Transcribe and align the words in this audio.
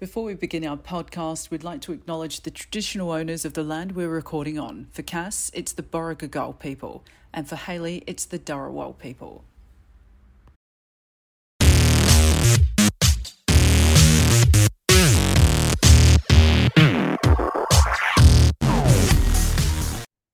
Before 0.00 0.24
we 0.24 0.32
begin 0.32 0.66
our 0.66 0.78
podcast, 0.78 1.50
we'd 1.50 1.62
like 1.62 1.82
to 1.82 1.92
acknowledge 1.92 2.40
the 2.40 2.50
traditional 2.50 3.12
owners 3.12 3.44
of 3.44 3.52
the 3.52 3.62
land 3.62 3.92
we're 3.92 4.08
recording 4.08 4.58
on. 4.58 4.86
For 4.92 5.02
Cass, 5.02 5.50
it's 5.52 5.72
the 5.72 5.82
Borrigagal 5.82 6.58
people, 6.58 7.04
and 7.34 7.46
for 7.46 7.56
Haley, 7.56 8.02
it's 8.06 8.24
the 8.24 8.38
Dharawal 8.38 8.96
people. 8.98 9.44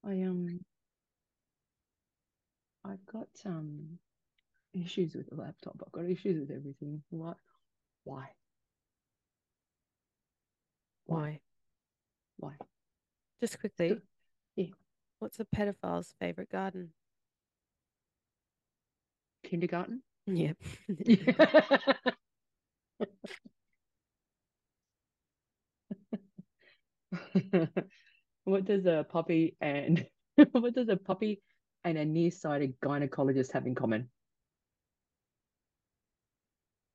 I 0.04 0.22
um 0.22 0.60
I've 2.84 3.04
got 3.06 3.26
um 3.44 3.98
issues 4.72 5.16
with 5.16 5.28
the 5.28 5.34
laptop. 5.34 5.82
I've 5.84 5.90
got 5.90 6.04
issues 6.04 6.38
with 6.38 6.56
everything. 6.56 7.02
What? 7.10 7.38
Why? 8.04 8.28
Why? 11.06 11.40
Why? 12.36 12.52
Just 13.40 13.58
quickly. 13.60 14.00
Yeah. 14.56 14.66
What's 15.18 15.40
a 15.40 15.44
pedophile's 15.44 16.14
favorite 16.20 16.50
garden? 16.50 16.92
Kindergarten? 19.44 20.02
Yeah. 20.26 20.52
what 28.44 28.64
does 28.64 28.86
a 28.86 29.06
puppy 29.08 29.56
and 29.60 30.04
what 30.52 30.74
does 30.74 30.88
a 30.88 30.96
puppy 30.96 31.42
and 31.84 31.96
a 31.96 32.04
nearsighted 32.04 32.74
gynecologist 32.80 33.52
have 33.52 33.66
in 33.66 33.76
common? 33.76 34.10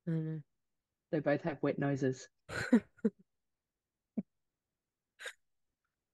I 0.08 0.12
don't 0.12 0.26
know. 0.26 0.42
They 1.12 1.20
both 1.20 1.42
have 1.44 1.58
wet 1.62 1.80
noses. 1.80 2.28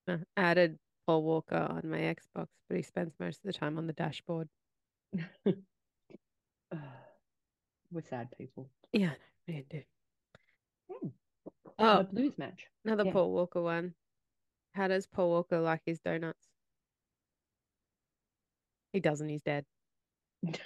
Uh, 0.08 0.18
added 0.38 0.78
Paul 1.06 1.24
Walker 1.24 1.56
on 1.56 1.90
my 1.90 2.00
Xbox, 2.00 2.48
but 2.68 2.78
he 2.78 2.84
spends 2.84 3.14
most 3.20 3.38
of 3.38 3.44
the 3.44 3.54
time 3.54 3.78
on 3.78 3.88
the 3.88 3.94
dashboard. 3.94 4.50
We're 7.92 8.02
sad 8.02 8.30
people. 8.38 8.70
Yeah, 8.92 9.12
I 9.48 9.52
know, 9.52 9.58
we 9.58 9.66
do. 9.70 9.82
Hmm. 10.92 11.08
Oh, 11.80 12.00
A 12.00 12.04
blues 12.04 12.38
match. 12.38 12.68
another 12.84 13.06
yeah. 13.06 13.14
Paul 13.14 13.32
Walker 13.32 13.62
one. 13.62 13.94
How 14.74 14.88
does 14.88 15.08
Paul 15.08 15.30
Walker 15.30 15.60
like 15.60 15.82
his 15.86 16.00
donuts? 16.00 16.48
He 18.94 19.00
doesn't, 19.00 19.30
he's 19.30 19.42
dead. 19.42 19.66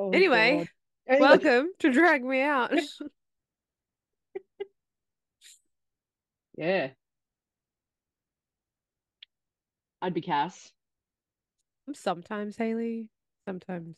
Oh, 0.00 0.10
Anyway, 0.10 0.68
Anyway, 1.08 1.20
Welcome 1.28 1.70
to 1.80 1.90
Drag 1.90 2.22
Me 2.24 2.40
Out. 2.42 2.72
Yeah. 6.56 6.88
I'd 10.02 10.12
be 10.12 10.20
Cass. 10.20 10.72
Sometimes 11.92 12.56
Haley, 12.56 13.06
sometimes 13.46 13.94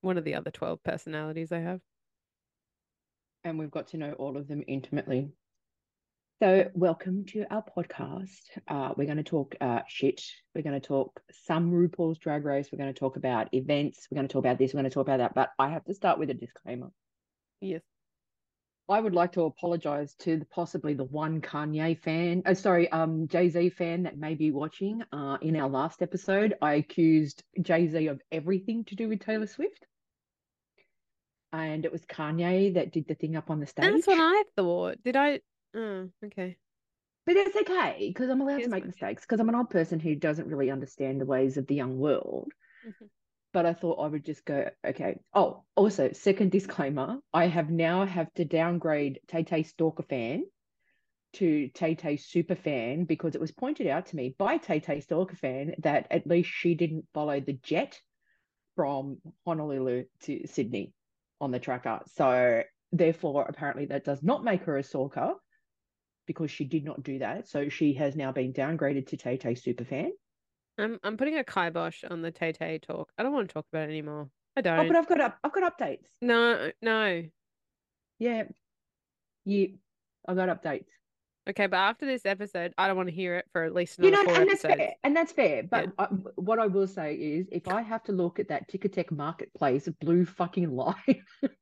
one 0.00 0.16
of 0.16 0.24
the 0.24 0.36
other 0.36 0.50
12 0.50 0.82
personalities 0.82 1.52
I 1.52 1.58
have. 1.58 1.80
and 3.44 3.58
we've 3.58 3.70
got 3.70 3.88
to 3.88 3.98
know 3.98 4.12
all 4.14 4.38
of 4.38 4.48
them 4.48 4.64
intimately. 4.66 5.28
So, 6.42 6.70
welcome 6.72 7.26
to 7.26 7.44
our 7.50 7.62
podcast. 7.62 8.40
Uh, 8.66 8.94
we're 8.96 9.04
going 9.04 9.18
to 9.18 9.22
talk 9.22 9.54
uh, 9.60 9.80
shit. 9.86 10.22
We're 10.54 10.62
going 10.62 10.80
to 10.80 10.86
talk 10.86 11.20
some 11.44 11.70
RuPaul's 11.70 12.16
Drag 12.16 12.46
Race. 12.46 12.70
We're 12.72 12.78
going 12.78 12.94
to 12.94 12.98
talk 12.98 13.16
about 13.16 13.52
events. 13.52 14.08
We're 14.10 14.16
going 14.16 14.26
to 14.26 14.32
talk 14.32 14.40
about 14.40 14.56
this. 14.56 14.72
We're 14.72 14.80
going 14.80 14.90
to 14.90 14.94
talk 14.94 15.06
about 15.06 15.18
that. 15.18 15.34
But 15.34 15.50
I 15.58 15.68
have 15.68 15.84
to 15.84 15.92
start 15.92 16.18
with 16.18 16.30
a 16.30 16.34
disclaimer. 16.34 16.92
Yes. 17.60 17.82
I 18.88 19.00
would 19.02 19.12
like 19.12 19.32
to 19.32 19.42
apologize 19.42 20.14
to 20.20 20.38
the, 20.38 20.46
possibly 20.46 20.94
the 20.94 21.04
one 21.04 21.42
Kanye 21.42 22.00
fan, 22.00 22.42
oh, 22.46 22.54
sorry, 22.54 22.90
um, 22.90 23.28
Jay 23.28 23.50
Z 23.50 23.68
fan 23.68 24.04
that 24.04 24.16
may 24.16 24.34
be 24.34 24.50
watching. 24.50 25.02
Uh, 25.12 25.36
in 25.42 25.56
our 25.56 25.68
last 25.68 26.00
episode, 26.00 26.54
I 26.62 26.76
accused 26.76 27.42
Jay 27.60 27.86
Z 27.86 28.06
of 28.06 28.18
everything 28.32 28.86
to 28.86 28.94
do 28.94 29.10
with 29.10 29.20
Taylor 29.20 29.46
Swift. 29.46 29.84
And 31.52 31.84
it 31.84 31.92
was 31.92 32.00
Kanye 32.06 32.72
that 32.74 32.92
did 32.92 33.08
the 33.08 33.14
thing 33.14 33.36
up 33.36 33.50
on 33.50 33.60
the 33.60 33.66
stage. 33.66 33.92
That's 33.92 34.06
what 34.06 34.18
I 34.18 34.44
thought. 34.56 35.02
Did 35.04 35.16
I? 35.16 35.40
Oh, 35.74 36.10
okay. 36.24 36.56
But 37.26 37.36
it's 37.36 37.56
okay 37.56 38.08
because 38.08 38.28
I'm 38.28 38.40
allowed 38.40 38.62
to 38.62 38.70
make 38.70 38.86
mistakes 38.86 39.22
because 39.22 39.40
I'm 39.40 39.48
an 39.48 39.54
old 39.54 39.70
person 39.70 40.00
who 40.00 40.14
doesn't 40.14 40.48
really 40.48 40.70
understand 40.70 41.20
the 41.20 41.26
ways 41.26 41.56
of 41.56 41.66
the 41.66 41.74
young 41.74 41.98
world. 41.98 42.52
Mhm. 42.84 43.08
But 43.52 43.66
I 43.66 43.72
thought 43.72 44.00
I 44.00 44.08
would 44.08 44.24
just 44.24 44.44
go, 44.44 44.70
okay. 44.84 45.18
Oh, 45.34 45.64
also, 45.74 46.12
second 46.12 46.50
disclaimer, 46.50 47.20
I 47.32 47.46
have 47.46 47.70
now 47.70 48.04
have 48.04 48.32
to 48.34 48.44
downgrade 48.44 49.20
Tay 49.26 49.44
Tay 49.44 49.62
Stalker 49.64 50.02
fan 50.02 50.44
to 51.34 51.68
Tay 51.68 51.94
Tay 51.94 52.16
Super 52.16 52.54
fan 52.54 53.04
because 53.04 53.34
it 53.34 53.40
was 53.40 53.52
pointed 53.52 53.86
out 53.86 54.06
to 54.06 54.16
me 54.16 54.34
by 54.36 54.56
Tay 54.56 54.80
Tay 54.80 55.00
Stalker 55.00 55.36
fan 55.36 55.74
that 55.78 56.06
at 56.10 56.26
least 56.26 56.50
she 56.50 56.74
didn't 56.74 57.06
follow 57.12 57.40
the 57.40 57.52
jet 57.52 58.00
from 58.76 59.18
Honolulu 59.44 60.06
to 60.22 60.46
Sydney 60.46 60.94
on 61.40 61.50
the 61.50 61.60
tracker. 61.60 62.00
So 62.06 62.62
therefore, 62.92 63.46
apparently 63.48 63.86
that 63.86 64.04
does 64.04 64.22
not 64.22 64.44
make 64.44 64.62
her 64.62 64.76
a 64.76 64.82
stalker 64.82 65.34
because 66.30 66.48
she 66.52 66.64
did 66.64 66.84
not 66.84 67.02
do 67.02 67.18
that. 67.18 67.48
So 67.48 67.68
she 67.68 67.92
has 67.94 68.14
now 68.14 68.30
been 68.30 68.52
downgraded 68.52 69.08
to 69.08 69.16
Tay 69.16 69.36
Tay 69.36 69.56
Super 69.56 69.82
fan. 69.84 70.12
I'm 70.78 71.00
I'm 71.02 71.16
putting 71.16 71.36
a 71.36 71.42
kibosh 71.42 72.04
on 72.08 72.22
the 72.22 72.30
Tay 72.30 72.52
Tay 72.52 72.78
talk. 72.78 73.10
I 73.18 73.24
don't 73.24 73.32
want 73.32 73.48
to 73.48 73.52
talk 73.52 73.66
about 73.72 73.88
it 73.88 73.92
anymore. 73.92 74.30
I 74.56 74.60
don't. 74.60 74.78
Oh, 74.78 74.86
but 74.86 74.94
I've 74.94 75.08
got 75.08 75.20
up, 75.20 75.38
I've 75.42 75.52
got 75.52 75.76
updates. 75.76 76.06
No, 76.22 76.70
no. 76.80 77.24
Yeah, 78.20 78.44
yeah, 79.44 79.66
I 80.28 80.34
got 80.34 80.62
updates. 80.62 80.86
Okay, 81.48 81.66
but 81.66 81.78
after 81.78 82.06
this 82.06 82.24
episode, 82.24 82.72
I 82.78 82.86
don't 82.86 82.96
want 82.96 83.08
to 83.08 83.14
hear 83.14 83.34
it 83.34 83.46
for 83.52 83.64
at 83.64 83.74
least 83.74 83.98
You 83.98 84.06
another 84.08 84.22
know, 84.22 84.30
four 84.32 84.40
and 84.42 84.50
that's 84.50 84.64
episodes. 84.64 84.80
fair, 84.82 84.94
and 85.02 85.16
that's 85.16 85.32
fair. 85.32 85.62
But 85.64 85.86
Yeah. 85.86 85.90
I, 85.98 86.04
what 86.36 86.60
I 86.60 86.68
will 86.68 86.86
say 86.86 87.14
is, 87.16 87.48
if 87.50 87.66
I 87.66 87.82
have 87.82 88.04
to 88.04 88.12
look 88.12 88.38
at 88.38 88.46
that 88.48 88.68
Ticketek 88.70 89.10
marketplace 89.10 89.88
blue 90.00 90.24
fucking 90.24 90.70
line, 90.70 91.24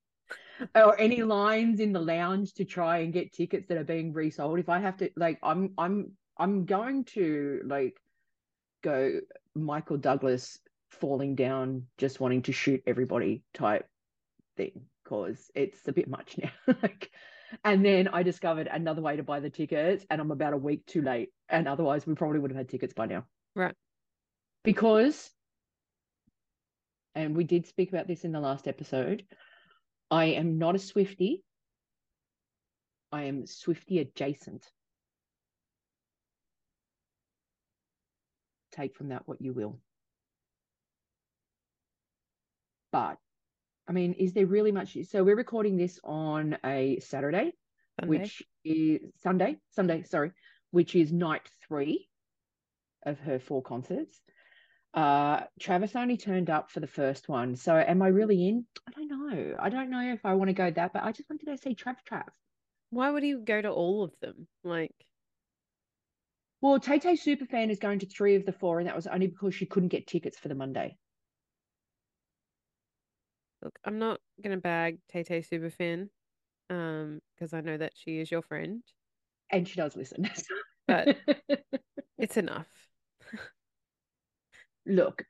or 0.75 0.99
any 0.99 1.23
lines 1.23 1.81
in 1.81 1.93
the 1.93 2.01
lounge 2.01 2.55
to 2.55 2.65
try 2.65 2.99
and 2.99 3.13
get 3.13 3.33
tickets 3.33 3.67
that 3.69 3.79
are 3.79 3.85
being 3.85 4.13
resold, 4.13 4.59
if 4.59 4.69
I 4.69 4.79
have 4.79 4.97
to, 4.99 5.11
like, 5.17 5.39
I'm, 5.43 5.73
I'm, 5.79 6.13
I'm 6.39 6.65
going 6.65 7.05
to 7.05 7.63
like 7.65 7.97
go 8.83 9.21
Michael 9.55 9.97
Douglas 9.97 10.59
falling 10.91 11.35
down, 11.35 11.87
just 11.99 12.21
wanting 12.21 12.43
to 12.43 12.53
shoot 12.53 12.83
everybody 12.87 13.43
type 13.55 13.87
thing, 14.57 14.83
because 15.05 15.51
it's 15.55 15.87
a 15.89 15.93
bit 15.93 16.09
much 16.09 16.37
now. 16.43 16.75
like, 16.83 17.11
and 17.65 17.85
then 17.85 18.09
I 18.09 18.23
discovered 18.23 18.69
another 18.71 19.03
way 19.03 19.17
to 19.17 19.23
buy 19.23 19.41
the 19.41 19.51
tickets, 19.51 20.05
and 20.11 20.21
I'm 20.21 20.31
about 20.31 20.53
a 20.53 20.59
week 20.59 20.87
too 20.87 21.03
late. 21.03 21.31
And 21.49 21.67
otherwise, 21.67 22.07
we 22.07 22.15
probably 22.15 22.41
would 22.41 22.51
have 22.51 22.59
had 22.59 22.69
tickets 22.69 22.95
by 22.95 23.07
now. 23.07 23.25
Right. 23.55 23.75
Because, 24.65 25.31
and 27.15 27.35
we 27.35 27.45
did 27.45 27.67
speak 27.67 27.91
about 27.91 28.07
this 28.07 28.25
in 28.25 28.33
the 28.33 28.41
last 28.41 28.69
episode, 28.69 29.25
I 30.11 30.27
am 30.27 30.59
not 30.59 30.75
a 30.75 30.79
Swifty. 30.79 31.45
I 33.13 33.25
am 33.25 33.47
Swifty 33.47 33.99
adjacent. 33.99 34.65
Take 38.73 38.95
from 38.95 39.09
that 39.09 39.27
what 39.27 39.41
you 39.41 39.53
will. 39.53 39.79
But, 42.93 43.19
I 43.87 43.93
mean, 43.93 44.15
is 44.15 44.33
there 44.33 44.47
really 44.47 44.73
much? 44.73 44.97
So 45.11 45.25
we're 45.25 45.37
recording 45.37 45.77
this 45.77 46.01
on 46.05 46.57
a 46.65 47.01
Saturday 47.01 47.53
Sunday. 48.01 48.19
which 48.21 48.43
is 48.65 49.01
Sunday, 49.23 49.57
Sunday, 49.71 50.03
sorry, 50.05 50.33
which 50.71 50.95
is 50.95 51.13
night 51.13 51.49
three 51.67 52.09
of 53.05 53.19
her 53.21 53.39
four 53.39 53.63
concerts. 53.63 54.21
Uh, 54.99 55.45
Travis 55.61 55.95
only 55.95 56.17
turned 56.17 56.51
up 56.51 56.73
for 56.73 56.81
the 56.81 56.89
first 56.89 57.29
one. 57.29 57.55
So 57.55 57.77
am 57.77 58.03
I 58.03 58.09
really 58.09 58.49
in? 58.49 58.67
I 58.89 58.91
don't 58.91 59.09
know. 59.09 59.55
I 59.57 59.69
don't 59.69 59.91
know 59.91 60.01
if 60.13 60.27
I 60.27 60.35
want 60.35 60.49
to 60.49 60.55
go 60.55 60.69
that, 60.73 60.93
but 60.93 61.05
I 61.05 61.13
just 61.13 61.31
wanted 61.31 61.45
to 61.45 61.53
go 61.53 61.55
see 61.57 61.77
Trav 61.77 61.99
Trav. 62.11 62.27
Why 62.91 63.09
would 63.09 63.23
he 63.23 63.37
go 63.37 63.63
to 63.63 63.71
all 63.71 64.03
of 64.03 64.13
them? 64.21 64.49
Like, 64.65 64.91
Well, 66.61 66.81
Tay 66.81 66.99
Tay 66.99 67.13
Superfan 67.13 67.71
is 67.71 67.79
going 67.79 68.01
to 68.01 68.07
three 68.07 68.35
of 68.35 68.45
the 68.45 68.51
four, 68.51 68.81
and 68.81 68.89
that 68.89 68.97
was 68.97 69.07
only 69.07 69.29
because 69.29 69.55
she 69.55 69.67
couldn't 69.67 69.91
get 69.91 70.09
tickets 70.09 70.37
for 70.37 70.49
the 70.49 70.57
Monday. 70.57 70.97
look, 73.63 73.79
I'm 73.85 74.01
not 74.01 74.19
gonna 74.43 74.57
bag 74.57 74.99
Tay 75.09 75.23
Tay 75.23 75.43
Superfan, 75.43 76.09
um, 76.71 77.21
because 77.37 77.55
I 77.55 77.61
know 77.61 77.77
that 77.77 77.93
she 77.95 78.19
is 78.19 78.33
your 78.33 78.43
friend. 78.43 78.83
And 79.53 79.69
she 79.69 79.77
does 79.77 79.95
listen. 79.95 80.29
But- 80.89 81.17
It's 82.19 82.37
enough. 82.37 82.67
Look, 84.89 85.25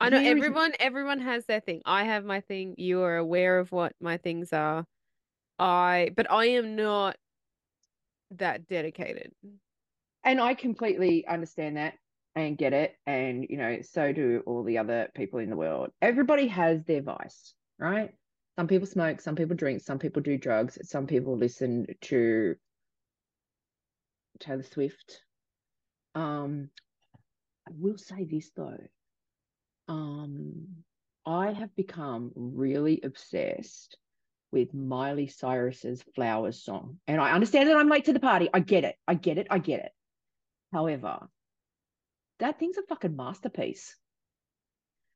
I 0.00 0.10
know 0.10 0.18
everyone 0.18 0.72
everyone 0.78 1.20
has 1.20 1.46
their 1.46 1.60
thing. 1.60 1.82
I 1.84 2.04
have 2.04 2.24
my 2.24 2.40
thing. 2.40 2.74
You 2.78 3.02
are 3.02 3.16
aware 3.16 3.58
of 3.58 3.72
what 3.72 3.94
my 4.00 4.16
things 4.18 4.52
are. 4.52 4.84
I 5.58 6.10
but 6.16 6.30
I 6.30 6.46
am 6.46 6.76
not 6.76 7.16
that 8.32 8.68
dedicated. 8.68 9.32
and 10.24 10.40
I 10.40 10.54
completely 10.54 11.26
understand 11.26 11.76
that 11.76 11.94
and 12.34 12.56
get 12.56 12.72
it. 12.72 12.96
And, 13.06 13.46
you 13.48 13.56
know, 13.56 13.78
so 13.82 14.12
do 14.12 14.42
all 14.46 14.62
the 14.62 14.78
other 14.78 15.08
people 15.14 15.40
in 15.40 15.50
the 15.50 15.56
world. 15.56 15.90
Everybody 16.00 16.46
has 16.48 16.84
their 16.84 17.02
vice, 17.02 17.54
right? 17.78 18.10
Some 18.58 18.68
people 18.68 18.86
smoke, 18.86 19.20
some 19.20 19.36
people 19.36 19.56
drink, 19.56 19.80
some 19.80 19.98
people 19.98 20.22
do 20.22 20.36
drugs, 20.36 20.78
some 20.88 21.06
people 21.06 21.36
listen 21.36 21.86
to 22.02 22.54
Taylor 24.38 24.62
Swift. 24.62 25.22
Um, 26.14 26.70
will 27.78 27.98
say 27.98 28.24
this 28.24 28.50
though. 28.56 28.78
Um, 29.88 30.84
I 31.26 31.52
have 31.52 31.74
become 31.76 32.32
really 32.34 33.00
obsessed 33.02 33.96
with 34.52 34.74
Miley 34.74 35.28
Cyrus's 35.28 36.02
Flowers 36.14 36.62
song. 36.62 36.98
And 37.06 37.20
I 37.20 37.32
understand 37.32 37.68
that 37.68 37.76
I'm 37.76 37.88
late 37.88 38.06
to 38.06 38.12
the 38.12 38.20
party. 38.20 38.48
I 38.52 38.60
get 38.60 38.84
it. 38.84 38.96
I 39.06 39.14
get 39.14 39.38
it. 39.38 39.46
I 39.50 39.58
get 39.58 39.80
it. 39.80 39.92
However, 40.72 41.28
that 42.40 42.58
thing's 42.58 42.78
a 42.78 42.82
fucking 42.82 43.16
masterpiece. 43.16 43.96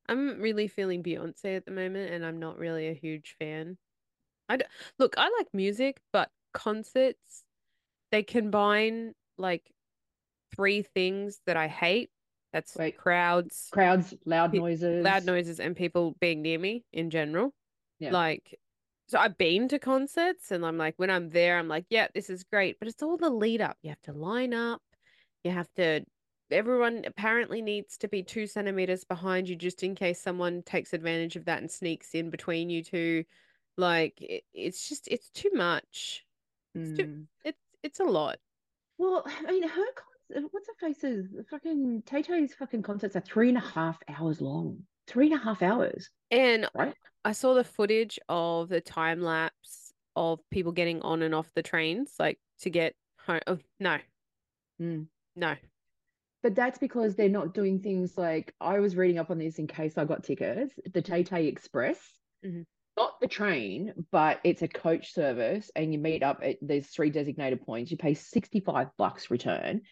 I'm 0.09 0.41
really 0.41 0.69
feeling 0.69 1.03
Beyonce 1.03 1.57
at 1.57 1.65
the 1.65 1.73
moment, 1.73 2.13
and 2.13 2.25
I'm 2.25 2.39
not 2.39 2.59
really 2.59 2.89
a 2.89 2.95
huge 2.95 3.37
fan. 3.39 3.79
I 4.49 4.59
d- 4.59 4.67
look, 4.99 5.15
I 5.17 5.31
like 5.39 5.49
music, 5.55 6.01
but 6.13 6.31
concerts 6.53 7.43
they 8.13 8.23
combine 8.23 9.15
like 9.39 9.69
three 10.55 10.83
things 10.83 11.41
that 11.47 11.57
I 11.57 11.69
hate. 11.69 12.11
That's 12.55 12.77
Wait. 12.77 12.97
crowds, 12.97 13.69
Crowds, 13.73 14.15
loud 14.25 14.53
Pe- 14.53 14.59
noises. 14.59 15.05
loud 15.05 15.25
noises, 15.25 15.59
and 15.59 15.75
people 15.75 16.15
being 16.21 16.41
near 16.41 16.59
me 16.59 16.85
in 16.93 17.11
general. 17.11 17.53
Yeah. 17.99 18.13
Like, 18.13 18.61
so 19.09 19.19
I've 19.19 19.37
been 19.37 19.67
to 19.69 19.81
concerts, 19.81 20.53
and 20.53 20.65
I'm 20.65 20.79
like, 20.79 20.95
when 20.97 21.11
I'm 21.11 21.31
there, 21.31 21.59
I'm 21.59 21.67
like, 21.67 21.85
yeah, 21.91 22.07
this 22.15 22.31
is 22.31 22.45
great, 22.45 22.79
but 22.79 22.87
it's 22.87 23.03
all 23.03 23.17
the 23.17 23.29
lead 23.29 23.61
up. 23.61 23.77
You 23.83 23.91
have 23.91 24.01
to 24.03 24.13
line 24.13 24.55
up. 24.55 24.81
You 25.43 25.51
have 25.51 25.69
to. 25.75 26.05
Everyone 26.51 27.03
apparently 27.07 27.61
needs 27.61 27.97
to 27.99 28.09
be 28.09 28.23
two 28.23 28.47
centimeters 28.47 29.03
behind 29.03 29.49
you 29.49 29.57
just 29.57 29.83
in 29.83 29.97
case 29.97 30.23
someone 30.23 30.63
takes 30.63 30.93
advantage 30.93 31.35
of 31.35 31.47
that 31.47 31.59
and 31.61 31.69
sneaks 31.71 32.11
in 32.15 32.31
between 32.31 32.71
you 32.71 32.85
two. 32.85 33.25
Like, 33.77 34.15
it, 34.21 34.45
it's 34.55 34.89
just, 34.89 35.09
it's 35.09 35.29
too 35.31 35.51
much. 35.55 36.25
It's 36.77 36.97
too, 36.97 37.05
Mm. 37.05 37.27
it's, 37.45 37.59
it's 37.83 37.99
a 38.01 38.05
lot. 38.05 38.37
Well, 38.99 39.25
I 39.27 39.51
mean, 39.51 39.67
her 39.67 39.87
what's 40.29 40.67
her 40.69 40.75
face's 40.89 41.27
fucking 41.51 42.03
Tay 42.07 42.23
Tay's 42.23 42.55
fucking 42.55 42.83
concerts 42.83 43.17
are 43.17 43.21
three 43.21 43.49
and 43.49 43.59
a 43.59 43.61
half 43.61 43.99
hours 44.09 44.41
long. 44.41 44.79
Three 45.07 45.27
and 45.31 45.35
a 45.35 45.45
half 45.45 45.63
hours, 45.63 46.09
And 46.31 46.67
right? 46.75 46.95
I 47.25 47.33
saw 47.33 47.55
the 47.55 47.65
footage 47.65 48.19
of 48.29 48.69
the 48.71 48.81
time 48.81 49.21
lapse 49.21 49.93
of 50.17 50.41
people 50.51 50.73
getting 50.73 51.03
on 51.03 51.21
and 51.23 51.35
off 51.35 51.51
the 51.55 51.63
trains, 51.63 52.15
like 52.19 52.39
to 52.61 52.71
get 52.71 52.95
home. 53.27 53.41
Oh, 53.47 53.59
no, 53.81 53.99
Mm. 54.81 55.07
no. 55.37 55.55
But 56.43 56.55
that's 56.55 56.79
because 56.79 57.15
they're 57.17 57.29
not 57.29 57.55
doing 57.55 57.81
things 57.81 58.17
like 58.19 58.55
I 58.61 58.79
was 58.81 58.97
reading 58.97 59.19
up 59.19 59.31
on 59.31 59.39
this 59.39 59.59
in 59.59 59.67
case 59.67 59.97
I 59.99 60.05
got 60.05 60.25
tickets. 60.25 60.75
The 60.93 61.03
Tay 61.03 61.23
Tay 61.23 61.47
Express, 61.47 62.01
Mhm. 62.45 62.65
not 62.97 63.21
the 63.21 63.29
train, 63.29 64.07
but 64.11 64.41
it's 64.45 64.63
a 64.63 64.69
coach 64.69 65.13
service, 65.13 65.71
and 65.77 65.93
you 65.93 65.99
meet 65.99 66.23
up 66.23 66.41
at 66.43 66.57
there's 66.63 66.87
three 66.89 67.11
designated 67.11 67.61
points. 67.63 67.91
You 67.91 67.97
pay 67.99 68.15
65 68.15 68.89
bucks 68.97 69.31
return, 69.31 69.83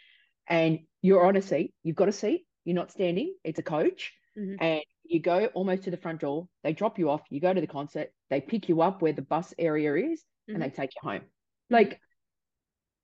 and 0.47 0.81
you're 1.01 1.25
on 1.27 1.37
a 1.37 1.43
seat. 1.43 1.75
You've 1.83 1.97
got 1.97 2.09
a 2.09 2.13
seat. 2.13 2.47
You're 2.65 2.77
not 2.77 2.91
standing. 2.91 3.35
It's 3.45 3.59
a 3.59 3.63
coach, 3.63 4.13
Mhm. 4.37 4.57
and 4.61 4.83
you 5.05 5.21
go 5.21 5.47
almost 5.47 5.83
to 5.85 5.91
the 5.91 5.97
front 5.97 6.21
door. 6.21 6.49
They 6.63 6.73
drop 6.73 6.99
you 6.99 7.11
off. 7.11 7.23
You 7.31 7.41
go 7.41 7.53
to 7.53 7.61
the 7.61 7.67
concert. 7.67 8.13
They 8.31 8.41
pick 8.41 8.69
you 8.69 8.81
up 8.83 9.03
where 9.03 9.13
the 9.13 9.23
bus 9.23 9.53
area 9.59 9.95
is, 10.13 10.25
and 10.49 10.63
they 10.63 10.71
take 10.71 10.91
you 10.95 11.09
home. 11.11 11.23
Like. 11.71 12.01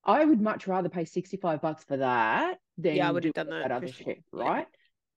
I 0.05 0.25
would 0.25 0.41
much 0.41 0.67
rather 0.67 0.89
pay 0.89 1.05
65 1.05 1.61
bucks 1.61 1.85
for 1.85 1.99
that 1.99 2.59
than 2.79 2.97
Yeah, 2.97 3.09
I 3.09 3.13
would 3.13 3.25
have 3.25 3.35
done 3.35 3.51
that 3.51 3.67
for 3.67 3.73
other 3.75 3.89
sure. 3.89 4.05
shit, 4.07 4.25
Yeah. 4.33 4.43
right? 4.43 4.67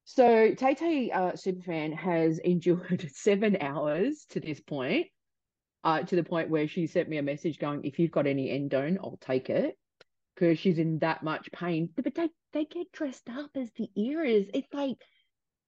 So 0.03 0.53
Tay 0.53 0.73
Tay 0.75 1.11
uh, 1.11 1.31
Superfan 1.33 1.93
has 1.95 2.39
endured 2.39 3.07
seven 3.13 3.55
hours 3.61 4.25
to 4.31 4.41
this 4.41 4.59
point, 4.59 5.07
uh, 5.85 6.01
to 6.03 6.15
the 6.17 6.23
point 6.25 6.49
where 6.49 6.67
she 6.67 6.87
sent 6.87 7.07
me 7.07 7.17
a 7.17 7.21
message 7.23 7.57
going, 7.57 7.85
if 7.85 7.99
you've 7.99 8.11
got 8.11 8.27
any 8.27 8.49
endone, 8.49 8.97
I'll 8.97 9.17
take 9.21 9.49
it. 9.49 9.77
Because 10.35 10.59
she's 10.59 10.79
in 10.79 10.99
that 10.99 11.23
much 11.23 11.51
pain. 11.51 11.89
But 11.95 12.13
they, 12.15 12.29
they 12.53 12.65
get 12.65 12.91
dressed 12.91 13.29
up 13.29 13.51
as 13.55 13.69
the 13.77 13.89
eras. 13.95 14.47
It's 14.53 14.73
like 14.73 14.97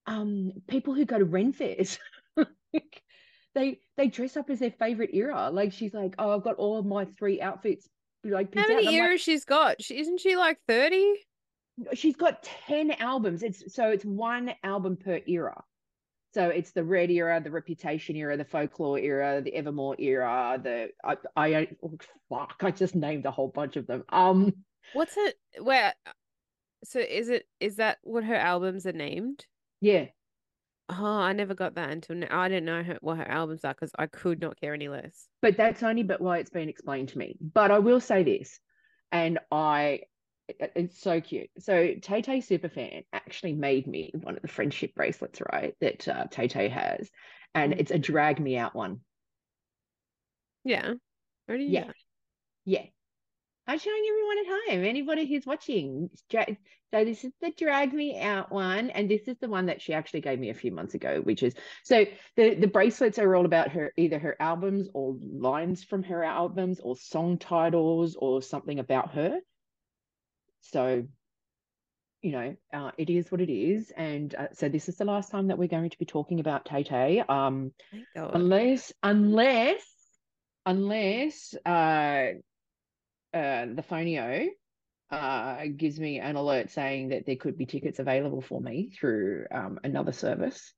um 0.05 0.51
people 0.67 0.93
who 0.93 1.05
go 1.05 1.19
to 1.19 1.25
Ren 1.25 1.53
fairs. 1.53 1.97
Like, 2.75 3.03
they 3.53 3.79
they 3.97 4.07
dress 4.07 4.35
up 4.35 4.49
as 4.49 4.57
their 4.57 4.71
favorite 4.71 5.11
era. 5.13 5.51
Like 5.51 5.73
she's 5.73 5.93
like, 5.93 6.15
Oh, 6.17 6.31
I've 6.35 6.43
got 6.43 6.55
all 6.55 6.79
of 6.79 6.87
my 6.87 7.05
three 7.05 7.39
outfits 7.39 7.87
like 8.23 8.47
How 8.55 8.61
picked 8.63 8.71
out. 8.71 8.77
And 8.77 8.85
many 8.85 8.87
I'm 8.87 9.01
like, 9.01 9.09
eras 9.09 9.21
she's 9.21 9.45
got? 9.45 9.79
She, 9.79 9.99
isn't 9.99 10.19
she 10.19 10.35
like 10.35 10.57
30? 10.67 11.13
she's 11.93 12.15
got 12.15 12.43
10 12.67 12.91
albums 12.91 13.41
it's 13.41 13.73
so 13.73 13.89
it's 13.89 14.05
one 14.05 14.53
album 14.63 14.95
per 14.95 15.19
era 15.27 15.63
so 16.33 16.49
it's 16.49 16.71
the 16.71 16.83
red 16.83 17.09
era 17.11 17.39
the 17.43 17.51
reputation 17.51 18.15
era 18.15 18.35
the 18.37 18.45
folklore 18.45 18.99
era 18.99 19.41
the 19.41 19.53
evermore 19.55 19.95
era 19.99 20.59
the 20.61 20.89
i 21.03 21.15
i 21.35 21.67
oh, 21.83 21.93
fuck 22.29 22.55
i 22.61 22.71
just 22.71 22.95
named 22.95 23.25
a 23.25 23.31
whole 23.31 23.47
bunch 23.49 23.75
of 23.75 23.87
them 23.87 24.03
um 24.09 24.51
What's 24.91 25.15
it? 25.15 25.35
Where? 25.61 25.93
So 26.83 26.99
is 26.99 27.29
it, 27.29 27.45
is 27.61 27.77
that 27.77 27.99
what 28.03 28.25
her 28.25 28.35
albums 28.35 28.85
are 28.85 28.91
named? 28.91 29.45
yeah 29.79 30.07
Oh, 30.89 31.05
I 31.05 31.31
never 31.31 31.55
got 31.55 31.75
that 31.75 31.89
until 31.89 32.17
now. 32.17 32.27
I 32.29 32.49
didn't 32.49 32.65
know 32.65 32.83
her, 32.83 32.97
what 32.99 33.17
her 33.17 33.27
albums 33.27 33.63
are 33.63 33.73
because 33.73 33.91
I 33.97 34.07
could 34.07 34.41
not 34.41 34.59
care 34.59 34.73
any 34.73 34.89
less. 34.89 35.27
but 35.41 35.55
that's 35.55 35.81
only 35.83 36.03
but 36.03 36.19
why 36.19 36.39
it's 36.39 36.49
been 36.49 36.67
explained 36.67 37.09
to 37.09 37.17
me 37.17 37.37
but 37.39 37.71
i 37.71 37.79
will 37.79 38.01
say 38.01 38.23
this 38.23 38.59
and 39.13 39.39
i 39.51 40.01
it's 40.47 40.99
so 40.99 41.21
cute 41.21 41.49
so 41.57 41.93
tay 42.01 42.21
tay 42.21 42.39
superfan 42.39 43.05
actually 43.13 43.53
made 43.53 43.87
me 43.87 44.11
one 44.21 44.35
of 44.35 44.41
the 44.41 44.47
friendship 44.47 44.93
bracelets 44.95 45.41
right 45.53 45.75
that 45.79 46.07
uh, 46.07 46.25
tay 46.29 46.47
tay 46.47 46.67
has 46.69 47.09
and 47.55 47.73
Mhm. 47.73 47.79
it's 47.79 47.91
a 47.91 47.99
drag 47.99 48.39
me 48.39 48.57
out 48.57 48.75
one 48.75 49.01
Yeah. 50.63 50.93
You 51.47 51.55
Yeah. 51.57 51.91
Yeah. 52.65 52.85
I'm 53.65 53.79
showing 53.79 54.03
everyone 54.09 54.37
at 54.39 54.45
home, 54.73 54.85
anybody 54.85 55.25
who's 55.25 55.45
watching. 55.45 56.09
So 56.29 57.05
this 57.05 57.23
is 57.23 57.31
the 57.41 57.51
drag 57.51 57.93
me 57.93 58.19
out 58.19 58.51
one, 58.51 58.89
and 58.89 59.09
this 59.09 59.27
is 59.27 59.37
the 59.39 59.47
one 59.47 59.67
that 59.67 59.81
she 59.81 59.93
actually 59.93 60.21
gave 60.21 60.37
me 60.39 60.49
a 60.49 60.53
few 60.53 60.71
months 60.71 60.93
ago, 60.95 61.21
which 61.21 61.43
is 61.43 61.53
so 61.83 62.05
the 62.35 62.55
the 62.55 62.67
bracelets 62.67 63.19
are 63.19 63.35
all 63.35 63.45
about 63.45 63.69
her 63.71 63.93
either 63.97 64.19
her 64.19 64.35
albums 64.39 64.89
or 64.93 65.17
lines 65.21 65.83
from 65.83 66.03
her 66.03 66.23
albums 66.23 66.79
or 66.81 66.95
song 66.97 67.37
titles 67.37 68.15
or 68.15 68.41
something 68.41 68.79
about 68.79 69.13
her. 69.13 69.39
So, 70.63 71.05
you 72.21 72.31
know, 72.31 72.55
uh, 72.73 72.91
it 72.97 73.09
is 73.09 73.31
what 73.31 73.41
it 73.41 73.51
is, 73.51 73.91
and 73.95 74.33
uh, 74.33 74.47
so 74.53 74.69
this 74.69 74.87
is 74.89 74.95
the 74.95 75.05
last 75.05 75.29
time 75.29 75.47
that 75.47 75.57
we're 75.57 75.67
going 75.67 75.89
to 75.89 75.99
be 75.99 76.05
talking 76.05 76.39
about 76.39 76.65
Tay 76.65 76.83
Tay. 76.83 77.23
Um, 77.27 77.73
unless 78.15 78.93
unless 79.03 79.83
unless 80.65 81.53
uh 81.65 82.27
uh 83.33 83.65
the 83.75 83.83
phonio 83.87 84.47
uh 85.11 85.65
gives 85.75 85.99
me 85.99 86.19
an 86.19 86.37
alert 86.37 86.71
saying 86.71 87.09
that 87.09 87.25
there 87.25 87.35
could 87.35 87.57
be 87.57 87.65
tickets 87.65 87.99
available 87.99 88.41
for 88.41 88.61
me 88.61 88.89
through 88.97 89.45
um 89.51 89.79
another 89.83 90.13
service 90.13 90.73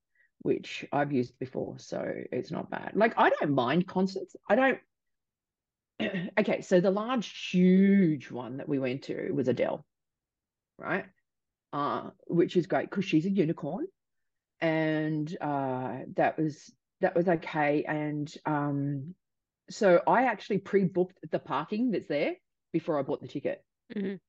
which 0.46 0.86
I've 0.92 1.12
used 1.12 1.38
before. 1.39 1.80
So 1.80 2.06
it's 2.32 2.51
not 2.51 2.70
bad. 2.70 2.92
Like 2.94 3.15
I 3.18 3.32
don't 3.32 3.56
mind 3.56 3.88
concerts. 3.88 4.36
I 4.48 4.56
don't 4.56 4.77
okay 6.40 6.62
so 6.62 6.80
the 6.82 6.92
large 6.92 7.50
huge 7.52 8.30
one 8.32 8.58
that 8.58 8.68
we 8.70 8.80
went 8.80 9.04
to 9.04 9.32
was 9.32 9.48
Adele 9.48 9.86
right? 10.78 11.06
Uh 11.74 12.10
which 12.28 12.58
is 12.58 12.68
great 12.68 12.90
because 12.90 13.06
she's 13.06 13.25
a 13.25 13.30
unicorn. 13.30 13.88
And 14.62 15.36
uh 15.40 16.00
that 16.16 16.38
was 16.38 16.74
that 17.02 17.16
was 17.16 17.28
okay. 17.28 17.84
And 17.88 18.34
um 18.46 19.16
so 19.70 20.02
I 20.06 20.25
actually 20.25 20.60
pre-booked 20.60 21.18
the 21.32 21.40
parking 21.40 21.92
that's 21.92 22.08
there 22.08 22.36
before 22.72 23.00
I 23.00 23.04
bought 23.04 23.22
the 23.22 23.28
ticket. 23.28 23.64
Mhm. 23.96 24.20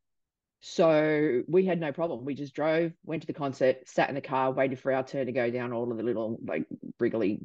so 0.60 1.42
we 1.48 1.64
had 1.66 1.80
no 1.80 1.92
problem. 1.92 2.24
We 2.24 2.34
just 2.34 2.54
drove 2.54 2.92
went 3.04 3.22
to 3.22 3.26
the 3.26 3.32
concert 3.32 3.88
sat 3.88 4.08
in 4.08 4.14
the 4.14 4.20
car 4.20 4.52
waited 4.52 4.78
for 4.78 4.92
our 4.92 5.04
turn 5.04 5.26
to 5.26 5.32
go 5.32 5.50
down 5.50 5.72
all 5.72 5.90
of 5.90 5.96
the 5.96 6.02
little 6.02 6.38
like 6.44 6.66
wriggly 6.98 7.40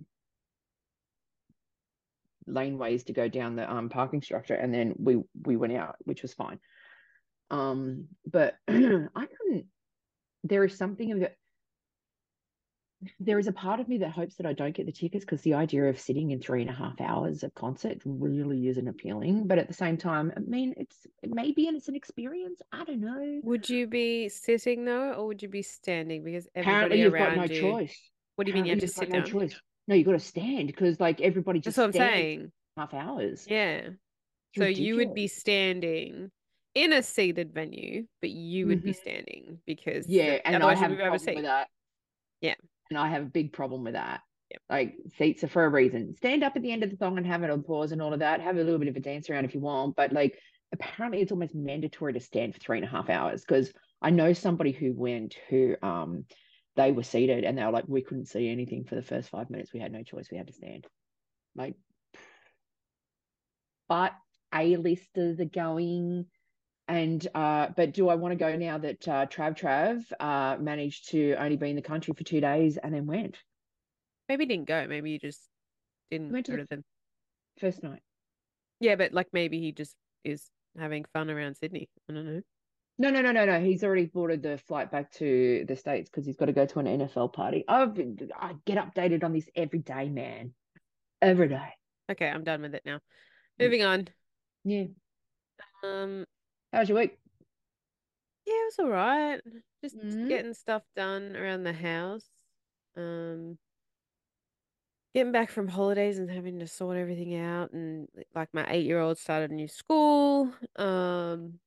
laneways 2.47 3.05
to 3.05 3.13
go 3.13 3.27
down 3.27 3.55
the 3.55 3.71
um 3.71 3.89
parking 3.89 4.21
structure 4.21 4.55
and 4.55 4.73
then 4.73 4.93
we 4.97 5.17
we 5.45 5.55
went 5.55 5.73
out 5.73 5.95
which 6.03 6.21
was 6.21 6.33
fine 6.33 6.59
um 7.49 8.07
but 8.25 8.55
I 8.67 9.27
couldn't 9.27 9.65
there 10.43 10.63
is 10.63 10.77
something 10.77 11.11
of 11.11 11.21
it 11.21 11.37
there 13.19 13.39
is 13.39 13.47
a 13.47 13.51
part 13.51 13.79
of 13.79 13.87
me 13.87 13.97
that 13.99 14.11
hopes 14.11 14.35
that 14.35 14.45
I 14.45 14.53
don't 14.53 14.75
get 14.75 14.85
the 14.85 14.91
tickets 14.91 15.25
because 15.25 15.41
the 15.41 15.55
idea 15.55 15.85
of 15.85 15.99
sitting 15.99 16.31
in 16.31 16.39
three 16.39 16.61
and 16.61 16.69
a 16.69 16.73
half 16.73 17.01
hours 17.01 17.43
of 17.43 17.53
concert 17.55 17.97
really 18.05 18.67
isn't 18.67 18.87
appealing. 18.87 19.47
But 19.47 19.57
at 19.57 19.67
the 19.67 19.73
same 19.73 19.97
time, 19.97 20.31
I 20.35 20.39
mean, 20.39 20.73
it's 20.77 21.07
it 21.23 21.31
maybe 21.33 21.67
and 21.67 21.75
it's 21.75 21.87
an 21.87 21.95
experience. 21.95 22.61
I 22.71 22.83
don't 22.83 23.01
know. 23.01 23.39
Would 23.43 23.69
you 23.69 23.87
be 23.87 24.29
sitting 24.29 24.85
though, 24.85 25.13
or 25.13 25.27
would 25.27 25.41
you 25.41 25.49
be 25.49 25.63
standing? 25.63 26.23
Because 26.23 26.47
Apparently, 26.55 27.01
everybody 27.01 27.01
you've 27.01 27.13
got 27.13 27.49
no 27.49 27.55
you. 27.55 27.61
choice. 27.61 28.11
What 28.35 28.45
do 28.45 28.51
you 28.51 28.55
mean 28.55 28.65
you 28.65 28.71
have 28.71 28.79
to 28.79 28.85
Apparently 28.85 28.87
sit 28.87 29.09
got 29.11 29.25
down? 29.31 29.39
No 29.39 29.47
choice. 29.47 29.61
No, 29.87 29.95
you 29.95 30.03
got 30.03 30.11
to 30.13 30.19
stand 30.19 30.67
because 30.67 30.99
like 30.99 31.21
everybody 31.21 31.59
just 31.59 31.75
That's 31.77 31.95
what 31.95 32.01
I'm 32.01 32.13
saying. 32.13 32.51
half 32.77 32.93
hours. 32.93 33.45
Yeah. 33.49 33.89
So 34.57 34.65
you 34.65 34.97
would 34.97 35.13
be 35.13 35.27
standing 35.27 36.29
in 36.75 36.93
a 36.93 37.03
seated 37.03 37.53
venue, 37.53 38.05
but 38.21 38.29
you 38.29 38.67
would 38.67 38.83
be 38.83 38.91
Mhm. 38.91 38.95
standing 38.95 39.59
because 39.65 40.07
Yeah, 40.07 40.39
and 40.45 40.63
I 40.63 40.75
have 40.75 40.91
a 40.91 40.95
be 40.95 41.01
problem 41.01 41.35
with 41.35 41.45
that. 41.45 41.67
Yeah. 42.41 42.55
And 42.89 42.97
I 42.99 43.07
have 43.09 43.23
a 43.23 43.29
big 43.29 43.53
problem 43.53 43.83
with 43.83 43.93
that. 43.93 44.21
Yep. 44.51 44.61
Like 44.69 44.95
seats 45.17 45.43
are 45.43 45.47
for 45.47 45.63
a 45.65 45.69
reason. 45.69 46.13
Stand 46.13 46.43
up 46.43 46.55
at 46.55 46.61
the 46.61 46.71
end 46.71 46.83
of 46.83 46.89
the 46.89 46.97
song 46.97 47.17
and 47.17 47.25
have 47.25 47.43
an 47.43 47.63
pause 47.63 47.91
and 47.93 48.01
all 48.01 48.13
of 48.13 48.19
that. 48.19 48.41
Have 48.41 48.57
a 48.57 48.63
little 48.63 48.79
bit 48.79 48.89
of 48.89 48.95
a 48.97 48.99
dance 48.99 49.29
around 49.29 49.45
if 49.45 49.53
you 49.53 49.61
want. 49.61 49.95
But 49.95 50.11
like 50.11 50.37
apparently 50.73 51.21
it's 51.21 51.31
almost 51.31 51.55
mandatory 51.55 52.13
to 52.13 52.19
stand 52.19 52.53
for 52.53 52.59
three 52.59 52.77
and 52.77 52.85
a 52.85 52.89
half 52.89 53.09
hours 53.09 53.41
because 53.41 53.71
I 54.01 54.09
know 54.09 54.33
somebody 54.33 54.71
who 54.71 54.93
went 54.93 55.35
who 55.49 55.75
um 55.81 56.25
they 56.75 56.91
were 56.91 57.03
seated 57.03 57.43
and 57.43 57.57
they 57.57 57.63
were 57.65 57.71
like, 57.71 57.85
we 57.87 58.01
couldn't 58.01 58.27
see 58.27 58.49
anything 58.49 58.83
for 58.85 58.95
the 58.95 59.01
first 59.01 59.29
five 59.29 59.49
minutes. 59.49 59.73
We 59.73 59.79
had 59.79 59.91
no 59.91 60.03
choice. 60.03 60.29
We 60.31 60.37
had 60.37 60.47
to 60.47 60.53
stand. 60.53 60.87
Like 61.55 61.75
but 63.89 64.13
A-listers 64.53 65.39
are 65.39 65.45
going 65.45 66.25
and 66.87 67.27
uh 67.35 67.67
but 67.75 67.93
do 67.93 68.09
I 68.09 68.15
want 68.15 68.31
to 68.31 68.35
go 68.37 68.55
now 68.55 68.77
that 68.77 69.07
uh 69.07 69.25
Trav 69.25 69.57
Trav 69.57 70.03
uh 70.19 70.57
managed 70.61 71.09
to 71.09 71.35
only 71.35 71.57
be 71.57 71.69
in 71.69 71.75
the 71.75 71.81
country 71.81 72.13
for 72.17 72.23
two 72.23 72.41
days 72.41 72.77
and 72.77 72.93
then 72.93 73.05
went 73.05 73.37
Maybe 74.29 74.45
didn't 74.45 74.67
go. 74.67 74.87
Maybe 74.87 75.11
you 75.11 75.19
just 75.19 75.41
didn't 76.09 76.31
went 76.31 76.45
to 76.45 76.53
the- 76.53 76.65
them. 76.69 76.83
first 77.59 77.83
night? 77.83 78.01
Yeah, 78.79 78.95
but 78.95 79.11
like 79.13 79.27
maybe 79.33 79.59
he 79.59 79.73
just 79.73 79.95
is 80.23 80.49
having 80.79 81.03
fun 81.13 81.29
around 81.29 81.55
Sydney. 81.57 81.89
I 82.09 82.13
don't 82.13 82.25
know. 82.25 82.41
No, 83.01 83.09
no, 83.09 83.19
no, 83.19 83.31
no, 83.31 83.45
no. 83.45 83.59
He's 83.59 83.83
already 83.83 84.05
boarded 84.05 84.43
the 84.43 84.59
flight 84.59 84.91
back 84.91 85.11
to 85.13 85.65
the 85.67 85.75
States 85.75 86.07
because 86.07 86.23
he's 86.23 86.35
got 86.35 86.45
to 86.45 86.53
go 86.53 86.67
to 86.67 86.77
an 86.77 86.85
NFL 86.85 87.33
party. 87.33 87.65
I've 87.67 87.95
been, 87.95 88.15
I 88.39 88.53
get 88.63 88.77
updated 88.77 89.23
on 89.23 89.33
this 89.33 89.49
every 89.55 89.79
day, 89.79 90.07
man. 90.07 90.53
Every 91.19 91.47
day. 91.47 91.69
Okay, 92.11 92.29
I'm 92.29 92.43
done 92.43 92.61
with 92.61 92.75
it 92.75 92.83
now. 92.85 92.99
Moving 93.59 93.81
on. 93.81 94.07
Yeah. 94.63 94.83
Um, 95.83 96.25
How's 96.71 96.89
your 96.89 96.99
week? 96.99 97.17
yeah, 98.45 98.53
it 98.53 98.65
was 98.77 98.85
all 98.85 98.91
right. 98.91 99.41
Just 99.83 99.97
Mhm. 99.97 100.29
getting 100.29 100.53
stuff 100.53 100.83
done 100.95 101.35
around 101.35 101.63
the 101.63 101.73
house. 101.73 102.29
Um, 102.95 103.57
getting 105.15 105.31
back 105.31 105.49
from 105.49 105.67
holidays 105.67 106.19
and 106.19 106.29
having 106.29 106.59
to 106.59 106.67
sort 106.67 106.97
everything 106.97 107.33
out, 107.35 107.71
and 107.71 108.07
like 108.35 108.53
my 108.53 108.71
eight-year-old 108.71 109.17
started 109.17 109.49
a 109.49 109.55
new 109.55 109.67
school. 109.67 110.53
Um, 110.75 111.59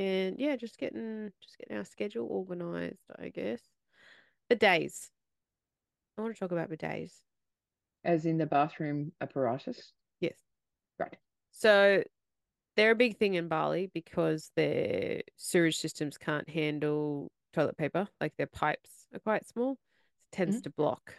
and 0.00 0.36
yeah, 0.38 0.56
just 0.56 0.78
getting 0.78 1.30
just 1.42 1.58
getting 1.58 1.76
our 1.76 1.84
schedule 1.84 2.26
organized, 2.28 3.04
I 3.18 3.28
guess. 3.28 3.60
Bidets. 4.50 5.10
I 6.16 6.22
want 6.22 6.34
to 6.34 6.40
talk 6.40 6.52
about 6.52 6.70
bidets. 6.70 7.12
As 8.02 8.24
in 8.24 8.38
the 8.38 8.46
bathroom 8.46 9.12
apparatus? 9.20 9.92
Yes. 10.20 10.38
Right. 10.98 11.16
So 11.50 12.02
they're 12.76 12.92
a 12.92 12.96
big 12.96 13.18
thing 13.18 13.34
in 13.34 13.48
Bali 13.48 13.90
because 13.92 14.50
their 14.56 15.20
sewage 15.36 15.76
systems 15.76 16.16
can't 16.16 16.48
handle 16.48 17.30
toilet 17.52 17.76
paper. 17.76 18.08
Like 18.20 18.32
their 18.38 18.46
pipes 18.46 19.06
are 19.12 19.20
quite 19.20 19.46
small. 19.46 19.72
It 19.72 20.36
tends 20.36 20.60
Mhm. 20.60 20.62
to 20.64 20.70
block 20.70 21.14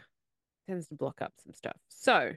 tends 0.68 0.88
to 0.88 0.96
block 0.96 1.22
up 1.22 1.34
some 1.38 1.54
stuff. 1.54 1.78
So 1.90 2.34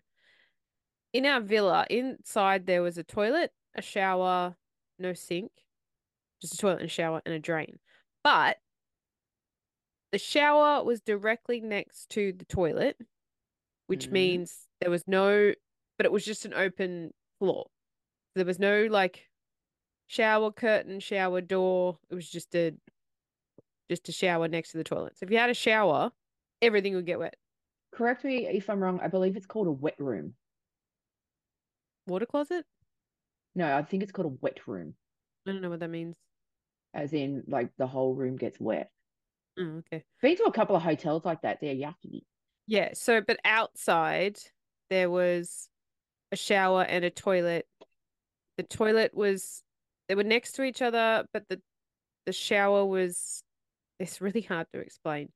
in 1.13 1.25
our 1.25 1.41
villa, 1.41 1.87
inside 1.89 2.67
there 2.67 2.83
was 2.83 2.99
a 2.99 3.05
toilet, 3.05 3.53
a 3.75 3.83
shower, 3.83 4.57
no 4.99 5.13
sink, 5.15 5.53
just 6.45 6.55
a 6.55 6.59
toilet 6.59 6.81
and 6.81 6.87
a 6.87 6.89
shower 6.89 7.23
and 7.25 7.35
a 7.35 7.39
drain. 7.39 7.79
But 8.23 8.59
the 10.13 10.19
shower 10.19 10.85
was 10.85 11.01
directly 11.01 11.61
next 11.61 12.09
to 12.11 12.33
the 12.33 12.45
toilet, 12.45 12.97
which 13.87 14.09
Mhm. 14.09 14.13
means 14.13 14.69
there 14.81 14.91
was 14.91 15.07
no, 15.09 15.53
but 15.97 16.07
it 16.07 16.13
was 16.13 16.25
just 16.25 16.45
an 16.45 16.55
open 16.55 17.13
floor. 17.39 17.71
There 18.35 18.45
was 18.45 18.59
no 18.59 18.87
like 18.87 19.29
shower 20.07 20.53
curtain, 20.53 21.01
shower 21.01 21.41
door. 21.41 21.99
It 22.11 22.15
was 22.15 22.29
just 22.31 22.55
a 22.55 22.77
just 23.91 24.09
a 24.09 24.13
shower 24.13 24.49
next 24.49 24.71
to 24.71 24.79
the 24.79 24.85
toilet. 24.85 25.17
So 25.19 25.25
if 25.25 25.31
you 25.31 25.37
had 25.37 25.51
a 25.51 25.55
shower, 25.55 26.13
everything 26.63 26.95
would 26.95 27.05
get 27.07 27.19
wet. 27.19 27.37
Correct 27.93 28.25
me 28.25 28.47
if 28.47 28.71
I'm 28.71 28.83
wrong. 28.83 28.99
I 29.01 29.09
believe 29.09 29.37
it's 29.37 29.47
called 29.47 29.67
a 29.67 29.73
wet 29.73 29.99
room. 30.01 30.37
Water 32.07 32.27
closet? 32.27 32.67
No, 33.55 33.77
I 33.77 33.83
think 33.83 34.03
it's 34.03 34.11
called 34.13 34.27
a 34.27 34.37
wet 34.41 34.67
room, 34.67 34.97
I 35.47 35.53
don't 35.53 35.61
know 35.61 35.71
what 35.71 35.81
that 35.81 35.89
means. 35.91 36.17
As 36.95 37.13
in 37.13 37.43
like 37.47 37.71
the 37.77 37.87
whole 37.87 38.15
room 38.15 38.37
gets 38.37 38.59
wet. 38.61 38.91
Oh, 39.59 39.83
okay. 39.93 40.05
Been 40.23 40.37
to 40.37 40.45
a 40.45 40.53
couple 40.53 40.77
of 40.77 40.83
hotels 40.83 41.25
like 41.25 41.43
that. 41.43 41.59
They're 41.61 41.75
yucky. 41.75 42.23
Yeah, 42.67 42.91
so 42.95 43.21
but 43.21 43.39
outside 43.45 44.39
there 44.91 45.11
was 45.11 45.69
a 46.33 46.37
shower 46.37 46.83
and 46.83 47.05
a 47.05 47.11
toilet. 47.11 47.67
The 48.57 48.63
toilet 48.63 49.15
was 49.15 49.63
they 50.09 50.15
were 50.15 50.25
next 50.25 50.53
to 50.53 50.63
each 50.63 50.83
other, 50.83 51.27
but 51.33 51.45
the 51.49 51.61
the 52.27 52.33
shower 52.33 52.85
was 52.87 53.43
it's 53.99 54.21
really 54.21 54.41
hard 54.41 54.67
to 54.73 54.81
explain. 54.81 55.29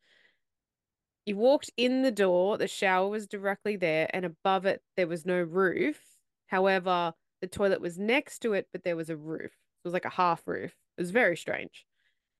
You 1.27 1.37
walked 1.37 1.71
in 1.77 2.03
the 2.03 2.11
door, 2.11 2.57
the 2.57 2.69
shower 2.69 3.09
was 3.09 3.27
directly 3.27 3.77
there, 3.77 4.09
and 4.15 4.25
above 4.25 4.65
it 4.65 4.81
there 4.97 5.07
was 5.07 5.27
no 5.27 5.43
roof. 5.43 6.00
However, 6.47 7.12
the 7.43 7.47
toilet 7.47 7.81
was 7.81 7.99
next 7.99 8.41
to 8.41 8.55
it, 8.55 8.67
but 8.73 8.83
there 8.83 8.97
was 8.97 9.11
a 9.11 9.17
roof. 9.17 9.53
It 9.53 9.85
was 9.85 9.93
like 9.93 10.07
a 10.07 10.11
half 10.11 10.43
roof. 10.47 10.75
It 10.99 11.02
was 11.02 11.12
very 11.12 11.37
strange. 11.38 11.87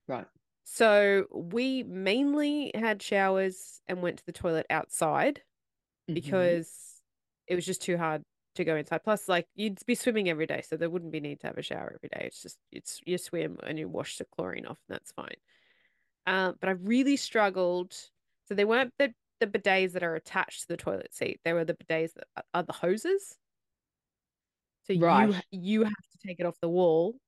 Right. 0.09 0.27
So 0.65 1.27
we 1.33 1.83
mainly 1.85 2.71
had 2.75 3.03
showers 3.03 3.81
and 3.88 4.03
went 4.03 4.19
to 4.19 4.27
the 4.27 4.33
toilet 4.33 4.67
outside 4.71 5.43
Mhm. 6.09 6.15
because 6.15 7.03
it 7.47 7.55
was 7.57 7.67
just 7.67 7.83
too 7.83 7.99
hard 7.99 8.25
to 8.57 8.65
go 8.65 8.77
inside. 8.77 9.05
Plus, 9.05 9.29
like 9.29 9.49
you'd 9.55 9.85
be 9.87 9.95
swimming 9.95 10.29
every 10.31 10.47
day, 10.47 10.62
so 10.62 10.77
there 10.77 10.91
wouldn't 10.91 11.12
be 11.12 11.21
need 11.21 11.41
to 11.41 11.49
have 11.49 11.59
a 11.59 11.62
shower 11.62 11.93
every 11.95 12.09
day. 12.11 12.27
It's 12.27 12.43
just 12.43 12.59
it's 12.73 13.00
you 13.07 13.19
swim 13.19 13.59
and 13.65 13.79
you 13.79 13.88
wash 13.88 14.19
the 14.19 14.27
chlorine 14.27 14.67
off, 14.67 14.81
and 14.88 14.97
that's 14.97 15.12
fine. 15.12 15.37
Um, 16.27 16.57
but 16.61 16.69
I 16.69 16.73
really 16.73 17.17
struggled. 17.17 17.95
So 18.47 18.55
they 18.55 18.65
weren't 18.67 18.95
the 18.99 19.15
the 19.41 19.47
bidets 19.49 19.93
that 19.93 20.03
are 20.05 20.17
attached 20.17 20.62
to 20.62 20.69
the 20.69 20.77
toilet 20.79 21.15
seat. 21.15 21.41
They 21.45 21.53
were 21.55 21.65
the 21.65 21.75
bidets 21.77 22.15
that 22.15 22.29
are- 22.37 22.45
are 22.55 22.62
the 22.65 22.73
hoses. 22.75 23.38
So 24.85 24.93
you 24.93 25.35
you 25.50 25.85
have 25.85 25.93
to 26.12 26.19
take 26.27 26.41
it 26.41 26.47
off 26.47 26.59
the 26.61 26.69
wall 26.69 27.19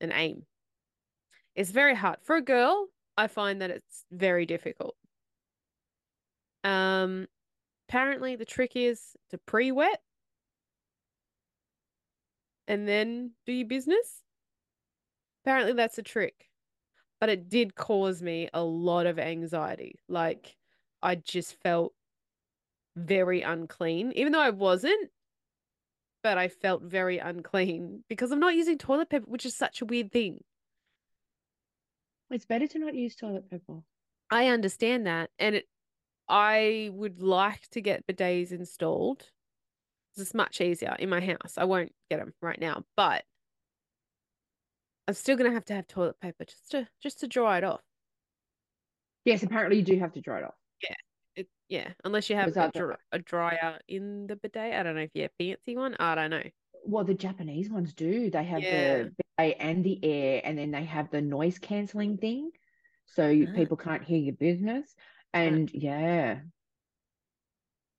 and 0.00 0.12
aim. 0.14 0.44
It's 1.54 1.70
very 1.70 1.94
hard 1.94 2.18
for 2.22 2.36
a 2.36 2.42
girl. 2.42 2.88
I 3.16 3.28
find 3.28 3.62
that 3.62 3.70
it's 3.70 4.04
very 4.10 4.46
difficult. 4.46 4.96
Um, 6.64 7.26
apparently 7.88 8.36
the 8.36 8.44
trick 8.44 8.72
is 8.74 9.00
to 9.30 9.38
pre-wet 9.38 10.00
and 12.66 12.88
then 12.88 13.32
do 13.46 13.52
your 13.52 13.68
business. 13.68 14.22
Apparently 15.44 15.74
that's 15.74 15.98
a 15.98 16.02
trick. 16.02 16.48
But 17.20 17.28
it 17.28 17.48
did 17.48 17.74
cause 17.74 18.22
me 18.22 18.48
a 18.52 18.62
lot 18.62 19.06
of 19.06 19.18
anxiety. 19.18 20.00
Like 20.08 20.56
I 21.02 21.14
just 21.14 21.60
felt 21.62 21.92
very 22.96 23.42
unclean, 23.42 24.12
even 24.12 24.32
though 24.32 24.40
I 24.40 24.50
wasn't, 24.50 25.10
but 26.24 26.38
I 26.38 26.48
felt 26.48 26.82
very 26.82 27.18
unclean 27.18 28.02
because 28.08 28.32
I'm 28.32 28.40
not 28.40 28.54
using 28.54 28.78
toilet 28.78 29.10
paper, 29.10 29.26
which 29.28 29.44
is 29.44 29.54
such 29.54 29.82
a 29.82 29.84
weird 29.84 30.10
thing. 30.10 30.40
It's 32.30 32.46
better 32.46 32.66
to 32.66 32.78
not 32.78 32.94
use 32.94 33.14
toilet 33.14 33.48
paper. 33.48 33.82
I 34.30 34.48
understand 34.48 35.06
that, 35.06 35.30
and 35.38 35.54
it, 35.54 35.66
I 36.26 36.90
would 36.94 37.20
like 37.20 37.68
to 37.72 37.82
get 37.82 38.06
bidets 38.06 38.50
installed. 38.50 39.30
It's 40.16 40.32
much 40.32 40.60
easier 40.62 40.96
in 40.98 41.10
my 41.10 41.20
house. 41.20 41.58
I 41.58 41.64
won't 41.64 41.92
get 42.10 42.20
them 42.20 42.32
right 42.40 42.58
now, 42.58 42.84
but 42.96 43.24
I'm 45.06 45.14
still 45.14 45.36
gonna 45.36 45.52
have 45.52 45.66
to 45.66 45.74
have 45.74 45.86
toilet 45.86 46.18
paper 46.20 46.46
just 46.46 46.70
to 46.70 46.88
just 47.02 47.20
to 47.20 47.28
dry 47.28 47.58
it 47.58 47.64
off. 47.64 47.82
Yes, 49.26 49.42
apparently 49.42 49.76
you 49.76 49.84
do 49.84 49.98
have 49.98 50.12
to 50.12 50.22
dry 50.22 50.38
it 50.38 50.44
off. 50.44 50.54
It, 51.36 51.48
yeah, 51.68 51.92
unless 52.04 52.30
you 52.30 52.36
have 52.36 52.56
a, 52.56 52.70
dr- 52.70 52.98
a 53.12 53.18
dryer 53.18 53.80
in 53.88 54.26
the 54.26 54.36
bidet. 54.36 54.74
I 54.74 54.82
don't 54.82 54.94
know 54.94 55.02
if 55.02 55.10
you 55.14 55.22
have 55.22 55.32
a 55.40 55.44
fancy 55.56 55.76
one. 55.76 55.96
I 55.98 56.14
don't 56.14 56.30
know. 56.30 56.42
Well, 56.86 57.04
the 57.04 57.14
Japanese 57.14 57.70
ones 57.70 57.94
do. 57.94 58.30
They 58.30 58.44
have 58.44 58.62
Yeah. 58.62 59.04
the 59.04 59.14
bidet 59.38 59.56
and 59.58 59.84
the 59.84 60.04
air, 60.04 60.42
and 60.44 60.56
then 60.58 60.70
they 60.70 60.84
have 60.84 61.10
the 61.10 61.20
noise 61.22 61.58
cancelling 61.58 62.18
thing, 62.18 62.50
so 63.06 63.28
you, 63.28 63.48
Ah. 63.50 63.54
people 63.54 63.76
can't 63.76 64.04
hear 64.04 64.18
your 64.18 64.34
business. 64.34 64.94
And 65.32 65.72
yeah, 65.74 66.40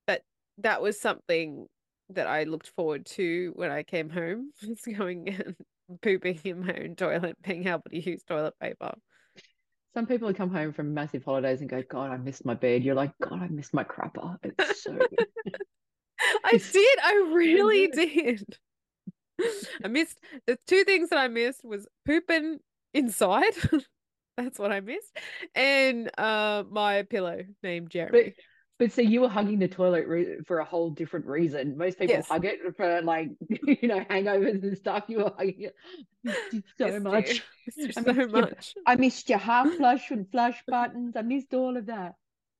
but 0.06 0.22
That 0.58 0.80
was 0.80 0.98
something 0.98 1.66
that 2.08 2.26
I 2.26 2.44
looked 2.44 2.68
forward 2.68 3.04
to 3.06 3.52
when 3.56 3.70
I 3.70 3.82
came 3.82 4.08
home. 4.08 4.52
Was 4.62 4.80
going 4.82 5.28
and 5.28 5.56
pooping 6.00 6.40
in 6.44 6.64
my 6.64 6.72
own 6.74 6.96
toilet, 6.96 7.36
being 7.42 7.66
able 7.66 7.82
to 7.90 7.98
use 8.00 8.22
toilet 8.22 8.54
paper. 8.58 8.94
Some 9.96 10.04
people 10.06 10.32
come 10.34 10.50
home 10.50 10.74
from 10.74 10.92
massive 10.92 11.24
holidays 11.24 11.62
and 11.62 11.70
go, 11.70 11.82
"God, 11.88 12.10
I 12.10 12.18
missed 12.18 12.44
my 12.44 12.52
bed." 12.52 12.84
You're 12.84 12.94
like, 12.94 13.12
"God, 13.18 13.40
I 13.42 13.48
missed 13.48 13.72
my 13.72 13.82
crapper." 13.82 14.36
It's 14.42 14.82
so 14.82 14.92
I 16.44 16.58
did. 16.58 16.98
I 17.02 17.30
really 17.32 17.88
did. 17.88 18.58
I 19.84 19.88
missed 19.88 20.18
the 20.46 20.58
two 20.66 20.84
things 20.84 21.08
that 21.08 21.18
I 21.18 21.28
missed 21.28 21.64
was 21.64 21.86
pooping 22.04 22.58
inside. 22.92 23.54
That's 24.36 24.58
what 24.58 24.70
I 24.70 24.80
missed, 24.80 25.16
and 25.54 26.10
uh, 26.18 26.64
my 26.68 27.04
pillow 27.04 27.40
named 27.62 27.88
Jeremy. 27.88 28.22
But 28.22 28.32
so 28.90 29.00
you 29.00 29.22
were 29.22 29.28
hugging 29.28 29.58
the 29.58 29.68
toilet 29.68 30.06
re- 30.06 30.38
for 30.46 30.58
a 30.58 30.64
whole 30.64 30.90
different 30.90 31.26
reason. 31.26 31.76
Most 31.78 31.98
people 31.98 32.16
Yes. 32.16 32.28
hug 32.28 32.44
it 32.44 32.60
for 32.76 33.00
like, 33.02 33.30
you 33.48 33.88
know, 33.88 34.00
hangovers 34.00 34.62
and 34.62 34.76
stuff. 34.76 35.04
You 35.08 35.18
were 35.18 35.32
hugging 35.36 35.70
it 35.70 35.74
so 36.78 37.00
much. 37.00 37.42
I 37.96 38.02
so 38.02 38.26
much. 38.28 38.74
I 38.86 38.96
missed 38.96 39.28
your 39.28 39.38
half 39.38 39.72
flush 39.76 40.10
and 40.10 40.30
flush 40.30 40.62
buttons. 40.66 41.16
I 41.16 41.22
missed 41.22 41.54
all 41.54 41.76
of 41.76 41.86
that. 41.86 42.14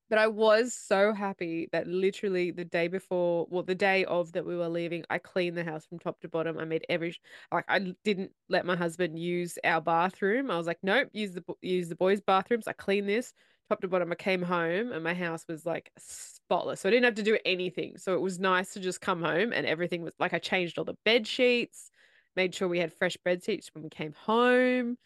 But 0.08 0.18
I 0.18 0.28
was 0.28 0.72
so 0.72 1.12
happy 1.12 1.68
that 1.72 1.88
literally 1.88 2.52
the 2.52 2.64
day 2.64 2.86
before, 2.86 3.46
well, 3.50 3.64
the 3.64 3.74
day 3.74 4.04
of 4.04 4.32
that 4.32 4.46
we 4.46 4.56
were 4.56 4.68
leaving, 4.68 5.04
I 5.10 5.18
cleaned 5.18 5.56
the 5.56 5.64
house 5.64 5.84
from 5.84 5.98
top 5.98 6.20
to 6.20 6.28
bottom. 6.28 6.58
I 6.58 6.64
made 6.64 6.86
every 6.88 7.16
like 7.50 7.64
I 7.68 7.92
didn't 8.04 8.30
let 8.48 8.64
my 8.64 8.76
husband 8.76 9.18
use 9.18 9.58
our 9.64 9.80
bathroom. 9.80 10.50
I 10.50 10.56
was 10.58 10.66
like, 10.66 10.78
nope, 10.82 11.08
use 11.12 11.32
the 11.32 11.42
use 11.60 11.88
the 11.88 11.96
boys' 11.96 12.20
bathrooms. 12.20 12.68
I 12.68 12.72
clean 12.72 13.06
this 13.06 13.34
top 13.68 13.80
to 13.80 13.88
bottom. 13.88 14.12
I 14.12 14.16
came 14.16 14.42
home 14.42 14.92
and 14.92 15.02
my 15.02 15.14
house 15.14 15.44
was 15.48 15.66
like 15.66 15.90
spotless, 15.98 16.80
so 16.80 16.88
I 16.88 16.92
didn't 16.92 17.04
have 17.04 17.14
to 17.16 17.22
do 17.22 17.38
anything. 17.44 17.98
So 17.98 18.14
it 18.14 18.20
was 18.20 18.38
nice 18.38 18.72
to 18.74 18.80
just 18.80 19.00
come 19.00 19.22
home 19.22 19.52
and 19.52 19.66
everything 19.66 20.02
was 20.02 20.14
like 20.18 20.34
I 20.34 20.38
changed 20.38 20.78
all 20.78 20.84
the 20.84 20.96
bed 21.04 21.26
sheets, 21.26 21.90
made 22.36 22.54
sure 22.54 22.68
we 22.68 22.78
had 22.78 22.92
fresh 22.92 23.16
bed 23.24 23.42
sheets 23.44 23.70
when 23.74 23.84
we 23.84 23.90
came 23.90 24.12
home. 24.12 24.96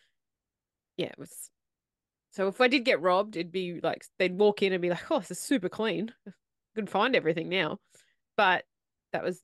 Yeah, 0.96 1.06
it 1.06 1.18
was 1.18 1.50
so 2.30 2.46
if 2.46 2.60
I 2.60 2.68
did 2.68 2.84
get 2.84 3.00
robbed, 3.00 3.36
it'd 3.36 3.50
be 3.52 3.80
like 3.82 4.04
they'd 4.18 4.38
walk 4.38 4.62
in 4.62 4.72
and 4.72 4.80
be 4.80 4.90
like, 4.90 5.10
"Oh, 5.10 5.18
this 5.18 5.32
is 5.32 5.38
super 5.40 5.68
clean. 5.68 6.12
I 6.28 6.32
can 6.76 6.86
find 6.86 7.16
everything 7.16 7.48
now." 7.48 7.78
But 8.36 8.64
that 9.12 9.24
was 9.24 9.42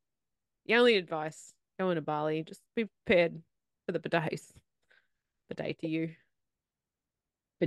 the 0.67 0.75
only 0.75 0.97
advice 0.97 1.53
going 1.79 1.97
to 1.97 2.03
Bali. 2.03 2.45
Just 2.45 2.61
be 2.77 2.87
prepared 3.05 3.43
for 3.87 3.93
the 3.93 3.99
bidets. 3.99 4.53
Bidet 5.49 5.79
to 5.81 5.89
you. 5.89 6.15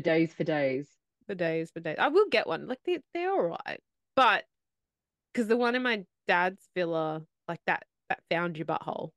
Days 0.01 0.33
for 0.33 0.43
days, 0.45 0.87
for 1.29 1.35
days. 1.35 1.71
Bidets, 1.71 1.83
bidets. 1.83 1.99
I 1.99 2.07
will 2.07 2.27
get 2.29 2.47
one. 2.47 2.67
Like 2.67 2.79
they 2.85 2.99
they're 3.13 3.31
all 3.31 3.57
right, 3.65 3.79
but 4.15 4.43
because 5.31 5.47
the 5.47 5.57
one 5.57 5.75
in 5.75 5.83
my 5.83 6.03
dad's 6.27 6.67
villa, 6.75 7.21
like 7.47 7.61
that 7.67 7.83
that 8.09 8.19
found 8.29 8.57
your 8.57 8.65
butthole. 8.65 9.11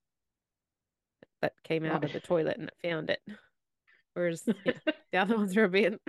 That 1.40 1.54
came 1.64 1.84
out 1.84 2.04
of 2.04 2.12
the 2.12 2.20
toilet 2.20 2.56
and 2.56 2.68
it 2.68 2.88
found 2.88 3.10
it. 3.10 3.18
Whereas 4.14 4.44
yeah, 4.64 4.72
the 5.10 5.18
other 5.18 5.36
ones 5.36 5.56
are 5.56 5.64
a 5.64 5.68
bit. 5.68 6.00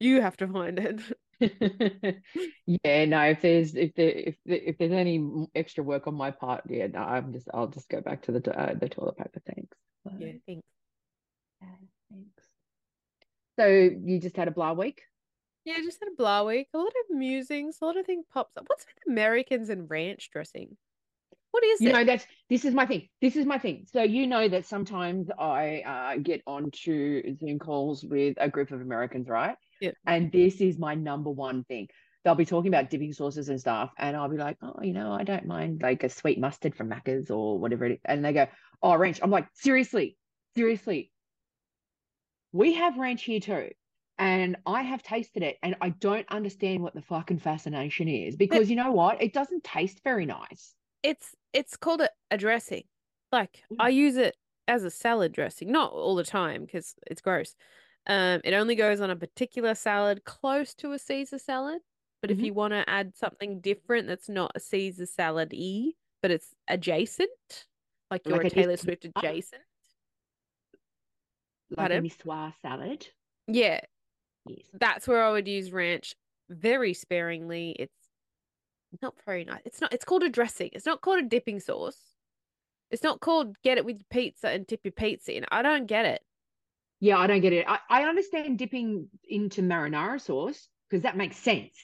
You 0.00 0.20
have 0.20 0.36
to 0.38 0.48
find 0.48 0.78
it. 0.78 1.00
yeah, 2.66 3.04
no. 3.06 3.22
If 3.22 3.40
there's 3.40 3.74
if 3.74 3.94
there 3.94 4.10
if 4.10 4.36
there, 4.44 4.60
if 4.62 4.76
there's 4.76 4.92
any 4.92 5.46
extra 5.54 5.82
work 5.82 6.06
on 6.06 6.14
my 6.14 6.30
part, 6.30 6.64
yeah, 6.68 6.88
no. 6.88 6.98
I'm 6.98 7.32
just 7.32 7.48
I'll 7.54 7.68
just 7.68 7.88
go 7.88 8.02
back 8.02 8.22
to 8.22 8.32
the 8.32 8.58
uh, 8.58 8.74
the 8.74 8.88
toilet 8.88 9.16
paper. 9.16 9.40
Thanks. 9.46 9.78
Yeah, 10.18 10.32
thanks. 10.46 10.66
Yeah, 11.62 11.68
thanks. 12.10 12.44
So 13.58 13.66
you 13.66 14.20
just 14.20 14.36
had 14.36 14.48
a 14.48 14.50
blah 14.50 14.74
week? 14.74 15.00
Yeah, 15.66 15.78
just 15.84 15.98
had 16.00 16.08
a 16.12 16.16
blah 16.16 16.44
week. 16.44 16.68
A 16.72 16.78
lot 16.78 16.86
of 16.86 17.16
musings, 17.16 17.78
a 17.82 17.84
lot 17.84 17.96
of 17.96 18.06
things 18.06 18.24
pops 18.32 18.56
up. 18.56 18.64
What's 18.68 18.86
with 18.86 19.12
Americans 19.12 19.68
and 19.68 19.90
ranch 19.90 20.30
dressing? 20.32 20.76
What 21.50 21.64
is 21.64 21.80
You 21.80 21.88
it? 21.88 21.92
know, 21.92 22.04
that's 22.04 22.24
this 22.48 22.64
is 22.64 22.72
my 22.72 22.86
thing. 22.86 23.08
This 23.20 23.34
is 23.34 23.46
my 23.46 23.58
thing. 23.58 23.86
So 23.92 24.02
you 24.02 24.28
know 24.28 24.48
that 24.48 24.64
sometimes 24.64 25.28
I 25.36 25.80
uh, 25.84 26.20
get 26.22 26.42
onto 26.46 27.36
Zoom 27.36 27.58
calls 27.58 28.04
with 28.04 28.36
a 28.38 28.48
group 28.48 28.70
of 28.70 28.80
Americans, 28.80 29.28
right? 29.28 29.56
Yeah. 29.80 29.90
And 30.06 30.30
this 30.30 30.60
is 30.60 30.78
my 30.78 30.94
number 30.94 31.30
one 31.30 31.64
thing. 31.64 31.88
They'll 32.24 32.36
be 32.36 32.44
talking 32.44 32.68
about 32.68 32.88
dipping 32.88 33.12
sauces 33.12 33.48
and 33.48 33.58
stuff, 33.58 33.90
and 33.98 34.16
I'll 34.16 34.28
be 34.28 34.36
like, 34.36 34.58
oh, 34.62 34.82
you 34.82 34.92
know, 34.92 35.12
I 35.12 35.24
don't 35.24 35.46
mind 35.46 35.82
like 35.82 36.04
a 36.04 36.08
sweet 36.08 36.38
mustard 36.38 36.76
from 36.76 36.90
Macca's 36.90 37.30
or 37.30 37.58
whatever 37.58 37.86
it 37.86 37.92
is. 37.92 37.98
And 38.04 38.24
they 38.24 38.32
go, 38.32 38.46
oh, 38.82 38.94
ranch. 38.96 39.18
I'm 39.22 39.30
like, 39.30 39.48
seriously, 39.54 40.16
seriously. 40.54 41.10
We 42.52 42.74
have 42.74 42.98
ranch 42.98 43.24
here 43.24 43.40
too. 43.40 43.70
And 44.18 44.56
I 44.66 44.82
have 44.82 45.02
tasted 45.02 45.42
it, 45.42 45.58
and 45.62 45.76
I 45.80 45.90
don't 45.90 46.26
understand 46.30 46.82
what 46.82 46.94
the 46.94 47.02
fucking 47.02 47.38
fascination 47.38 48.08
is 48.08 48.36
because 48.36 48.70
you 48.70 48.76
know 48.76 48.92
what? 48.92 49.22
It 49.22 49.32
doesn't 49.34 49.64
taste 49.64 50.02
very 50.02 50.24
nice. 50.24 50.74
It's 51.02 51.34
it's 51.52 51.76
called 51.76 52.00
a, 52.00 52.10
a 52.30 52.38
dressing. 52.38 52.84
Like 53.32 53.64
Yeah. 53.68 53.78
I 53.78 53.90
use 53.90 54.16
it 54.16 54.36
as 54.68 54.84
a 54.84 54.90
salad 54.90 55.32
dressing, 55.32 55.70
not 55.70 55.92
all 55.92 56.14
the 56.14 56.24
time 56.24 56.64
because 56.64 56.94
it's 57.06 57.20
gross. 57.20 57.54
Um, 58.06 58.40
it 58.44 58.54
only 58.54 58.74
goes 58.76 59.00
on 59.00 59.10
a 59.10 59.16
particular 59.16 59.74
salad 59.74 60.24
close 60.24 60.74
to 60.76 60.92
a 60.92 60.98
Caesar 60.98 61.38
salad. 61.38 61.82
But 62.22 62.30
if 62.30 62.38
Mhm. 62.38 62.46
you 62.46 62.54
want 62.54 62.72
to 62.72 62.88
add 62.88 63.14
something 63.16 63.60
different 63.60 64.08
that's 64.08 64.28
not 64.28 64.52
a 64.54 64.60
Caesar 64.60 65.06
salad 65.06 65.52
y, 65.52 65.92
but 66.22 66.30
it's 66.30 66.54
adjacent, 66.68 67.66
like 68.10 68.28
you're 68.28 68.40
Like 68.40 68.44
a 68.44 68.44
a 68.44 68.50
Taylor 68.50 68.76
Swift 68.76 69.04
adjacent. 69.04 69.62
Like 71.70 71.94
Pardon? 71.94 71.94
a 71.94 72.02
missoir 72.02 72.52
salad. 72.60 73.12
Yeah, 73.48 73.80
Yes. 74.46 74.66
that's 74.74 75.08
where 75.08 75.22
I 75.24 75.30
would 75.30 75.48
use 75.48 75.70
ranch 75.72 76.14
very 76.48 76.94
sparingly. 76.94 77.74
It's 77.78 77.92
not 79.02 79.14
very 79.24 79.44
nice. 79.44 79.60
It's 79.64 79.80
not. 79.80 79.92
It's 79.92 80.04
called 80.04 80.22
a 80.22 80.28
dressing. 80.28 80.70
It's 80.72 80.86
not 80.86 81.00
called 81.00 81.18
a 81.18 81.28
dipping 81.28 81.60
sauce. 81.60 81.98
It's 82.90 83.02
not 83.02 83.20
called 83.20 83.56
get 83.62 83.78
it 83.78 83.84
with 83.84 83.96
your 83.96 84.06
pizza 84.10 84.48
and 84.48 84.66
dip 84.66 84.80
your 84.84 84.92
pizza 84.92 85.36
in. 85.36 85.44
I 85.50 85.62
don't 85.62 85.86
get 85.86 86.06
it. 86.06 86.22
Yeah, 87.00 87.18
I 87.18 87.26
don't 87.26 87.40
get 87.40 87.52
it. 87.52 87.66
I, 87.68 87.78
I 87.90 88.02
understand 88.04 88.58
dipping 88.58 89.08
into 89.28 89.60
marinara 89.60 90.20
sauce 90.20 90.68
because 90.88 91.02
that 91.02 91.16
makes 91.16 91.36
sense, 91.36 91.74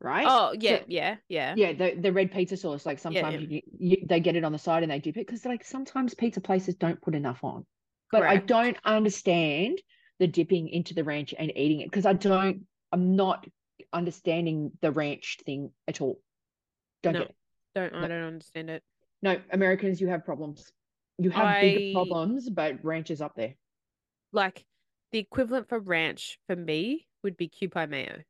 right? 0.00 0.26
Oh 0.28 0.54
yeah, 0.58 0.78
So- 0.78 0.84
yeah, 0.88 1.16
yeah. 1.28 1.54
yeah, 1.56 1.72
the, 1.74 1.94
the 2.00 2.12
red 2.12 2.32
pizza 2.32 2.56
sauce. 2.56 2.86
Like 2.86 2.98
sometimes 2.98 3.42
yeah. 3.42 3.60
You, 3.60 3.62
you, 3.78 3.96
they 4.08 4.20
get 4.20 4.34
it 4.34 4.42
on 4.44 4.52
the 4.52 4.58
side 4.58 4.82
and 4.82 4.90
they 4.90 4.98
dip 4.98 5.16
it 5.16 5.26
because 5.26 5.44
like 5.44 5.64
sometimes 5.64 6.14
pizza 6.14 6.40
places 6.40 6.74
don't 6.74 7.00
put 7.00 7.14
enough 7.14 7.44
on. 7.44 7.66
But 8.10 8.22
I 8.22 8.36
don't 8.38 8.76
understand 8.84 9.80
the 10.18 10.26
dipping 10.26 10.68
into 10.68 10.94
the 10.94 11.04
ranch 11.04 11.34
and 11.38 11.52
eating 11.56 11.80
it 11.80 11.86
because 11.90 12.06
I 12.06 12.12
don't. 12.14 12.66
I'm 12.92 13.16
not 13.16 13.46
understanding 13.92 14.72
the 14.80 14.90
ranch 14.92 15.38
thing 15.44 15.70
at 15.88 16.00
all. 16.00 16.20
Don't 17.02 17.14
No. 17.14 17.18
get 17.20 17.28
it. 17.30 17.34
Don't 17.74 17.94
I 17.94 18.08
don't 18.08 18.22
understand 18.22 18.70
it. 18.70 18.82
No, 19.22 19.40
Americans, 19.50 20.00
you 20.00 20.08
have 20.08 20.24
problems. 20.24 20.72
You 21.18 21.30
have 21.30 21.60
bigger 21.60 21.92
problems, 21.94 22.48
but 22.48 22.84
ranch 22.84 23.10
is 23.10 23.20
up 23.20 23.34
there. 23.36 23.54
Like 24.32 24.64
the 25.12 25.18
equivalent 25.18 25.68
for 25.68 25.78
ranch 25.78 26.38
for 26.46 26.56
me 26.56 27.06
would 27.22 27.36
be 27.36 27.48
Kewpie 27.48 27.88
mayo. 27.88 28.22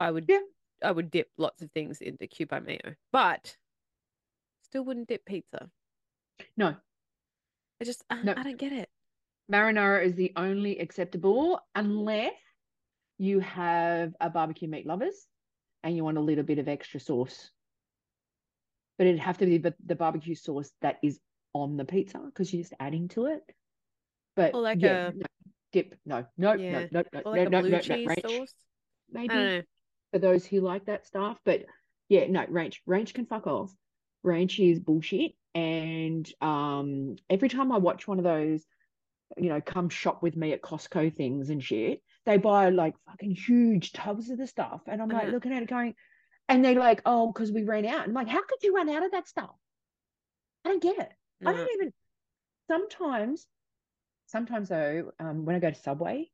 I 0.00 0.10
would 0.10 0.26
Yeah. 0.28 0.40
I 0.82 0.90
would 0.90 1.10
dip 1.10 1.30
lots 1.38 1.62
of 1.62 1.70
things 1.72 2.00
into 2.00 2.26
Kewpie 2.26 2.64
mayo, 2.64 2.94
but 3.12 3.56
still 4.62 4.84
wouldn't 4.84 5.08
dip 5.08 5.24
pizza. 5.24 5.70
No, 6.56 6.76
I 7.80 7.84
just 7.84 8.04
I, 8.10 8.22
No. 8.22 8.34
I 8.36 8.42
don't 8.42 8.58
get 8.58 8.72
it. 8.72 8.88
Marinara 9.52 10.04
is 10.04 10.14
the 10.14 10.32
only 10.36 10.78
acceptable 10.78 11.60
unless 11.74 12.32
you 13.18 13.40
have 13.40 14.14
a 14.20 14.30
barbecue 14.30 14.68
meat 14.68 14.86
lovers 14.86 15.26
and 15.82 15.96
you 15.96 16.04
want 16.04 16.18
a 16.18 16.20
little 16.22 16.44
bit 16.44 16.58
of 16.58 16.68
extra 16.68 16.98
sauce. 17.00 17.50
But 18.98 19.06
it'd 19.08 19.20
have 19.20 19.38
to 19.38 19.46
be 19.46 19.58
the, 19.58 19.74
the 19.84 19.94
barbecue 19.96 20.34
sauce 20.34 20.70
that 20.82 20.98
is 21.02 21.18
on 21.52 21.76
the 21.76 21.84
pizza 21.84 22.18
because 22.24 22.52
you're 22.52 22.62
just 22.62 22.74
adding 22.80 23.08
to 23.08 23.26
it. 23.26 23.42
But 24.36 24.54
Or 24.54 24.60
like 24.60 24.80
yeah, 24.80 25.08
a- 25.08 25.12
no, 25.12 25.24
dip. 25.72 25.94
No, 26.06 26.24
no, 26.36 26.52
Yeah. 26.54 26.86
no, 26.90 27.02
no, 27.12 27.20
no, 27.24 27.30
like 27.30 27.50
no, 27.50 27.60
no, 27.60 27.68
no, 27.68 27.80
no, 27.80 28.06
ranch. 28.06 28.22
sauce. 28.22 28.54
Maybe 29.10 29.30
I 29.30 29.34
don't 29.36 29.46
know. 29.56 29.62
for 30.12 30.18
those 30.18 30.46
who 30.46 30.60
like 30.60 30.86
that 30.86 31.06
stuff. 31.06 31.38
But 31.44 31.64
yeah, 32.08 32.26
no, 32.28 32.44
ranch. 32.48 32.82
Ranch 32.86 33.14
can 33.14 33.26
fuck 33.26 33.46
off. 33.46 33.72
Ranch 34.22 34.58
is 34.58 34.80
bullshit. 34.80 35.32
And 35.54 36.28
um 36.40 37.16
every 37.30 37.48
time 37.48 37.70
I 37.70 37.78
watch 37.78 38.08
one 38.08 38.18
of 38.18 38.24
those, 38.24 38.64
you 39.36 39.48
know, 39.48 39.60
come 39.60 39.88
shop 39.88 40.22
with 40.22 40.36
me 40.36 40.52
at 40.52 40.62
Costco 40.62 41.14
things 41.14 41.50
and 41.50 41.62
shit, 41.62 42.02
they 42.26 42.36
buy 42.36 42.70
like 42.70 42.94
fucking 43.06 43.34
huge 43.34 43.92
tubs 43.92 44.30
of 44.30 44.38
the 44.38 44.46
stuff. 44.46 44.82
And 44.86 45.00
I'm 45.02 45.08
like 45.08 45.24
Uh-huh. 45.24 45.32
looking 45.32 45.52
at 45.52 45.62
it 45.62 45.68
going, 45.68 45.94
and 46.48 46.64
they're 46.64 46.74
like, 46.74 47.02
oh, 47.06 47.32
because 47.32 47.50
we 47.52 47.64
ran 47.64 47.86
out. 47.86 48.04
I'm 48.04 48.12
like, 48.12 48.28
how 48.28 48.42
could 48.42 48.62
you 48.62 48.74
run 48.74 48.88
out 48.88 49.04
of 49.04 49.12
that 49.12 49.28
stuff? 49.28 49.54
I 50.64 50.70
don't 50.70 50.82
get 50.82 50.98
it. 50.98 51.12
I 51.46 51.52
don't 51.52 51.70
even 51.74 51.92
sometimes, 52.68 53.46
sometimes 54.26 54.68
though, 54.68 55.12
um, 55.18 55.44
when 55.44 55.56
I 55.56 55.58
go 55.58 55.70
to 55.70 55.76
Subway, 55.76 56.30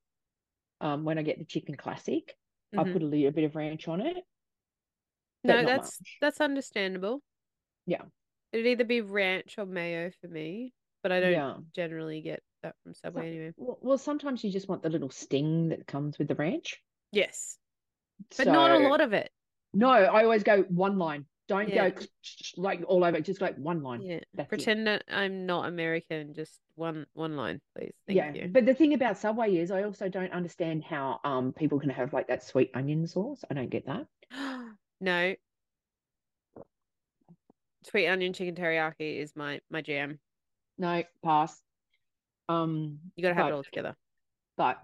um, 0.81 1.05
when 1.05 1.19
I 1.19 1.23
get 1.23 1.39
the 1.39 1.45
chicken 1.45 1.77
classic, 1.77 2.37
I 2.77 2.85
Mhm. 2.85 2.93
put 2.93 3.03
a 3.03 3.07
little 3.07 3.33
bit 3.33 3.45
of 3.45 3.57
ranch 3.57 3.89
on 3.89 4.01
it. 4.01 4.25
No, 5.45 5.65
that's 5.65 5.99
much. 5.99 6.17
that's 6.21 6.41
understandable. 6.41 7.23
Yeah. 7.87 8.03
It'd 8.53 8.67
either 8.67 8.85
be 8.85 9.01
ranch 9.01 9.59
or 9.59 9.67
mayo 9.67 10.11
for 10.21 10.29
me, 10.29 10.73
but 11.03 11.13
I 11.13 11.21
don't 11.21 11.33
Yeah. 11.33 11.57
generally 11.73 12.21
get 12.21 12.43
that 12.63 12.75
from 12.83 12.95
Subway 12.95 13.29
anyway. 13.29 13.53
Well, 13.57 13.79
well, 13.81 13.99
sometimes 13.99 14.45
you 14.45 14.51
just 14.51 14.69
want 14.69 14.83
the 14.83 14.91
little 14.91 15.11
sting 15.11 15.71
that 15.71 15.87
comes 15.87 16.19
with 16.19 16.29
the 16.29 16.35
ranch. 16.35 16.81
Yes, 17.13 17.59
but 18.37 18.47
not 18.47 18.71
a 18.71 18.89
lot 18.89 19.01
of 19.01 19.13
it. 19.13 19.31
No, 19.73 19.89
I 19.91 20.25
always 20.25 20.43
go 20.43 20.63
one 20.63 20.99
line. 20.99 21.27
Don't 21.49 21.69
Yeah. 21.69 21.91
go 21.91 22.01
like 22.57 22.83
all 22.87 23.05
over. 23.05 23.21
Just 23.21 23.41
like 23.41 23.57
one 23.57 23.83
line. 23.83 24.03
Yeah, 24.03 24.21
That's 24.35 24.47
it. 24.47 24.49
pretend 24.49 24.87
that 24.87 25.05
I'm 25.09 25.47
not 25.47 25.67
American. 25.67 26.33
Just 26.33 26.61
one 26.77 27.07
one 27.15 27.37
line, 27.37 27.61
please. 27.77 27.93
Thank 28.07 28.17
yeah, 28.17 28.33
you. 28.33 28.49
but 28.53 28.67
the 28.67 28.75
thing 28.75 28.95
about 28.95 29.19
Subway 29.19 29.57
is 29.57 29.71
I 29.71 29.83
also 29.83 30.09
don't 30.09 30.33
understand 30.33 30.85
how 30.85 31.21
um 31.25 31.53
people 31.53 31.81
can 31.81 31.91
have 31.91 32.13
like 32.13 32.29
that 32.29 32.45
sweet 32.45 32.71
onion 32.75 33.07
sauce. 33.07 33.45
I 33.51 33.55
don't 33.55 33.71
get 33.71 33.87
that. 33.87 34.07
no, 35.01 35.35
sweet 37.85 38.07
onion 38.07 38.33
chicken 38.33 38.55
teriyaki 38.55 39.19
is 39.19 39.35
my 39.35 39.61
my 39.71 39.83
jam. 39.83 40.21
No, 40.79 41.03
pass. 41.25 41.61
Um, 42.51 42.99
You 43.17 43.23
gotta 43.23 43.35
have 43.35 43.47
it 43.49 43.53
all 43.53 43.63
together. 43.63 43.97
but 44.57 44.83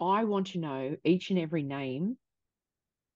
I 0.00 0.24
want 0.24 0.48
to 0.48 0.58
know 0.58 0.96
each 1.04 1.30
and 1.30 1.38
every 1.38 1.62
name 1.62 2.16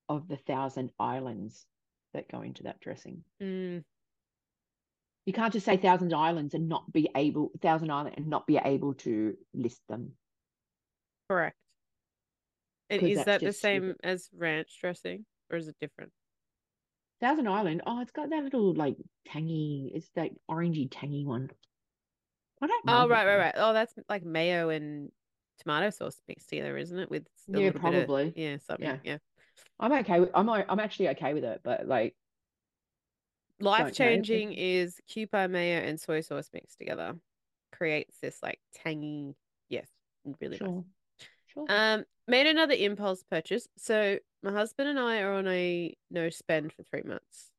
of 0.08 0.28
the 0.28 0.36
thousand 0.36 0.92
islands 0.98 1.66
that 2.14 2.30
go 2.30 2.42
into 2.42 2.64
that 2.64 2.80
dressing. 2.80 3.22
Mm, 3.40 3.84
You 5.26 5.32
can't 5.32 5.52
just 5.52 5.66
say 5.66 5.76
thousand 5.76 6.12
islands 6.14 6.54
and 6.54 6.68
not 6.68 6.90
be 6.92 7.08
able 7.14 7.52
thousand 7.60 7.90
island 7.90 8.14
and 8.16 8.26
not 8.28 8.46
be 8.46 8.56
able 8.56 8.94
to 8.94 9.36
list 9.54 9.80
them. 9.88 10.12
correct. 11.28 11.56
And 12.88 13.02
is 13.02 13.24
that 13.24 13.40
the 13.40 13.52
same 13.52 13.82
stupid. 13.82 14.00
as 14.02 14.28
ranch 14.36 14.76
dressing, 14.80 15.24
or 15.48 15.58
is 15.58 15.68
it 15.68 15.76
different? 15.80 16.12
Thousand 17.20 17.46
Island, 17.46 17.82
oh, 17.86 18.00
it's 18.00 18.10
got 18.10 18.30
that 18.30 18.42
little 18.42 18.74
like 18.74 18.96
tangy, 19.26 19.92
it's 19.94 20.08
that 20.16 20.30
orangey 20.50 20.88
tangy 20.90 21.24
one. 21.24 21.50
Oh, 22.86 23.08
right, 23.08 23.26
right, 23.26 23.36
right. 23.36 23.54
Oh, 23.56 23.72
that's 23.72 23.94
like 24.08 24.24
mayo 24.24 24.68
and 24.68 25.10
tomato 25.60 25.90
sauce 25.90 26.20
mixed 26.28 26.48
together, 26.48 26.76
isn't 26.76 26.98
it? 26.98 27.10
With 27.10 27.26
Yeah, 27.48 27.70
bit 27.70 27.74
of 27.74 27.80
probably. 27.80 28.32
yeah, 28.36 28.56
something. 28.58 28.86
Yeah. 28.86 28.96
Yeah. 29.04 29.18
I'm 29.78 29.92
okay 29.92 30.20
with 30.20 30.30
I'm 30.34 30.48
I'm 30.48 30.80
actually 30.80 31.08
okay 31.10 31.34
with 31.34 31.44
it, 31.44 31.60
but 31.62 31.86
like 31.86 32.14
Life 33.60 33.94
changing 33.94 34.54
is 34.54 35.00
cucumber 35.06 35.48
mayo 35.48 35.80
and 35.80 36.00
soy 36.00 36.20
sauce 36.20 36.48
mixed 36.52 36.78
together. 36.78 37.14
Creates 37.72 38.16
this 38.20 38.42
like 38.42 38.58
tangy, 38.74 39.36
yes, 39.68 39.86
really 40.40 40.58
nice. 40.58 40.58
sure. 40.58 40.84
Sure. 41.52 41.66
Um, 41.68 42.04
made 42.26 42.46
another 42.46 42.74
impulse 42.74 43.22
purchase. 43.22 43.68
So 43.76 44.18
my 44.42 44.52
husband 44.52 44.88
and 44.88 44.98
I 44.98 45.20
are 45.20 45.32
on 45.32 45.46
a 45.48 45.94
no 46.10 46.30
spend 46.30 46.72
for 46.72 46.82
three 46.84 47.02
months. 47.04 47.50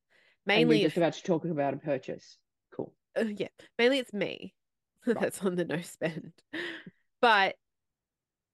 and 0.46 0.46
Mainly, 0.46 0.78
you're 0.80 0.88
just 0.88 0.96
about 0.96 1.12
to 1.14 1.22
talk 1.22 1.44
about 1.44 1.74
a 1.74 1.76
purchase. 1.76 2.36
Cool. 2.74 2.92
uh, 3.16 3.24
yeah, 3.36 3.48
mainly 3.78 3.98
it's 3.98 4.12
me. 4.12 4.54
that's 5.06 5.42
on 5.42 5.56
the 5.56 5.64
no 5.64 5.80
spend. 5.80 6.32
But 7.20 7.56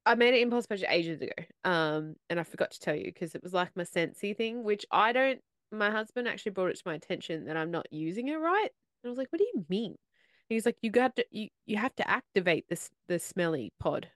I 0.07 0.15
made 0.15 0.35
an 0.35 0.41
impulse 0.41 0.67
purchase 0.67 0.87
ages 0.89 1.21
ago. 1.21 1.33
Um, 1.65 2.17
and 2.31 2.41
I 2.41 2.43
forgot 2.43 2.71
to 2.73 2.81
tell 2.81 2.95
you 2.95 3.05
because 3.05 3.35
it 3.35 3.43
was 3.43 3.53
like 3.53 3.71
my 3.77 3.85
Scentsy 3.85 4.37
thing, 4.37 4.65
which 4.65 4.87
I 4.91 5.13
don't. 5.13 5.41
My 5.71 5.91
husband 5.91 6.27
actually 6.27 6.53
brought 6.53 6.71
it 6.71 6.77
to 6.77 6.83
my 6.87 6.95
attention 6.95 7.45
that 7.45 7.57
I'm 7.59 7.71
not 7.71 7.93
using 7.93 8.29
it 8.29 8.37
right. 8.37 8.71
And 9.03 9.09
I 9.09 9.11
was 9.11 9.19
like, 9.19 9.31
"What 9.31 9.39
do 9.39 9.45
you 9.53 9.67
mean?" 9.69 9.91
And 9.91 9.97
he's 10.49 10.65
like, 10.65 10.79
"You 10.81 10.91
got 10.91 11.17
to 11.17 11.27
you 11.31 11.49
you 11.67 11.77
have 11.77 11.95
to 11.97 12.09
activate 12.09 12.69
this 12.69 12.91
the 13.09 13.19
smelly 13.19 13.73
pod." 13.79 14.09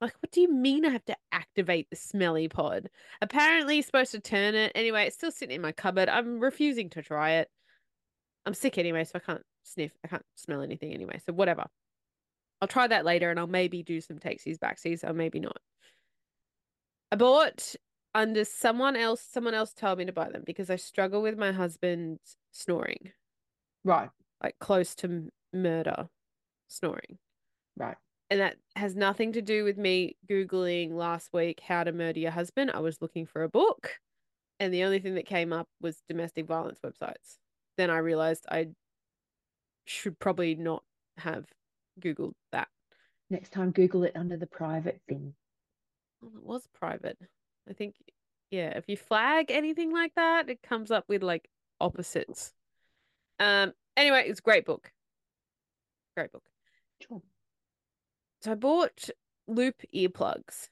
Like, 0.00 0.14
what 0.20 0.30
do 0.30 0.40
you 0.40 0.52
mean 0.52 0.84
I 0.84 0.90
have 0.90 1.04
to 1.06 1.16
activate 1.32 1.90
the 1.90 1.96
smelly 1.96 2.48
pod? 2.48 2.88
Apparently, 3.20 3.76
you're 3.76 3.82
supposed 3.82 4.12
to 4.12 4.20
turn 4.20 4.54
it. 4.54 4.72
Anyway, 4.74 5.06
it's 5.06 5.16
still 5.16 5.32
sitting 5.32 5.56
in 5.56 5.62
my 5.62 5.72
cupboard. 5.72 6.08
I'm 6.08 6.38
refusing 6.38 6.90
to 6.90 7.02
try 7.02 7.32
it. 7.32 7.50
I'm 8.46 8.54
sick 8.54 8.78
anyway, 8.78 9.04
so 9.04 9.12
I 9.16 9.18
can't 9.20 9.42
sniff. 9.68 9.92
I 10.04 10.08
can't 10.08 10.24
smell 10.34 10.62
anything 10.62 10.92
anyway. 10.92 11.20
So 11.24 11.32
whatever. 11.32 11.66
I'll 12.60 12.68
try 12.68 12.88
that 12.88 13.04
later, 13.04 13.30
and 13.30 13.38
I'll 13.38 13.46
maybe 13.46 13.82
do 13.82 14.00
some 14.00 14.18
takesies 14.18 14.58
backsies, 14.58 15.04
or 15.08 15.12
maybe 15.12 15.38
not. 15.40 15.58
I 17.12 17.16
bought 17.16 17.74
under 18.14 18.44
someone 18.44 18.96
else. 18.96 19.22
Someone 19.22 19.54
else 19.54 19.72
told 19.74 19.98
me 19.98 20.04
to 20.06 20.12
buy 20.12 20.30
them 20.30 20.42
because 20.44 20.70
I 20.70 20.76
struggle 20.76 21.22
with 21.22 21.38
my 21.38 21.52
husband 21.52 22.18
snoring, 22.52 23.12
Right. 23.84 24.10
like 24.42 24.58
close 24.58 24.94
to 24.96 25.30
murder 25.52 26.08
snoring. 26.68 27.18
Right. 27.76 27.96
And 28.30 28.40
that 28.40 28.56
has 28.76 28.94
nothing 28.94 29.32
to 29.32 29.42
do 29.42 29.64
with 29.64 29.78
me 29.78 30.16
Googling 30.28 30.92
last 30.92 31.32
week 31.32 31.60
how 31.60 31.84
to 31.84 31.92
murder 31.92 32.20
your 32.20 32.30
husband. 32.30 32.70
I 32.70 32.80
was 32.80 33.00
looking 33.00 33.24
for 33.26 33.42
a 33.42 33.48
book, 33.48 34.00
and 34.60 34.72
the 34.74 34.84
only 34.84 34.98
thing 35.00 35.14
that 35.14 35.26
came 35.26 35.52
up 35.52 35.68
was 35.80 36.02
domestic 36.08 36.46
violence 36.46 36.80
websites. 36.84 37.38
Then 37.78 37.90
I 37.90 37.98
realized 37.98 38.44
I 38.50 38.68
should 39.88 40.18
probably 40.18 40.54
not 40.54 40.84
have 41.16 41.46
Googled 42.00 42.34
that. 42.52 42.68
Next 43.30 43.52
time 43.52 43.72
Google 43.72 44.04
it 44.04 44.12
under 44.14 44.36
the 44.36 44.46
private 44.46 45.00
thing. 45.08 45.34
Well, 46.20 46.32
it 46.36 46.42
was 46.42 46.66
private. 46.74 47.18
I 47.68 47.72
think, 47.72 47.96
yeah, 48.50 48.76
if 48.76 48.84
you 48.88 48.96
flag 48.96 49.50
anything 49.50 49.92
like 49.92 50.14
that, 50.14 50.48
it 50.48 50.62
comes 50.62 50.90
up 50.90 51.04
with 51.08 51.22
like 51.22 51.48
opposites. 51.80 52.52
Um, 53.38 53.72
anyway, 53.96 54.24
it's 54.26 54.40
a 54.40 54.42
great 54.42 54.64
book. 54.64 54.90
Great 56.16 56.32
book. 56.32 56.44
Sure. 57.00 57.22
So 58.40 58.52
I 58.52 58.54
bought 58.54 59.10
loop 59.46 59.82
earplugs. 59.94 60.68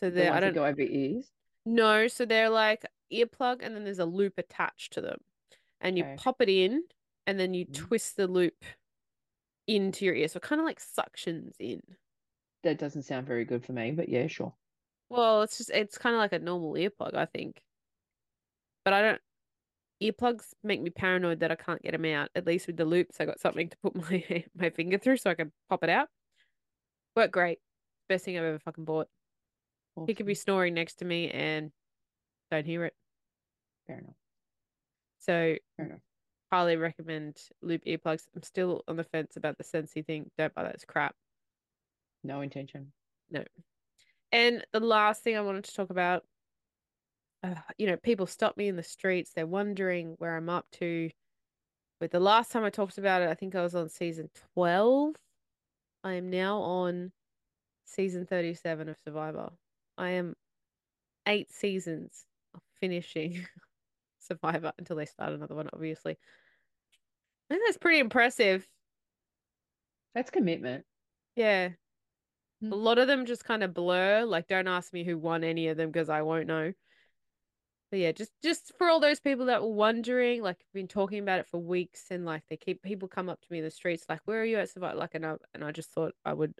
So 0.00 0.10
they're, 0.10 0.32
I 0.32 0.40
don't 0.40 0.54
go 0.54 0.64
over 0.66 0.80
ears. 0.82 1.30
No, 1.64 2.08
so 2.08 2.24
they're 2.24 2.50
like 2.50 2.84
earplug 3.12 3.60
and 3.62 3.74
then 3.74 3.84
there's 3.84 3.98
a 3.98 4.04
loop 4.04 4.34
attached 4.38 4.92
to 4.94 5.00
them. 5.00 5.18
And 5.80 5.98
you 5.98 6.04
Okay. 6.04 6.16
pop 6.16 6.40
it 6.40 6.48
in 6.48 6.82
and 7.26 7.38
then 7.38 7.54
you 7.54 7.66
Mhm. 7.66 7.74
twist 7.74 8.16
the 8.16 8.26
loop 8.26 8.64
into 9.66 10.04
your 10.04 10.14
ear. 10.14 10.28
So 10.28 10.40
kind 10.40 10.60
of 10.60 10.64
like 10.64 10.80
suctions 10.80 11.54
in. 11.58 11.80
That 12.64 12.78
doesn't 12.78 13.02
sound 13.04 13.28
very 13.28 13.44
good 13.44 13.64
for 13.64 13.72
me, 13.74 13.92
but 13.92 14.08
yeah, 14.08 14.26
sure. 14.26 14.56
Well, 15.08 15.42
it's 15.42 15.58
just 15.58 15.70
it's 15.70 15.98
kind 15.98 16.14
of 16.14 16.18
like 16.18 16.32
a 16.32 16.38
normal 16.38 16.72
earplug, 16.74 17.14
I 17.14 17.26
think. 17.26 17.62
But 18.84 18.92
I 18.94 19.02
don't 19.02 19.22
earplugs 20.02 20.54
make 20.62 20.82
me 20.82 20.90
paranoid 20.90 21.40
that 21.40 21.52
I 21.52 21.56
can't 21.56 21.82
get 21.82 21.92
them 21.92 22.04
out. 22.06 22.30
At 22.34 22.46
least 22.46 22.66
with 22.66 22.76
the 22.76 22.84
loops, 22.84 23.20
I 23.20 23.26
got 23.26 23.40
something 23.40 23.68
to 23.70 23.76
put 23.78 23.94
my 24.10 24.44
my 24.54 24.70
finger 24.70 24.98
through 24.98 25.18
so 25.18 25.30
I 25.30 25.34
can 25.34 25.52
pop 25.68 25.84
it 25.84 25.90
out. 25.90 26.08
Worked 27.16 27.32
great. 27.32 27.60
Best 28.08 28.24
thing 28.24 28.36
I've 28.36 28.44
ever 28.44 28.58
fucking 28.58 28.84
bought. 28.84 29.08
He 30.06 30.14
could 30.14 30.26
be 30.26 30.34
snoring 30.34 30.74
next 30.74 30.96
to 30.96 31.04
me 31.04 31.30
and 31.30 31.72
don't 32.50 32.66
hear 32.66 32.84
it. 32.84 32.94
Fair 33.86 33.98
enough. 33.98 34.16
So 35.18 35.56
Fair 35.76 35.86
enough. 35.86 36.02
Highly 36.54 36.76
recommend 36.76 37.36
loop 37.62 37.84
earplugs. 37.84 38.28
I'm 38.36 38.44
still 38.44 38.84
on 38.86 38.94
the 38.94 39.02
fence 39.02 39.36
about 39.36 39.58
the 39.58 39.64
Scentsy 39.64 40.06
thing. 40.06 40.30
Don't 40.38 40.54
buy 40.54 40.62
that. 40.62 40.76
It's 40.76 40.84
crap. 40.84 41.16
No 42.22 42.42
intention. 42.42 42.92
No. 43.28 43.42
And 44.30 44.64
the 44.72 44.78
last 44.78 45.24
thing 45.24 45.36
I 45.36 45.40
wanted 45.40 45.64
to 45.64 45.74
talk 45.74 45.90
about, 45.90 46.22
uh, 47.42 47.56
you 47.76 47.88
know, 47.88 47.96
people 47.96 48.28
stop 48.28 48.56
me 48.56 48.68
in 48.68 48.76
the 48.76 48.84
streets. 48.84 49.32
They're 49.34 49.48
wondering 49.48 50.14
where 50.18 50.36
I'm 50.36 50.48
up 50.48 50.66
to. 50.74 51.10
But 51.98 52.12
the 52.12 52.20
last 52.20 52.52
time 52.52 52.62
I 52.62 52.70
talked 52.70 52.98
about 52.98 53.22
it, 53.22 53.28
I 53.28 53.34
think 53.34 53.56
I 53.56 53.62
was 53.62 53.74
on 53.74 53.88
season 53.88 54.30
12. 54.54 55.16
I 56.04 56.12
am 56.12 56.30
now 56.30 56.58
on 56.60 57.10
season 57.84 58.26
37 58.26 58.88
of 58.88 58.96
Survivor. 59.04 59.50
I 59.98 60.10
am 60.10 60.36
eight 61.26 61.52
seasons 61.52 62.26
of 62.54 62.60
finishing 62.78 63.44
Survivor 64.20 64.72
until 64.78 64.94
they 64.94 65.06
start 65.06 65.32
another 65.32 65.56
one, 65.56 65.68
obviously. 65.72 66.16
I 67.50 67.54
think 67.54 67.66
that's 67.66 67.78
pretty 67.78 67.98
impressive. 67.98 68.66
That's 70.14 70.30
commitment. 70.30 70.84
Yeah. 71.36 71.70
Hmm. 72.60 72.72
A 72.72 72.76
lot 72.76 72.98
of 72.98 73.08
them 73.08 73.26
just 73.26 73.44
kind 73.44 73.62
of 73.62 73.74
blur. 73.74 74.24
Like, 74.24 74.46
don't 74.46 74.68
ask 74.68 74.92
me 74.92 75.04
who 75.04 75.18
won 75.18 75.44
any 75.44 75.68
of 75.68 75.76
them 75.76 75.90
because 75.90 76.08
I 76.08 76.22
won't 76.22 76.46
know. 76.46 76.72
But 77.90 78.00
yeah, 78.00 78.12
just 78.12 78.32
just 78.42 78.72
for 78.78 78.88
all 78.88 78.98
those 78.98 79.20
people 79.20 79.46
that 79.46 79.62
were 79.62 79.68
wondering, 79.68 80.42
like, 80.42 80.56
I've 80.60 80.74
been 80.74 80.88
talking 80.88 81.20
about 81.20 81.40
it 81.40 81.46
for 81.46 81.58
weeks, 81.58 82.06
and 82.10 82.24
like, 82.24 82.42
they 82.48 82.56
keep 82.56 82.82
people 82.82 83.08
come 83.08 83.28
up 83.28 83.40
to 83.40 83.46
me 83.50 83.58
in 83.58 83.64
the 83.64 83.70
streets, 83.70 84.04
like, 84.08 84.20
"Where 84.24 84.40
are 84.40 84.44
you 84.44 84.58
at 84.58 84.70
Survivor?" 84.70 84.96
Like, 84.96 85.14
and 85.14 85.24
I 85.24 85.36
and 85.54 85.62
I 85.62 85.70
just 85.70 85.90
thought 85.90 86.14
I 86.24 86.32
would 86.32 86.54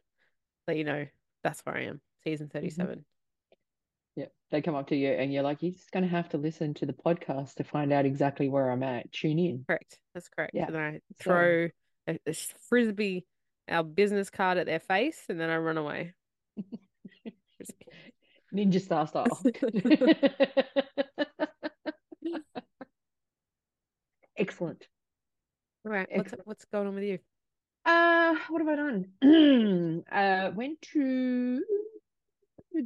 let 0.69 0.77
you 0.77 0.85
know 0.85 1.07
that's 1.43 1.61
where 1.63 1.77
I 1.77 1.85
am. 1.85 2.01
Season 2.23 2.47
mm-hmm. 2.47 2.59
37 2.59 3.05
they 4.55 4.63
come 4.63 4.77
up 4.77 4.87
to 4.91 4.95
you 4.97 5.09
and 5.09 5.33
you're 5.33 5.43
like, 5.43 5.65
you're 5.65 5.73
just 5.73 5.91
going 5.91 6.05
to 6.05 6.09
have 6.09 6.29
to 6.29 6.39
listen 6.39 6.75
to 6.75 6.87
the 6.87 6.93
podcast 6.93 7.55
to 7.55 7.65
find 7.65 7.93
out 7.93 8.07
exactly 8.07 8.49
where 8.49 8.71
I'm 8.71 8.85
at. 8.85 9.11
Tune 9.11 9.41
in. 9.41 9.65
Correct. 9.67 9.99
That's 10.15 10.29
correct. 10.29 10.53
Yeah. 10.55 10.69
And 10.69 10.77
I 10.77 11.01
So- 11.17 11.25
throw 11.25 11.69
a, 12.07 12.19
a 12.25 12.35
frisbee, 12.69 13.27
our 13.69 13.83
business 13.83 14.31
card 14.31 14.59
at 14.59 14.67
their 14.67 14.79
face, 14.79 15.21
and 15.29 15.41
then 15.41 15.51
I 15.51 15.57
run 15.57 15.77
away. 15.77 16.13
Ninja 18.55 18.81
Star 18.81 19.09
style. 19.09 19.27
Excellent. 24.39 24.87
All 25.85 25.91
right. 25.91 26.07
What's 26.13 26.35
what's 26.45 26.65
going 26.67 26.87
on 26.87 26.95
with 26.95 27.03
you? 27.03 27.19
Uh, 27.85 28.37
what 28.51 28.61
have 28.61 28.69
I 28.69 28.77
done? 28.77 30.05
uh, 30.13 30.53
went 30.55 30.81
to 30.93 31.61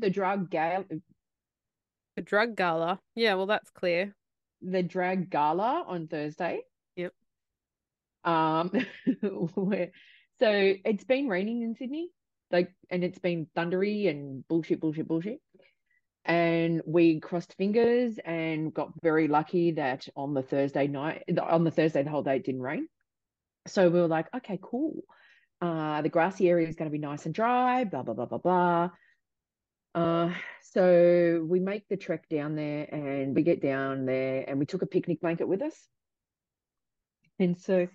the 0.01 0.09
drug 0.09 0.49
gala, 0.49 0.87
The 2.19 2.23
drug 2.23 2.57
gala. 2.57 2.99
Yeah. 3.15 3.35
Well, 3.35 3.47
that's 3.47 3.71
clear. 3.71 4.13
the 4.61 4.83
drag 4.83 5.31
gala 5.31 5.85
on 5.87 6.09
Thursday. 6.09 6.63
Yep. 6.97 7.13
Um, 8.25 8.73
where 9.55 9.93
so 10.41 10.75
it's 10.85 11.05
been 11.05 11.29
raining 11.29 11.63
in 11.63 11.77
Sydney, 11.77 12.09
like, 12.51 12.73
and 12.91 13.05
it's 13.05 13.21
been 13.21 13.47
thundery 13.57 14.09
and 14.09 14.47
bullshit, 14.49 14.81
bullshit, 14.81 15.07
bullshit. 15.07 15.39
And 16.25 16.83
we 16.85 17.21
crossed 17.21 17.55
fingers 17.55 18.19
and 18.25 18.75
got 18.75 18.91
very 19.01 19.29
lucky 19.29 19.71
that 19.73 20.09
on 20.17 20.35
the 20.35 20.43
Thursday 20.43 20.89
night, 20.89 21.23
on 21.41 21.63
the 21.63 21.71
Thursday, 21.71 22.03
the 22.03 22.11
whole 22.11 22.25
day 22.25 22.39
it 22.39 22.45
didn't 22.45 22.63
rain. 22.63 22.89
So 23.69 23.89
we 23.89 24.01
were 24.01 24.09
like, 24.09 24.27
okay, 24.35 24.59
cool. 24.61 25.03
Uh, 25.61 26.03
the 26.03 26.09
grassy 26.09 26.49
area 26.49 26.67
is 26.67 26.75
going 26.75 26.91
to 26.91 26.93
be 26.93 26.99
nice 26.99 27.27
and 27.27 27.35
dry, 27.35 27.85
blah, 27.85 28.03
blah, 28.03 28.15
blah, 28.15 28.27
blah, 28.27 28.39
blah. 28.39 28.91
Uh, 29.99 30.33
so 30.63 31.45
we 31.49 31.59
make 31.59 31.89
the 31.89 31.97
trek 31.97 32.29
down 32.29 32.55
there 32.55 32.87
and 32.95 33.35
we 33.35 33.43
get 33.43 33.61
down 33.61 34.07
there 34.07 34.45
and 34.47 34.61
we 34.61 34.65
took 34.65 34.83
a 34.83 34.87
picnic 34.87 35.21
blanket 35.21 35.49
with 35.49 35.61
us. 35.61 35.75
And 37.41 37.59
so 37.59 37.89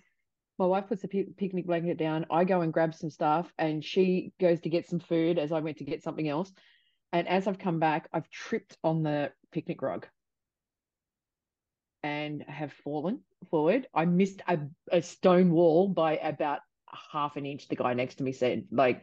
my 0.58 0.66
wife 0.66 0.88
puts 0.88 1.00
the 1.00 1.08
pic- 1.08 1.34
picnic 1.38 1.66
blanket 1.66 1.96
down. 1.96 2.26
I 2.30 2.44
go 2.44 2.60
and 2.60 2.74
grab 2.74 2.94
some 2.94 3.08
stuff, 3.08 3.50
and 3.58 3.82
she 3.82 4.32
goes 4.38 4.60
to 4.60 4.68
get 4.68 4.86
some 4.86 5.00
food 5.00 5.38
as 5.38 5.50
I 5.50 5.60
went 5.60 5.78
to 5.78 5.84
get 5.84 6.02
something 6.02 6.28
else. 6.28 6.52
And 7.12 7.26
as 7.26 7.46
I've 7.46 7.58
come 7.58 7.78
back, 7.78 8.08
I've 8.12 8.28
tripped 8.28 8.76
on 8.84 9.02
the 9.02 9.32
picnic 9.50 9.80
rug 9.80 10.06
and 12.02 12.42
have 12.46 12.72
fallen 12.84 13.20
forward. 13.50 13.86
I 13.94 14.04
missed 14.04 14.42
a, 14.46 14.58
a 14.92 15.00
stone 15.00 15.50
wall 15.52 15.88
by 15.88 16.18
about 16.18 16.60
half 17.12 17.36
an 17.36 17.46
inch. 17.46 17.68
The 17.68 17.76
guy 17.76 17.94
next 17.94 18.16
to 18.16 18.24
me 18.24 18.32
said, 18.32 18.66
like, 18.70 19.02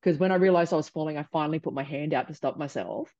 because 0.00 0.18
when 0.18 0.32
I 0.32 0.36
realized 0.36 0.72
I 0.72 0.76
was 0.76 0.88
falling, 0.88 1.18
I 1.18 1.24
finally 1.24 1.58
put 1.58 1.74
my 1.74 1.82
hand 1.82 2.14
out 2.14 2.28
to 2.28 2.34
stop 2.34 2.56
myself. 2.56 3.12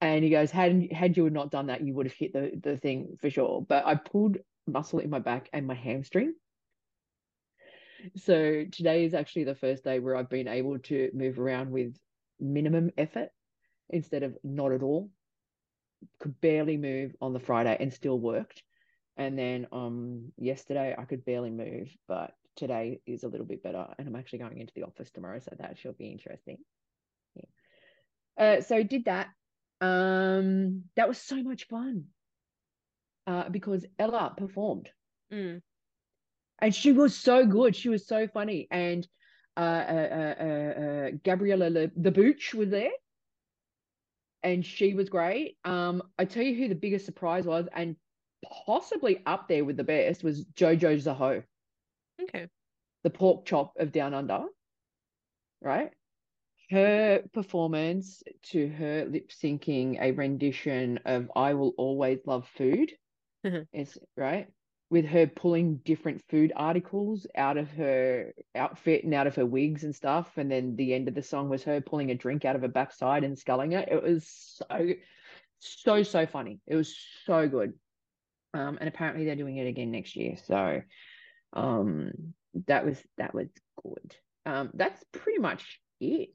And 0.00 0.24
he 0.24 0.30
goes, 0.30 0.50
had 0.50 0.90
had 0.92 1.16
you 1.16 1.28
not 1.28 1.50
done 1.50 1.66
that, 1.66 1.82
you 1.82 1.94
would 1.94 2.06
have 2.06 2.14
hit 2.14 2.32
the, 2.32 2.52
the 2.62 2.76
thing 2.78 3.18
for 3.20 3.28
sure. 3.28 3.64
But 3.68 3.86
I 3.86 3.96
pulled 3.96 4.38
muscle 4.66 5.00
in 5.00 5.10
my 5.10 5.18
back 5.18 5.48
and 5.52 5.66
my 5.66 5.74
hamstring. 5.74 6.34
So 8.16 8.64
today 8.72 9.04
is 9.04 9.12
actually 9.12 9.44
the 9.44 9.54
first 9.54 9.84
day 9.84 9.98
where 9.98 10.16
I've 10.16 10.30
been 10.30 10.48
able 10.48 10.78
to 10.78 11.10
move 11.12 11.38
around 11.38 11.70
with 11.70 11.94
minimum 12.38 12.90
effort 12.96 13.28
instead 13.90 14.22
of 14.22 14.36
not 14.42 14.72
at 14.72 14.82
all. 14.82 15.10
Could 16.20 16.40
barely 16.40 16.78
move 16.78 17.14
on 17.20 17.34
the 17.34 17.40
Friday 17.40 17.76
and 17.78 17.92
still 17.92 18.18
worked. 18.18 18.62
And 19.18 19.38
then 19.38 19.66
um 19.70 20.32
yesterday 20.38 20.94
I 20.96 21.04
could 21.04 21.26
barely 21.26 21.50
move, 21.50 21.94
but 22.08 22.32
today 22.60 23.00
is 23.06 23.24
a 23.24 23.28
little 23.28 23.46
bit 23.46 23.62
better. 23.62 23.86
And 23.98 24.06
I'm 24.06 24.14
actually 24.14 24.38
going 24.38 24.60
into 24.60 24.74
the 24.76 24.84
office 24.84 25.10
tomorrow, 25.10 25.40
so 25.40 25.56
that 25.58 25.78
should 25.78 25.98
be 25.98 26.10
interesting. 26.10 26.58
Yeah. 27.34 27.44
Uh, 28.38 28.60
so 28.60 28.82
did 28.84 29.06
that. 29.06 29.28
Um, 29.80 30.84
that 30.94 31.08
was 31.08 31.18
so 31.18 31.42
much 31.42 31.66
fun. 31.66 32.04
Uh, 33.26 33.48
because 33.48 33.84
Ella 33.98 34.34
performed. 34.36 34.90
Mm. 35.32 35.62
And 36.60 36.74
she 36.74 36.92
was 36.92 37.16
so 37.16 37.46
good. 37.46 37.74
She 37.74 37.88
was 37.88 38.06
so 38.06 38.28
funny. 38.28 38.68
And 38.70 39.06
uh, 39.56 39.60
uh, 39.60 40.34
uh, 40.40 40.44
uh 40.44 41.10
Gabriella 41.24 41.70
Le, 41.70 41.90
the 41.96 42.10
Booch 42.10 42.54
was 42.54 42.70
there. 42.70 42.90
And 44.42 44.64
she 44.64 44.94
was 44.94 45.08
great. 45.08 45.56
Um, 45.64 46.02
I 46.18 46.24
tell 46.24 46.42
you 46.42 46.56
who 46.56 46.68
the 46.68 46.74
biggest 46.74 47.04
surprise 47.04 47.44
was, 47.44 47.66
and 47.74 47.96
possibly 48.66 49.20
up 49.26 49.48
there 49.48 49.66
with 49.66 49.76
the 49.76 49.84
best 49.84 50.24
was 50.24 50.44
Jojo 50.46 50.96
Zaho. 50.96 51.42
Okay. 52.22 52.46
The 53.02 53.10
pork 53.10 53.44
chop 53.46 53.74
of 53.78 53.92
Down 53.92 54.14
Under. 54.14 54.44
Right? 55.62 55.90
Her 56.70 57.22
performance 57.32 58.22
to 58.50 58.68
her 58.68 59.04
lip 59.04 59.30
syncing 59.30 60.00
a 60.00 60.12
rendition 60.12 61.00
of 61.04 61.30
I 61.34 61.54
Will 61.54 61.74
Always 61.76 62.20
Love 62.26 62.48
Food 62.56 62.92
is 63.72 63.98
right 64.16 64.48
with 64.90 65.06
her 65.06 65.26
pulling 65.26 65.76
different 65.84 66.20
food 66.28 66.52
articles 66.56 67.26
out 67.36 67.56
of 67.56 67.70
her 67.70 68.32
outfit 68.56 69.04
and 69.04 69.14
out 69.14 69.28
of 69.28 69.36
her 69.36 69.46
wigs 69.46 69.84
and 69.84 69.94
stuff. 69.94 70.36
And 70.36 70.50
then 70.50 70.74
the 70.74 70.92
end 70.94 71.06
of 71.06 71.14
the 71.14 71.22
song 71.22 71.48
was 71.48 71.62
her 71.62 71.80
pulling 71.80 72.10
a 72.10 72.16
drink 72.16 72.44
out 72.44 72.56
of 72.56 72.62
her 72.62 72.68
backside 72.68 73.22
and 73.22 73.38
sculling 73.38 73.72
it. 73.72 73.88
It 73.88 74.02
was 74.02 74.26
so, 74.28 74.88
so, 75.60 76.02
so 76.02 76.26
funny. 76.26 76.58
It 76.66 76.74
was 76.74 76.96
so 77.24 77.48
good. 77.48 77.74
Um, 78.52 78.78
and 78.80 78.88
apparently 78.88 79.24
they're 79.24 79.36
doing 79.36 79.58
it 79.58 79.68
again 79.68 79.92
next 79.92 80.16
year. 80.16 80.36
So 80.44 80.82
um 81.52 82.34
that 82.66 82.84
was 82.84 83.00
that 83.18 83.34
was 83.34 83.48
good. 83.82 84.16
Um, 84.46 84.70
that's 84.74 85.02
pretty 85.12 85.38
much 85.38 85.80
it. 86.00 86.30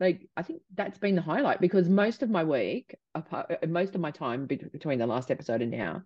Like 0.00 0.28
I 0.36 0.42
think 0.42 0.62
that's 0.74 0.98
been 0.98 1.14
the 1.14 1.22
highlight 1.22 1.60
because 1.60 1.88
most 1.88 2.22
of 2.22 2.30
my 2.30 2.44
week, 2.44 2.94
apart, 3.14 3.50
uh, 3.50 3.66
most 3.66 3.94
of 3.94 4.00
my 4.00 4.10
time 4.10 4.46
between 4.46 4.98
the 4.98 5.06
last 5.06 5.30
episode 5.30 5.62
and 5.62 5.70
now, 5.70 6.02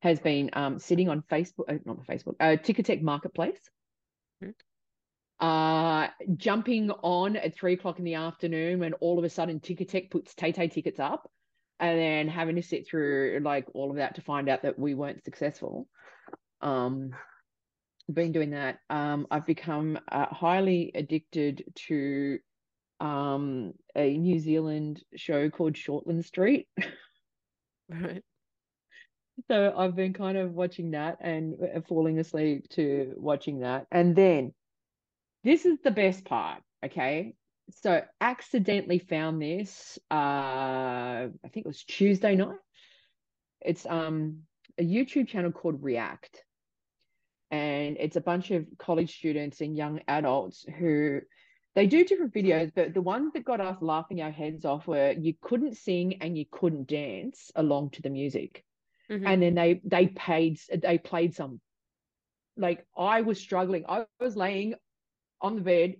has 0.00 0.20
been 0.20 0.50
um, 0.52 0.78
sitting 0.78 1.08
on 1.08 1.22
Facebook, 1.30 1.64
uh, 1.68 1.78
not 1.84 2.06
Facebook, 2.06 2.36
uh, 2.40 2.56
Ticketek 2.56 3.02
Marketplace. 3.02 3.58
Mm-hmm. 4.42 4.50
Uh, 5.38 6.08
jumping 6.36 6.90
on 6.90 7.36
at 7.36 7.54
three 7.54 7.74
o'clock 7.74 7.98
in 7.98 8.04
the 8.04 8.14
afternoon 8.14 8.80
when 8.80 8.94
all 8.94 9.18
of 9.18 9.24
a 9.24 9.30
sudden 9.30 9.60
Ticketek 9.60 10.10
puts 10.10 10.34
Tay 10.34 10.52
Tay 10.52 10.68
tickets 10.68 11.00
up, 11.00 11.30
and 11.80 11.98
then 11.98 12.28
having 12.28 12.56
to 12.56 12.62
sit 12.62 12.86
through 12.86 13.40
like 13.42 13.66
all 13.74 13.90
of 13.90 13.96
that 13.96 14.14
to 14.16 14.22
find 14.22 14.48
out 14.48 14.62
that 14.62 14.78
we 14.78 14.94
weren't 14.94 15.24
successful. 15.24 15.88
Um, 16.60 17.10
been 18.12 18.32
doing 18.32 18.50
that. 18.50 18.78
Um, 18.88 19.26
I've 19.30 19.46
become 19.46 19.98
uh, 20.10 20.26
highly 20.26 20.92
addicted 20.94 21.64
to 21.86 22.38
um, 23.00 23.72
a 23.94 24.16
New 24.16 24.38
Zealand 24.38 25.02
show 25.16 25.50
called 25.50 25.74
Shortland 25.74 26.24
Street. 26.24 26.68
right. 27.88 28.22
So 29.48 29.74
I've 29.76 29.94
been 29.94 30.14
kind 30.14 30.38
of 30.38 30.52
watching 30.54 30.92
that 30.92 31.18
and 31.20 31.56
uh, 31.62 31.80
falling 31.82 32.18
asleep 32.18 32.68
to 32.70 33.12
watching 33.16 33.60
that. 33.60 33.86
And 33.90 34.16
then 34.16 34.54
this 35.44 35.66
is 35.66 35.78
the 35.84 35.90
best 35.90 36.24
part, 36.24 36.62
okay? 36.84 37.34
So 37.70 38.02
accidentally 38.20 38.98
found 38.98 39.42
this 39.42 39.98
uh 40.10 40.14
I 40.14 41.48
think 41.52 41.66
it 41.66 41.68
was 41.68 41.84
Tuesday 41.84 42.34
night. 42.36 42.58
It's 43.60 43.84
um 43.84 44.42
a 44.78 44.82
YouTube 44.82 45.28
channel 45.28 45.52
called 45.52 45.82
React. 45.82 46.45
And 47.50 47.96
it's 48.00 48.16
a 48.16 48.20
bunch 48.20 48.50
of 48.50 48.66
college 48.78 49.16
students 49.16 49.60
and 49.60 49.76
young 49.76 50.00
adults 50.08 50.64
who 50.78 51.20
they 51.76 51.86
do 51.86 52.04
different 52.04 52.32
videos, 52.34 52.72
but 52.74 52.94
the 52.94 53.02
ones 53.02 53.34
that 53.34 53.44
got 53.44 53.60
us 53.60 53.76
laughing 53.82 54.22
our 54.22 54.30
heads 54.30 54.64
off 54.64 54.86
were 54.86 55.12
you 55.12 55.34
couldn't 55.40 55.76
sing 55.76 56.22
and 56.22 56.36
you 56.36 56.46
couldn't 56.50 56.88
dance 56.88 57.52
along 57.54 57.90
to 57.90 58.02
the 58.02 58.08
music. 58.08 58.64
Mm-hmm. 59.10 59.26
And 59.26 59.42
then 59.42 59.54
they 59.54 59.80
they 59.84 60.06
paid 60.08 60.58
they 60.82 60.98
played 60.98 61.34
some. 61.34 61.60
Like 62.56 62.86
I 62.96 63.20
was 63.20 63.38
struggling. 63.38 63.84
I 63.88 64.06
was 64.18 64.36
laying 64.36 64.74
on 65.42 65.54
the 65.54 65.60
bed 65.60 65.96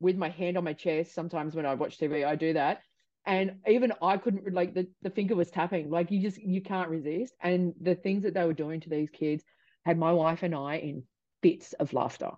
with 0.00 0.16
my 0.16 0.30
hand 0.30 0.56
on 0.56 0.64
my 0.64 0.72
chest. 0.72 1.14
Sometimes 1.14 1.54
when 1.54 1.66
I 1.66 1.74
watch 1.74 1.98
TV, 1.98 2.26
I 2.26 2.34
do 2.34 2.54
that. 2.54 2.80
And 3.26 3.56
even 3.66 3.92
I 4.00 4.16
couldn't 4.16 4.52
like 4.54 4.72
the, 4.72 4.88
the 5.02 5.10
finger 5.10 5.36
was 5.36 5.50
tapping. 5.50 5.90
Like 5.90 6.10
you 6.10 6.22
just 6.22 6.38
you 6.38 6.62
can't 6.62 6.88
resist. 6.88 7.34
And 7.42 7.74
the 7.80 7.94
things 7.94 8.22
that 8.22 8.32
they 8.32 8.44
were 8.44 8.54
doing 8.54 8.80
to 8.80 8.88
these 8.88 9.10
kids 9.10 9.44
had 9.88 9.98
my 9.98 10.12
wife 10.12 10.42
and 10.42 10.54
I 10.54 10.76
in 10.76 11.02
bits 11.40 11.72
of 11.72 11.94
laughter. 11.94 12.30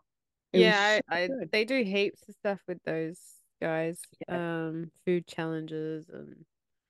It 0.53 0.61
yeah, 0.61 0.97
so 0.97 1.01
I, 1.09 1.23
I 1.25 1.29
they 1.51 1.65
do 1.65 1.83
heaps 1.83 2.23
of 2.29 2.35
stuff 2.37 2.61
with 2.69 2.79
those 2.85 3.19
guys. 3.61 4.01
Yeah. 4.29 4.67
Um, 4.67 4.91
food 5.05 5.27
challenges 5.27 6.09
and 6.13 6.45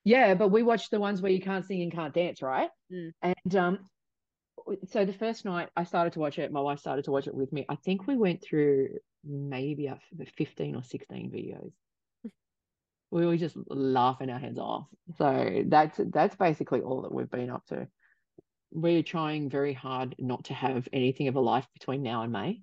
yeah, 0.05 0.35
but 0.35 0.49
we 0.49 0.62
watched 0.62 0.90
the 0.90 1.01
ones 1.01 1.23
where 1.23 1.33
you 1.33 1.40
can't 1.40 1.64
sing 1.64 1.83
and 1.83 1.92
can't 1.92 2.14
dance, 2.14 2.42
right? 2.42 2.70
Mm. 2.92 3.12
And 3.23 3.57
um, 3.57 3.79
so 4.88 5.05
the 5.05 5.12
first 5.12 5.44
night 5.44 5.68
I 5.77 5.85
started 5.85 6.12
to 6.14 6.20
watch 6.20 6.38
it, 6.38 6.53
my 6.53 6.61
wife 6.61 6.79
started 6.79 7.07
to 7.07 7.11
watch 7.11 7.27
it 7.27 7.35
with 7.35 7.53
me. 7.53 7.64
I 7.68 7.77
think 7.77 8.07
we 8.07 8.16
went 8.16 8.42
through 8.42 8.88
maybe 9.25 9.87
a 9.87 9.99
fifteen 10.37 10.77
or 10.77 10.83
sixteen 10.83 11.31
videos. 11.31 11.73
we 13.11 13.25
were 13.25 13.38
just 13.38 13.57
laughing 13.68 14.29
our 14.29 14.38
heads 14.38 14.59
off. 14.59 14.88
So 15.16 15.64
that's 15.66 15.99
that's 16.12 16.37
basically 16.37 16.81
all 16.81 17.03
that 17.03 17.14
we've 17.14 17.31
been 17.31 17.51
up 17.51 17.64
to. 17.68 17.88
We're 18.72 19.02
trying 19.02 19.48
very 19.50 19.72
hard 19.72 20.14
not 20.18 20.44
to 20.44 20.54
have 20.54 20.88
anything 20.92 21.28
of 21.28 21.37
a 21.37 21.40
life 21.40 21.66
between 21.74 22.02
now 22.02 22.22
and 22.22 22.33
May. 22.33 22.62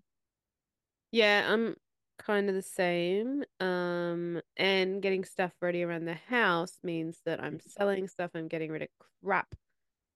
Yeah, 1.12 1.52
I'm 1.52 1.76
kind 2.20 2.50
of 2.50 2.56
the 2.56 2.62
same. 2.62 3.44
Um, 3.60 4.42
and 4.56 5.02
getting 5.02 5.24
stuff 5.24 5.54
ready 5.62 5.84
around 5.84 6.06
the 6.06 6.16
house 6.16 6.80
means 6.84 7.22
that 7.26 7.42
I'm 7.42 7.60
selling 7.60 8.08
stuff. 8.08 8.32
I'm 8.34 8.48
getting 8.48 8.72
rid 8.72 8.82
of 8.84 8.90
crap 9.22 9.56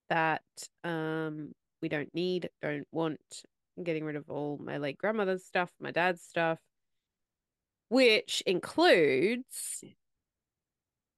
that 0.10 0.44
um 0.84 1.54
we 1.82 1.90
don't 1.90 2.14
need, 2.14 2.50
don't 2.62 2.88
want. 2.92 3.44
I'm 3.78 3.84
getting 3.84 4.04
rid 4.06 4.16
of 4.16 4.30
all 4.30 4.58
my 4.58 4.78
late 4.78 4.98
grandmother's 4.98 5.46
stuff, 5.46 5.72
my 5.80 5.92
dad's 5.92 6.22
stuff, 6.22 6.60
which 7.90 8.42
includes 8.46 9.84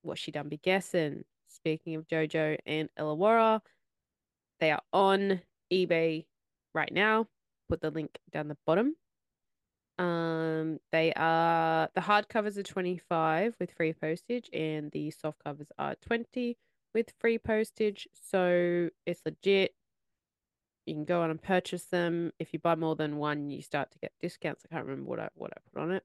what 0.02 0.18
she 0.18 0.32
done 0.32 0.50
be 0.50 0.58
guessing. 0.58 1.24
Speaking 1.48 1.96
of 1.96 2.08
JoJo 2.08 2.58
and 2.66 2.90
Ellawarra, 2.98 3.62
they 4.60 4.72
are 4.72 4.82
on 4.92 5.42
eBay 5.72 6.26
right 6.74 6.92
now. 6.94 7.28
Put 7.70 7.82
the 7.82 7.92
link 7.92 8.20
down 8.32 8.48
the 8.48 8.58
bottom. 8.66 8.96
Um, 10.00 10.80
they 10.92 11.14
are 11.16 11.90
the 11.94 12.02
hardcovers 12.02 12.58
are 12.58 12.64
25 12.64 13.56
with 13.60 13.72
free 13.72 13.94
postage, 13.94 14.50
and 14.54 14.92
the 14.92 15.12
soft 15.12 15.44
covers 15.44 15.68
are 15.78 15.96
20 15.96 16.58
with 16.94 17.14
free 17.20 17.38
postage. 17.38 18.08
So 18.14 18.90
it's 19.06 19.22
legit. 19.26 19.74
You 20.86 20.96
can 20.96 21.06
go 21.06 21.22
on 21.22 21.30
and 21.30 21.42
purchase 21.42 21.86
them. 21.86 22.32
If 22.40 22.54
you 22.54 22.60
buy 22.60 22.76
more 22.76 22.96
than 22.96 23.18
one, 23.18 23.50
you 23.50 23.62
start 23.62 23.92
to 23.92 24.00
get 24.00 24.12
discounts. 24.20 24.66
I 24.66 24.74
can't 24.74 24.86
remember 24.86 25.10
what 25.10 25.20
I 25.20 25.30
what 25.36 25.52
I 25.52 25.58
put 25.72 25.82
on 25.82 25.92
it. 25.92 26.04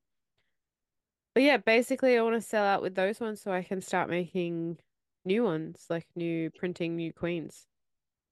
But 1.35 1.43
yeah, 1.43 1.57
basically 1.57 2.19
I 2.19 2.23
want 2.23 2.35
to 2.35 2.41
sell 2.41 2.65
out 2.65 2.83
with 2.83 2.95
those 2.95 3.21
ones 3.21 3.41
so 3.41 3.53
I 3.53 3.63
can 3.63 3.81
start 3.81 4.11
making 4.11 4.79
new 5.25 5.45
ones, 5.45 5.87
like 5.89 6.07
new 6.17 6.51
printing 6.51 6.97
new 6.97 7.13
queens. 7.13 7.67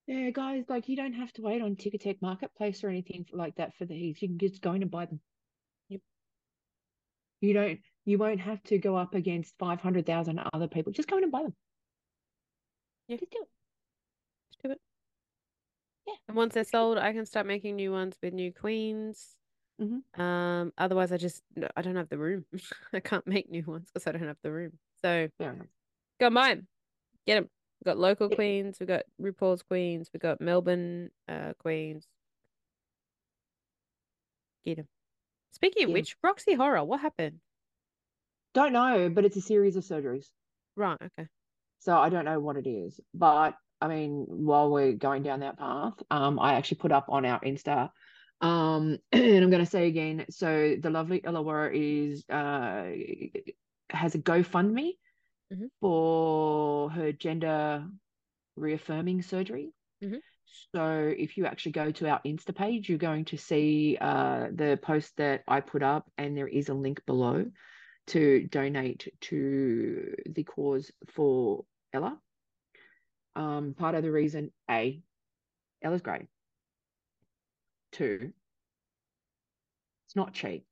Yeah, 0.07 0.31
guys, 0.31 0.65
like 0.69 0.89
you 0.89 0.97
don't 0.97 1.15
have 1.15 1.33
to 1.33 1.43
wait 1.43 1.61
on 1.63 1.75
Ticketek 1.75 2.23
Marketplace 2.23 2.85
or 2.85 2.89
anything 2.89 3.27
like 3.33 3.57
that 3.57 3.75
for 3.77 3.85
these. 3.87 4.23
You 4.23 4.29
can 4.29 4.39
just 4.39 4.63
go 4.63 4.73
in 4.73 4.83
and 4.83 4.91
buy 4.91 5.07
them. 5.07 5.21
Yep. 5.89 6.01
You 7.41 7.53
don't 7.55 7.81
you 8.05 8.19
won't 8.19 8.41
have 8.41 8.63
to 8.65 8.79
go 8.79 8.97
up 8.97 9.15
against 9.15 9.55
500,000 9.59 10.41
other 10.53 10.69
people. 10.69 10.93
Just 10.93 11.09
go 11.09 11.17
in 11.19 11.25
and 11.25 11.33
buy 11.33 11.43
them. 11.43 11.55
Yeah. 13.09 13.17
Just 13.17 13.33
do 13.33 13.39
it. 13.43 13.49
Just 14.53 14.63
do 14.63 14.71
it. 14.71 14.81
Yeah. 16.07 16.15
And 16.29 16.37
once 16.37 16.55
they're 16.55 16.63
sold, 16.63 16.99
I 16.99 17.13
can 17.13 17.27
start 17.27 17.47
making 17.47 17.75
new 17.75 17.91
ones 17.91 18.17
with 18.23 18.33
new 18.33 18.53
queens. 18.53 19.37
Mhm. 19.81 20.03
Um, 20.19 20.73
otherwise, 20.79 21.11
I 21.11 21.17
just 21.17 21.43
I 21.77 21.83
don't 21.83 21.97
have 21.97 22.09
the 22.09 22.19
room. 22.19 22.47
I 22.93 23.01
can't 23.01 23.27
make 23.27 23.51
new 23.51 23.65
ones 23.65 23.91
because 23.93 24.07
I 24.07 24.13
don't 24.13 24.23
have 24.23 24.39
the 24.43 24.53
room. 24.53 24.79
So 25.03 25.29
go 25.41 26.27
and 26.27 26.35
buy 26.35 26.51
'em. 26.53 26.69
Get 27.27 27.35
them. 27.35 27.51
We've 27.81 27.93
got 27.93 27.99
local 27.99 28.29
queens. 28.29 28.79
We've 28.81 28.89
got 28.89 29.03
RuPaul's 29.21 29.63
queens. 29.63 30.11
We've 30.13 30.21
got 30.21 30.41
Melbourne 30.41 31.11
uh, 31.29 31.53
queens. 31.59 32.07
Get 34.65 34.79
them. 34.79 34.89
Speaking 35.53 35.85
of 35.85 35.91
Yeah. 35.91 35.95
which, 35.95 36.17
Roxy 36.23 36.55
Horror, 36.55 36.85
what 36.85 37.01
happened? 37.01 37.41
Don't 38.55 38.73
know, 38.73 39.11
but 39.11 39.25
it's 39.25 39.37
a 39.37 39.41
series 39.41 39.77
of 39.77 39.85
surgeries. 39.85 40.27
Right. 40.77 40.99
Okay. 41.01 41.29
So 41.81 41.97
I 41.97 42.09
don't 42.09 42.25
know 42.25 42.41
what 42.41 42.57
it 42.57 42.67
is. 42.69 42.99
But 43.15 43.55
I 43.81 43.89
mean, 43.89 44.25
while 44.29 44.71
we're 44.71 44.93
going 44.93 45.23
down 45.23 45.41
that 45.41 45.59
path, 45.59 45.95
um, 46.11 46.39
I 46.39 46.55
actually 46.55 46.79
put 46.79 46.93
up 46.93 47.07
on 47.09 47.25
our 47.27 47.41
Insta. 47.41 47.91
Um, 48.41 48.99
and 49.13 49.45
I'm 49.45 49.51
gonna 49.51 49.67
say 49.67 49.87
again, 49.87 50.25
so 50.31 50.77
the 50.81 50.91
lovely 50.91 51.21
Ellawarra 51.21 51.71
is 51.75 52.25
uh 52.29 52.91
has 53.91 54.15
a 54.15 54.19
GoFundMe 54.19 54.93
Mhm. 55.53 55.71
for 55.81 56.91
her 56.91 57.13
gender 57.13 57.89
reaffirming 58.57 59.23
surgery. 59.23 59.73
Mhm. 60.03 60.21
So 60.75 61.15
if 61.17 61.37
you 61.37 61.47
actually 61.47 61.73
go 61.73 61.91
to 61.93 62.09
our 62.09 62.21
Insta 62.23 62.55
page, 62.55 62.89
you're 62.89 62.99
going 62.99 63.25
to 63.27 63.37
see 63.37 63.97
uh 64.01 64.49
the 64.53 64.79
post 64.83 65.17
that 65.17 65.45
I 65.47 65.61
put 65.61 65.83
up, 65.83 66.11
and 66.17 66.37
there 66.37 66.49
is 66.49 66.69
a 66.69 66.75
link 66.75 67.05
below 67.07 67.51
to 68.09 68.47
donate 68.49 69.13
to 69.21 70.15
the 70.27 70.45
cause 70.45 70.93
for 71.09 71.67
Ella. 71.93 72.21
Um, 73.35 73.75
part 73.75 73.95
of 73.95 74.03
the 74.03 74.11
reason, 74.11 74.53
A, 74.71 75.03
Ella's 75.83 76.03
great. 76.03 76.29
Two, 77.93 78.33
it's 80.07 80.17
not 80.17 80.33
cheap. 80.33 80.67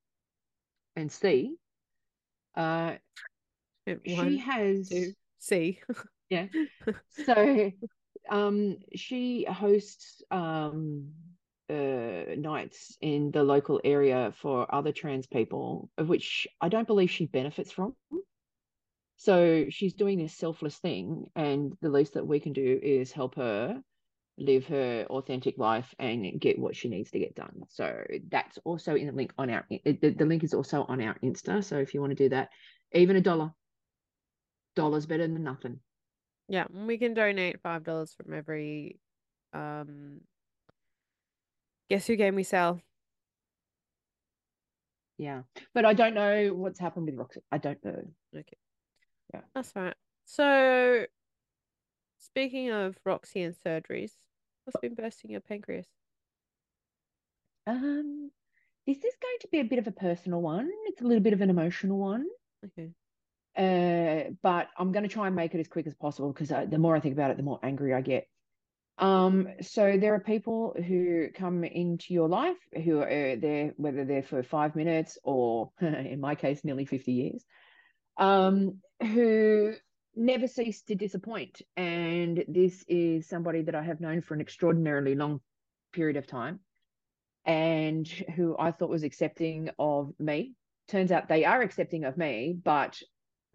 And 0.97 1.11
C, 1.11 1.59
uh, 2.55 2.97
she 3.87 4.15
One, 4.15 4.37
has 4.39 4.89
two, 4.89 5.13
C. 5.39 5.81
yeah. 6.31 6.47
So 7.25 7.73
um 8.31 8.77
she 8.95 9.45
hosts 9.45 10.23
um 10.31 11.11
uh 11.71 12.35
nights 12.37 12.97
in 13.01 13.31
the 13.31 13.43
local 13.43 13.81
area 13.85 14.33
for 14.41 14.73
other 14.75 14.93
trans 14.93 15.27
people, 15.27 15.91
of 15.99 16.09
which 16.09 16.47
I 16.61 16.69
don't 16.69 16.87
believe 16.87 17.11
she 17.11 17.27
benefits 17.27 17.73
from. 17.73 17.95
So 19.17 19.67
she's 19.71 19.95
doing 19.95 20.19
this 20.19 20.35
selfless 20.35 20.77
thing, 20.79 21.27
and 21.37 21.73
the 21.81 21.89
least 21.91 22.15
that 22.15 22.27
we 22.27 22.41
can 22.41 22.53
do 22.53 22.81
is 22.83 23.13
help 23.13 23.37
her 23.37 23.81
live 24.37 24.67
her 24.67 25.07
authentic 25.11 25.59
life 25.59 25.95
and 25.99 26.41
get 26.41 26.59
what 26.59 26.75
she 26.75 26.89
needs 26.89 27.11
to 27.13 27.19
get 27.21 27.37
done. 27.37 27.63
So 27.69 28.05
that's 28.29 28.59
also 28.65 28.97
in 28.97 29.07
the 29.07 29.13
link 29.13 29.33
on 29.39 29.49
our 29.51 29.65
the, 29.69 30.15
the 30.19 30.25
link 30.25 30.43
is 30.43 30.55
also 30.55 30.85
on 30.89 31.01
our 31.01 31.17
Insta. 31.23 31.63
So 31.63 31.79
if 31.79 31.95
you 31.95 32.01
want 32.01 32.11
to 32.11 32.25
do 32.25 32.29
that, 32.31 32.49
even 32.93 33.17
a 33.17 33.21
dollar, 33.21 33.53
dollar's 34.75 35.07
better 35.07 35.27
than 35.27 35.43
nothing. 35.43 35.81
Yeah, 36.49 36.67
we 36.71 36.99
can 36.99 37.15
donate 37.15 37.61
five 37.63 37.85
dollars 37.85 38.15
from 38.15 38.35
every 38.35 38.99
um 39.53 40.21
guess 41.89 42.07
who 42.07 42.17
game 42.17 42.35
we 42.35 42.43
sell. 42.43 42.81
Yeah, 45.17 45.43
but 45.73 45.85
I 45.85 45.95
don't 45.95 46.15
know 46.15 46.55
what's 46.55 46.81
happened 46.81 47.07
with 47.07 47.17
Roxy. 47.17 47.41
I 47.53 47.59
don't 47.59 47.83
know. 47.85 48.03
Okay. 48.37 48.57
Yeah. 49.33 49.41
That's 49.55 49.73
right. 49.77 49.95
So 50.25 51.07
speaking 52.19 52.71
of 52.71 52.97
Roxy 53.05 53.43
and 53.43 53.55
surgeries, 53.55 54.13
what's 54.65 54.81
been 54.81 54.95
bursting 54.95 55.31
your 55.31 55.41
pancreas? 55.41 55.87
Um, 57.67 58.31
this 58.87 58.99
is 58.99 59.15
going 59.23 59.39
to 59.41 59.49
be 59.49 59.61
a 59.61 59.65
bit 59.65 59.79
of 59.79 59.87
a 59.87 59.93
personal 59.93 60.43
one. 60.43 60.71
It's 60.87 61.01
a 61.01 61.05
little 61.05 61.23
bit 61.23 61.33
of 61.33 61.41
an 61.41 61.51
emotional 61.51 61.99
one. 61.99 62.27
Okay. 62.65 62.91
Uh, 63.57 64.31
but 64.43 64.69
I'm 64.77 64.91
going 64.93 65.05
to 65.05 65.09
try 65.09 65.29
and 65.29 65.37
make 65.37 65.55
it 65.55 65.61
as 65.61 65.69
quick 65.69 65.87
as 65.87 65.95
possible 65.95 66.33
because 66.33 66.49
the 66.49 66.79
more 66.79 66.97
I 66.97 67.01
think 67.01 67.15
about 67.15 67.31
it, 67.31 67.37
the 67.37 67.43
more 67.43 67.61
angry 67.63 67.95
I 67.95 68.01
get. 68.01 68.27
Um, 68.99 69.49
so 69.61 69.97
there 69.99 70.15
are 70.15 70.21
people 70.21 70.75
who 70.77 71.29
come 71.35 71.65
into 71.65 72.15
your 72.15 72.29
life 72.29 72.57
who 72.85 73.01
are 73.01 73.37
there, 73.37 73.73
whether 73.77 74.05
they're 74.05 74.23
for 74.23 74.43
five 74.43 74.77
minutes 74.77 75.19
or, 75.25 75.71
in 75.81 76.21
my 76.21 76.35
case, 76.35 76.65
nearly 76.65 76.85
50 76.85 77.13
years, 77.13 77.45
um, 78.19 78.79
who 79.01 79.75
never 80.15 80.47
cease 80.47 80.83
to 80.83 80.95
disappoint. 80.95 81.63
And 81.77 82.45
this 82.47 82.85
is 82.87 83.29
somebody 83.29 83.63
that 83.63 83.75
I 83.75 83.83
have 83.83 84.01
known 84.01 84.21
for 84.23 84.35
an 84.35 84.41
extraordinarily 84.41 85.15
long 85.15 85.41
period 85.93 86.17
of 86.17 86.27
time 86.27 86.61
and 87.45 88.07
who 88.09 88.57
I 88.59 88.71
thought 88.71 88.91
was 88.91 89.03
accepting 89.03 89.71
of 89.79 90.13
me. 90.19 90.55
Turns 90.89 91.13
out 91.13 91.29
they 91.29 91.45
are 91.45 91.63
accepting 91.63 92.05
of 92.05 92.17
me, 92.17 92.57
but 92.63 93.01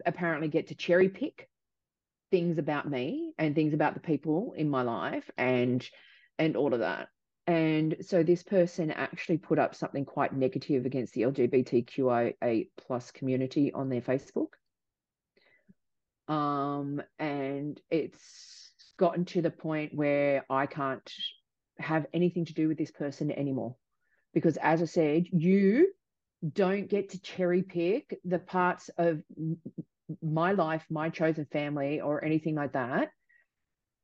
apparently 0.06 0.48
get 0.48 0.68
to 0.68 0.74
cherry 0.74 1.08
pick 1.08 1.48
things 2.30 2.58
about 2.58 2.88
me 2.88 3.32
and 3.38 3.54
things 3.54 3.74
about 3.74 3.94
the 3.94 4.00
people 4.00 4.54
in 4.56 4.70
my 4.70 4.82
life 4.82 5.28
and 5.36 5.88
and 6.38 6.56
all 6.56 6.72
of 6.72 6.80
that. 6.80 7.08
And 7.46 7.96
so 8.02 8.22
this 8.22 8.42
person 8.42 8.90
actually 8.90 9.38
put 9.38 9.58
up 9.58 9.74
something 9.74 10.04
quite 10.04 10.34
negative 10.34 10.86
against 10.86 11.14
the 11.14 11.22
LGBTQIA 11.22 12.68
plus 12.78 13.10
community 13.10 13.72
on 13.72 13.88
their 13.88 14.00
Facebook. 14.00 14.50
Um, 16.28 17.02
and 17.18 17.80
it's 17.90 18.72
gotten 18.98 19.24
to 19.26 19.42
the 19.42 19.50
point 19.50 19.94
where 19.94 20.44
I 20.48 20.66
can't 20.66 21.12
have 21.78 22.06
anything 22.14 22.44
to 22.44 22.54
do 22.54 22.68
with 22.68 22.78
this 22.78 22.92
person 22.92 23.32
anymore. 23.32 23.74
Because 24.32 24.56
as 24.58 24.80
I 24.80 24.84
said, 24.84 25.24
you 25.32 25.88
don't 26.48 26.88
get 26.88 27.10
to 27.10 27.20
cherry 27.20 27.62
pick 27.62 28.18
the 28.24 28.38
parts 28.38 28.90
of 28.96 29.22
my 30.22 30.52
life, 30.52 30.84
my 30.90 31.08
chosen 31.10 31.46
family, 31.46 32.00
or 32.00 32.24
anything 32.24 32.54
like 32.54 32.72
that 32.72 33.10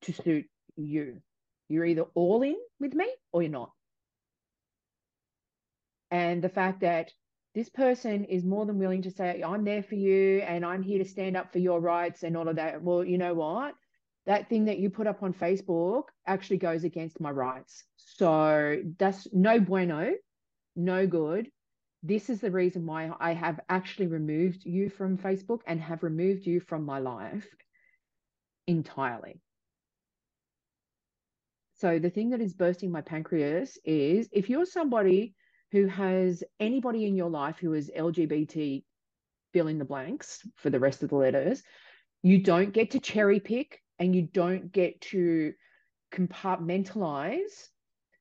to 0.03 0.12
suit 0.12 0.46
you. 0.77 1.20
You're 1.68 1.87
either 1.87 2.05
all 2.14 2.42
in 2.42 2.57
with 2.79 2.94
me 2.94 3.09
or 3.33 3.42
you're 3.42 3.51
not. 3.51 3.72
And 6.11 6.42
the 6.42 6.49
fact 6.49 6.81
that 6.81 7.11
this 7.55 7.68
person 7.70 8.25
is 8.25 8.44
more 8.44 8.66
than 8.66 8.79
willing 8.79 9.03
to 9.03 9.11
say, 9.11 9.42
I'm 9.42 9.64
there 9.64 9.83
for 9.83 9.94
you 9.94 10.40
and 10.40 10.64
I'm 10.64 10.83
here 10.83 10.99
to 10.99 11.09
stand 11.09 11.37
up 11.37 11.53
for 11.53 11.59
your 11.59 11.81
rights 11.81 12.22
and 12.22 12.37
all 12.37 12.49
of 12.49 12.57
that. 12.57 12.83
Well, 12.83 13.03
you 13.03 13.18
know 13.18 13.35
what? 13.35 13.75
That 14.27 14.49
thing 14.49 14.66
that 14.66 14.79
you 14.79 14.90
put 14.90 15.07
up 15.07 15.22
on 15.22 15.33
Facebook 15.33 16.05
actually 16.27 16.59
goes 16.59 16.85
against 16.85 17.20
my 17.20 17.31
rights. 17.31 17.83
So 17.96 18.83
that's 18.99 19.27
no 19.33 19.59
bueno, 19.59 20.12
no 20.77 21.07
good. 21.07 21.49
This 22.02 22.30
is 22.30 22.40
the 22.40 22.50
reason 22.50 22.87
why 22.87 23.11
I 23.18 23.32
have 23.32 23.61
actually 23.68 24.06
removed 24.06 24.64
you 24.64 24.90
from 24.90 25.18
Facebook 25.18 25.61
and 25.66 25.80
have 25.80 26.02
removed 26.02 26.46
you 26.46 26.61
from 26.61 26.85
my 26.85 26.98
life 26.98 27.46
entirely. 28.66 29.40
So 31.78 31.98
the 31.98 32.11
thing 32.11 32.30
that 32.30 32.40
is 32.40 32.54
bursting 32.54 32.90
my 32.90 33.02
pancreas 33.02 33.78
is 33.85 34.28
if 34.32 34.48
you're 34.48 34.66
somebody 34.66 35.35
who 35.72 35.87
has 35.88 36.42
anybody 36.59 37.06
in 37.06 37.16
your 37.16 37.28
life 37.28 37.59
who 37.59 37.74
is 37.74 37.90
LGBT, 37.96 38.82
fill 39.52 39.68
in 39.68 39.78
the 39.78 39.85
blanks 39.85 40.46
for 40.56 40.70
the 40.70 40.80
rest 40.80 41.02
of 41.02 41.11
the 41.11 41.16
letters, 41.16 41.62
you 42.22 42.42
don't 42.42 42.72
get 42.72 42.92
to 42.92 43.00
cherry 43.00 43.40
pick 43.40 43.82
and 43.98 44.14
you 44.14 44.22
don't 44.22 44.72
get 44.72 45.00
to 45.00 45.52
compartmentalize 46.12 47.68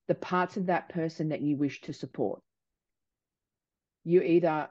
the 0.07 0.15
parts 0.15 0.57
of 0.57 0.65
that 0.67 0.89
person 0.89 1.29
that 1.29 1.41
you 1.41 1.55
wish 1.55 1.81
to 1.81 1.93
support. 1.93 2.41
You're 4.05 4.23
either 4.23 4.69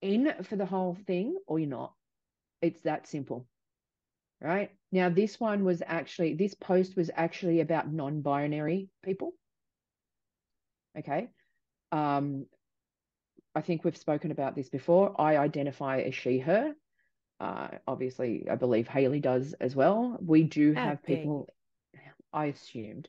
in 0.00 0.32
for 0.44 0.56
the 0.56 0.66
whole 0.66 0.96
thing 1.06 1.36
or 1.46 1.58
you're 1.58 1.68
not. 1.68 1.94
It's 2.62 2.80
that 2.82 3.08
simple. 3.08 3.46
Right 4.40 4.70
now, 4.92 5.08
this 5.08 5.40
one 5.40 5.64
was 5.64 5.82
actually, 5.84 6.34
this 6.34 6.54
post 6.54 6.96
was 6.96 7.10
actually 7.12 7.60
about 7.60 7.90
non 7.92 8.20
binary 8.20 8.88
people. 9.02 9.32
Okay. 10.96 11.28
Um, 11.90 12.46
I 13.54 13.60
think 13.60 13.82
we've 13.82 13.96
spoken 13.96 14.30
about 14.30 14.54
this 14.54 14.68
before. 14.68 15.20
I 15.20 15.38
identify 15.38 16.00
as 16.00 16.14
she, 16.14 16.38
her. 16.38 16.74
Uh, 17.40 17.68
obviously, 17.86 18.46
I 18.48 18.54
believe 18.54 18.86
Haley 18.86 19.20
does 19.20 19.54
as 19.60 19.74
well. 19.74 20.16
We 20.20 20.44
do 20.44 20.74
have 20.74 20.98
you. 21.06 21.16
people, 21.16 21.48
I 22.32 22.46
assumed. 22.46 23.08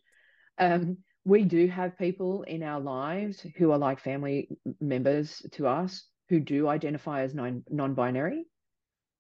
Um, 0.58 0.98
we 1.26 1.44
do 1.44 1.68
have 1.68 1.98
people 1.98 2.44
in 2.44 2.64
our 2.64 2.80
lives 2.80 3.46
who 3.58 3.72
are 3.72 3.78
like 3.78 4.00
family 4.00 4.50
members 4.80 5.42
to 5.52 5.68
us 5.68 6.06
who 6.30 6.40
do 6.40 6.68
identify 6.68 7.24
as 7.24 7.34
non 7.34 7.64
non-binary. 7.70 8.46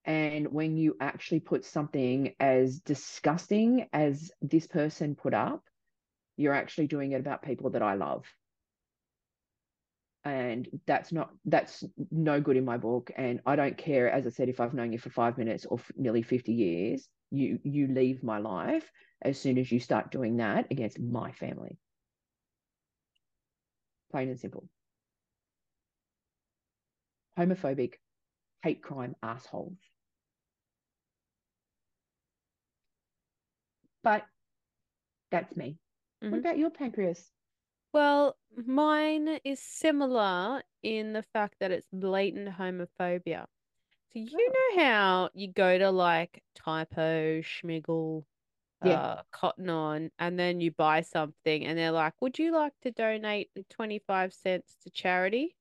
And 0.05 0.51
when 0.51 0.77
you 0.77 0.95
actually 1.01 1.41
put 1.41 1.65
something 1.65 2.33
as 2.39 2.79
disgusting 2.79 3.87
as 3.91 4.31
this 4.41 4.65
person 4.65 5.15
put 5.15 5.33
up, 5.33 5.63
you're 6.37 6.53
actually 6.53 6.87
doing 6.87 7.11
it 7.11 7.19
about 7.19 7.43
people 7.43 7.71
that 7.71 7.81
I 7.81 7.95
love. 7.95 8.25
And 10.23 10.67
that's 10.85 11.11
not 11.11 11.31
that's 11.45 11.83
no 12.11 12.39
good 12.39 12.57
in 12.57 12.65
my 12.65 12.77
book. 12.77 13.11
And 13.17 13.41
I 13.45 13.55
don't 13.55 13.77
care, 13.77 14.09
as 14.09 14.25
I 14.25 14.29
said, 14.29 14.49
if 14.49 14.59
I've 14.59 14.73
known 14.73 14.93
you 14.93 14.99
for 14.99 15.09
five 15.09 15.37
minutes 15.37 15.65
or 15.65 15.79
nearly 15.97 16.21
50 16.21 16.53
years, 16.53 17.07
you 17.31 17.59
you 17.63 17.87
leave 17.87 18.23
my 18.23 18.37
life 18.37 18.89
as 19.21 19.39
soon 19.39 19.57
as 19.57 19.71
you 19.71 19.79
start 19.79 20.11
doing 20.11 20.37
that 20.37 20.67
against 20.71 20.99
my 20.99 21.31
family. 21.31 21.77
Plain 24.11 24.29
and 24.29 24.39
simple. 24.39 24.69
Homophobic, 27.37 28.01
hate 28.61 28.83
crime 28.83 29.15
assholes. 29.23 29.79
But 34.03 34.27
that's 35.31 35.55
me. 35.55 35.79
Mhm. 36.21 36.31
What 36.31 36.39
about 36.39 36.57
your 36.57 36.69
pancreas? 36.69 37.31
Well, 37.93 38.37
mine 38.55 39.39
is 39.43 39.59
similar 39.59 40.63
in 40.81 41.13
the 41.13 41.23
fact 41.23 41.59
that 41.59 41.71
it's 41.71 41.87
blatant 41.91 42.49
homophobia. 42.49 43.47
So 44.13 44.19
you 44.19 44.49
Oh. 44.49 44.53
know 44.75 44.83
how 44.83 45.29
you 45.33 45.51
go 45.51 45.77
to 45.77 45.91
like 45.91 46.43
Typo, 46.55 47.41
Smiggle, 47.41 48.25
Yeah. 48.83 48.93
uh, 49.01 49.21
Cotton 49.31 49.69
On, 49.69 50.09
and 50.19 50.39
then 50.39 50.61
you 50.61 50.71
buy 50.71 51.01
something 51.01 51.65
and 51.65 51.77
they're 51.77 51.91
like, 51.91 52.13
would 52.21 52.39
you 52.39 52.53
like 52.53 52.73
to 52.83 52.91
donate 52.91 53.49
the 53.55 53.63
25 53.69 54.33
cents 54.33 54.75
to 54.83 54.89
charity? 54.89 55.55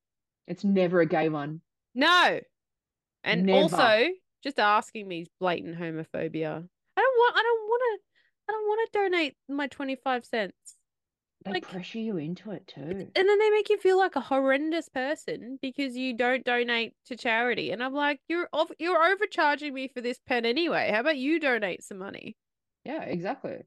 It's 0.46 0.64
never 0.64 1.00
a 1.00 1.06
gay 1.06 1.28
one. 1.28 1.60
No. 1.94 2.40
And 3.24 3.44
Never. 3.46 3.62
also, 3.62 4.06
just 4.42 4.58
asking 4.60 5.08
me 5.08 5.22
is 5.22 5.28
blatant 5.40 5.78
homophobia. 5.78 6.68
I 6.96 7.00
don't 7.00 7.16
want 7.18 7.36
I 7.36 7.42
don't 7.42 7.68
want 7.68 7.82
to 7.82 8.00
I 8.48 8.52
don't 8.52 8.68
want 8.68 8.92
to 8.92 8.98
donate 8.98 9.36
my 9.48 9.66
25 9.66 10.24
cents. 10.24 10.54
They 11.44 11.52
Like- 11.52 11.68
pressure 11.68 11.98
you 11.98 12.16
into 12.16 12.50
it 12.52 12.66
too. 12.66 12.80
And 12.82 13.10
then 13.14 13.38
they 13.38 13.50
make 13.50 13.68
you 13.68 13.78
feel 13.78 13.98
like 13.98 14.16
a 14.16 14.20
horrendous 14.20 14.88
person 14.88 15.58
because 15.60 15.96
you 15.96 16.14
don't 16.14 16.44
donate 16.44 16.94
to 17.06 17.16
charity. 17.16 17.70
And 17.72 17.82
I'm 17.82 17.94
like, 17.94 18.20
you're 18.28 18.48
off, 18.52 18.70
you're 18.78 19.02
overcharging 19.12 19.74
me 19.74 19.88
for 19.88 20.00
this 20.00 20.18
pen 20.26 20.44
anyway. 20.46 20.90
How 20.92 21.00
about 21.00 21.18
you 21.18 21.38
donate 21.40 21.82
some 21.84 21.98
money? 21.98 22.36
Yeah, 22.88 23.02
exactly. 23.02 23.58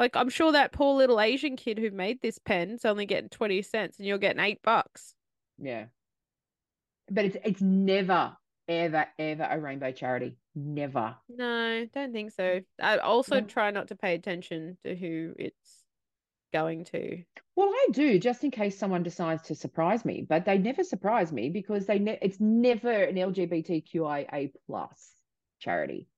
Like 0.00 0.16
I'm 0.16 0.28
sure 0.28 0.50
that 0.52 0.72
poor 0.72 0.96
little 0.96 1.20
Asian 1.20 1.54
kid 1.54 1.78
who 1.78 1.92
made 1.92 2.20
this 2.20 2.38
pen's 2.38 2.84
only 2.84 3.06
getting 3.06 3.28
20 3.28 3.62
cents 3.62 3.98
and 3.98 4.06
you're 4.06 4.18
getting 4.18 4.42
8 4.42 4.58
bucks. 4.62 5.14
Yeah. 5.58 5.86
But 7.08 7.26
it's 7.26 7.36
it's 7.44 7.60
never, 7.62 8.36
ever, 8.66 9.06
ever 9.18 9.48
a 9.48 9.60
rainbow 9.60 9.92
charity. 9.92 10.36
Never. 10.56 11.14
No, 11.28 11.86
don't 11.94 12.12
think 12.12 12.32
so. 12.32 12.42
Mm. 12.42 12.64
I 12.82 12.96
also 12.98 13.40
No. 13.40 13.46
try 13.46 13.70
not 13.70 13.88
to 13.88 13.94
pay 13.96 14.14
attention 14.14 14.76
to 14.84 14.96
who 14.96 15.34
it's 15.38 15.84
going 16.52 16.84
to. 16.86 17.22
Well, 17.54 17.68
I 17.68 17.86
do 17.92 18.18
just 18.18 18.42
in 18.42 18.50
case 18.50 18.76
someone 18.76 19.04
decides 19.04 19.42
to 19.44 19.54
surprise 19.54 20.04
me, 20.04 20.26
but 20.28 20.44
they 20.44 20.58
never 20.58 20.82
surprise 20.82 21.30
me 21.32 21.50
because 21.50 21.86
they 21.86 22.00
ne- 22.00 22.18
it's 22.20 22.40
never 22.40 22.90
an 22.90 23.14
LGBTQIA 23.16 24.52
plus 24.66 25.12
charity. 25.60 26.08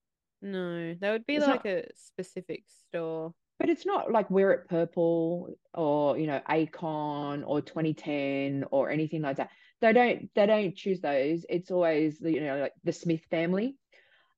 No, 0.43 0.95
that 0.95 1.11
would 1.11 1.27
be 1.27 1.37
It's 1.37 1.47
like 1.47 1.65
not- 1.65 1.75
a 1.75 1.89
specific 1.95 2.65
store. 2.69 3.35
But 3.59 3.71
it's 3.71 3.87
not 3.87 4.13
like 4.13 4.31
Wear 4.31 4.53
It 4.53 4.69
Purple 4.69 5.55
or 5.73 6.19
you 6.19 6.27
know 6.27 6.41
ACON 6.47 7.43
or 7.47 7.63
2010 7.63 8.65
or 8.71 8.91
anything 8.91 9.23
like 9.23 9.39
that. 9.39 9.49
They 9.81 9.95
don't 9.95 10.31
they 10.35 10.47
don't 10.47 10.77
choose 10.77 11.01
those. 11.01 11.47
It's 11.49 11.71
always 11.71 12.19
the 12.19 12.33
you 12.33 12.41
know 12.41 12.59
like 12.59 12.75
the 12.85 12.93
Smith 12.93 13.23
family. 13.31 13.77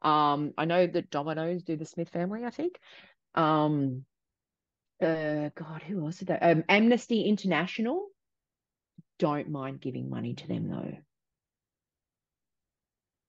Um, 0.03 0.55
I 0.57 0.67
know 0.67 0.87
that 0.87 1.11
Domino's 1.11 1.65
do 1.65 1.77
the 1.77 1.85
Smith 1.85 2.11
family, 2.11 2.45
I 2.45 2.51
think. 2.51 2.79
Um, 3.35 4.05
uh, 5.03 5.51
God, 5.57 5.83
who 5.83 6.05
else 6.07 6.19
did 6.19 6.29
that? 6.29 6.43
Um, 6.43 6.63
Amnesty 6.69 7.23
International. 7.23 8.07
Don't 9.19 9.49
mind 9.51 9.81
giving 9.81 10.09
money 10.09 10.35
to 10.35 10.47
them 10.47 10.69
though. 10.69 10.97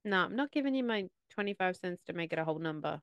No, 0.03 0.25
I'm 0.25 0.35
not 0.35 0.51
giving 0.51 0.75
you 0.75 0.83
my 0.83 1.09
25 1.29 1.77
cents 1.77 2.01
to 2.03 2.13
make 2.13 2.33
it 2.33 2.39
a 2.39 2.43
whole 2.45 2.59
number. 2.59 3.01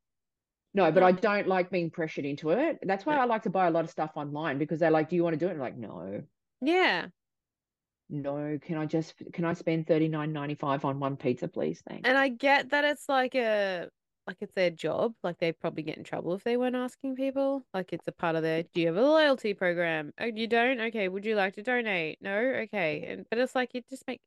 No, 0.75 0.93
but 0.93 1.03
I 1.03 1.11
don't 1.13 1.49
like 1.49 1.71
being 1.71 1.91
pressured 1.91 2.25
into 2.27 2.51
it. 2.51 2.79
That's 2.83 3.05
why 3.07 3.17
I 3.17 3.25
like 3.25 3.43
to 3.45 3.51
buy 3.51 3.67
a 3.67 3.71
lot 3.71 3.85
of 3.85 3.91
stuff 3.91 4.13
online 4.17 4.59
because 4.59 4.79
they're 4.79 4.91
like, 4.91 5.09
"Do 5.09 5.17
you 5.17 5.25
want 5.25 5.35
to 5.35 5.39
do 5.39 5.47
it?" 5.49 5.53
And 5.53 5.63
I'm 5.63 5.65
like, 5.65 5.77
no, 5.77 6.23
Yeah. 6.61 7.11
no. 8.09 8.59
Can 8.61 8.77
I 8.79 8.87
just 8.87 9.15
can 9.33 9.45
I 9.45 9.53
spend 9.55 9.87
thirty 9.87 10.09
nine 10.09 10.33
ninety 10.33 10.55
five 10.55 10.85
on 10.85 11.01
one 11.01 11.17
pizza, 11.17 11.49
please? 11.49 11.83
Thanks. 11.89 12.09
And 12.09 12.17
I 12.17 12.29
get 12.29 12.71
that 12.71 12.85
it's 12.85 13.09
like 13.09 13.35
a 13.35 13.89
like 14.27 14.39
it's 14.41 14.53
their 14.55 14.71
job. 14.71 15.15
Like 15.23 15.39
they'd 15.39 15.59
probably 15.59 15.83
get 15.83 15.99
in 15.99 16.05
trouble 16.05 16.35
if 16.35 16.45
they 16.45 16.57
weren't 16.57 16.77
asking 16.77 17.17
people. 17.17 17.65
Like 17.75 17.93
it's 17.93 18.07
a 18.09 18.13
part 18.13 18.37
of 18.37 18.43
their 18.43 18.65
do 18.65 18.81
you 18.81 18.89
have 18.89 18.97
a 18.97 19.03
loyalty 19.03 19.55
program? 19.55 20.13
Oh, 20.19 20.27
you 20.27 20.47
don't? 20.47 20.81
Okay. 20.81 21.09
Would 21.09 21.25
you 21.25 21.35
like 21.37 21.55
to 21.55 21.63
donate? 21.63 22.19
No? 22.21 22.37
Okay. 22.39 23.05
And 23.07 23.27
but 23.31 23.39
it's 23.39 23.55
like 23.55 23.71
it 23.75 23.89
just 23.89 24.07
make 24.07 24.21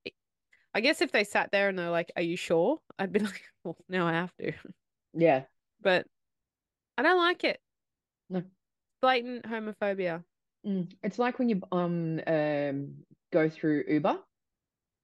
I 0.74 0.82
guess 0.82 1.02
if 1.02 1.12
they 1.12 1.24
sat 1.24 1.52
there 1.52 1.70
and 1.70 1.78
they're 1.78 1.90
like, 1.90 2.12
Are 2.16 2.22
you 2.22 2.38
sure? 2.38 2.80
I'd 2.98 3.12
be 3.12 3.20
like, 3.32 3.44
Well, 3.64 3.78
no, 3.88 4.06
I 4.06 4.14
have 4.14 4.36
to. 4.38 4.54
Yeah. 5.14 5.44
But 5.82 6.06
I 6.98 7.04
don't 7.04 7.18
like 7.18 7.44
it. 7.44 7.60
No. 8.30 8.44
Blatant 9.02 9.46
homophobia. 9.46 10.24
Mm. 10.66 10.92
It's 11.04 11.18
like 11.18 11.40
when 11.40 11.50
you 11.50 11.62
um 11.72 12.20
um 12.28 12.96
go 13.32 13.50
through 13.50 13.86
Uber, 13.88 14.20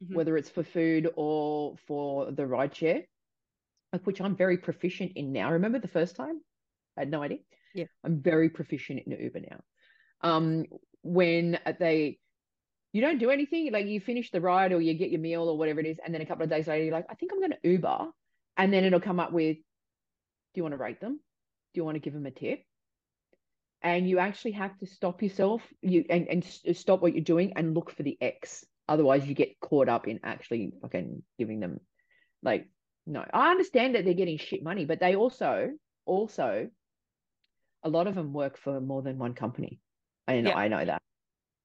Mhm. 0.04 0.14
whether 0.14 0.36
it's 0.36 0.50
for 0.50 0.64
food 0.64 1.10
or 1.16 1.78
for 1.88 2.30
the 2.32 2.46
ride 2.46 2.76
share, 2.76 3.04
like 3.94 4.06
which 4.06 4.20
I'm 4.20 4.36
very 4.36 4.58
proficient 4.58 5.14
in 5.16 5.32
now. 5.32 5.52
Remember 5.54 5.80
the 5.80 5.88
first 5.88 6.18
time? 6.18 6.42
I 6.98 7.02
had 7.02 7.12
no 7.12 7.24
idea. 7.24 7.40
Yeah. 7.74 7.86
I'm 8.04 8.22
very 8.22 8.50
proficient 8.50 9.04
in 9.06 9.12
Uber 9.20 9.40
now. 9.40 9.62
Um, 10.22 10.66
when 11.02 11.60
they 11.80 12.20
you 12.96 13.02
don't 13.02 13.20
do 13.20 13.30
anything, 13.30 13.72
like 13.72 13.88
you 13.88 14.00
finish 14.00 14.32
the 14.32 14.42
ride 14.42 14.72
or 14.72 14.82
you 14.82 14.94
get 14.94 15.12
your 15.12 15.22
meal 15.22 15.50
or 15.50 15.58
whatever 15.58 15.80
it 15.80 15.86
is, 15.86 15.98
and 16.04 16.14
then 16.14 16.22
a 16.22 16.26
couple 16.26 16.44
of 16.44 16.50
days 16.50 16.68
later 16.68 16.86
you're 16.86 16.94
like, 16.94 17.08
I 17.10 17.16
think 17.16 17.32
I'm 17.32 17.42
gonna 17.42 17.58
Uber, 17.64 18.08
and 18.58 18.74
then 18.74 18.86
it'll 18.86 19.00
come 19.00 19.20
up 19.20 19.32
with, 19.32 19.58
do 19.58 20.56
you 20.56 20.64
want 20.64 20.74
to 20.74 20.78
rate 20.78 21.02
them? 21.02 21.20
Do 21.74 21.80
you 21.80 21.86
want 21.86 21.96
to 21.96 22.00
give 22.00 22.14
them 22.14 22.26
a 22.26 22.32
tip? 22.32 22.64
and 23.86 24.10
you 24.10 24.18
actually 24.18 24.54
have 24.54 24.76
to 24.80 24.88
stop 24.88 25.22
yourself 25.22 25.62
you 25.82 26.04
and, 26.10 26.28
and 26.28 26.76
stop 26.76 27.02
what 27.04 27.14
you're 27.14 27.24
doing 27.24 27.54
and 27.56 27.76
look 27.76 27.92
for 27.92 28.02
the 28.02 28.18
X. 28.20 28.66
Otherwise, 28.90 29.28
you 29.28 29.36
get 29.36 29.60
caught 29.60 29.88
up 29.88 30.08
in 30.08 30.20
actually 30.24 30.74
fucking 30.82 31.22
giving 31.38 31.60
them 31.60 31.80
like 32.42 32.68
no. 33.06 33.24
I 33.32 33.52
understand 33.52 33.94
that 33.94 34.04
they're 34.04 34.16
getting 34.16 34.40
shit 34.40 34.64
money, 34.64 34.86
but 34.86 35.00
they 35.00 35.16
also 35.16 35.70
also 36.06 36.68
a 37.84 37.90
lot 37.90 38.08
of 38.08 38.16
them 38.16 38.34
work 38.34 38.58
for 38.58 38.82
more 38.82 39.04
than 39.04 39.20
one 39.20 39.36
company. 39.36 39.80
And 40.28 40.48
Yeah. 40.48 40.58
I 40.58 40.68
know 40.68 40.84
that. 40.84 41.02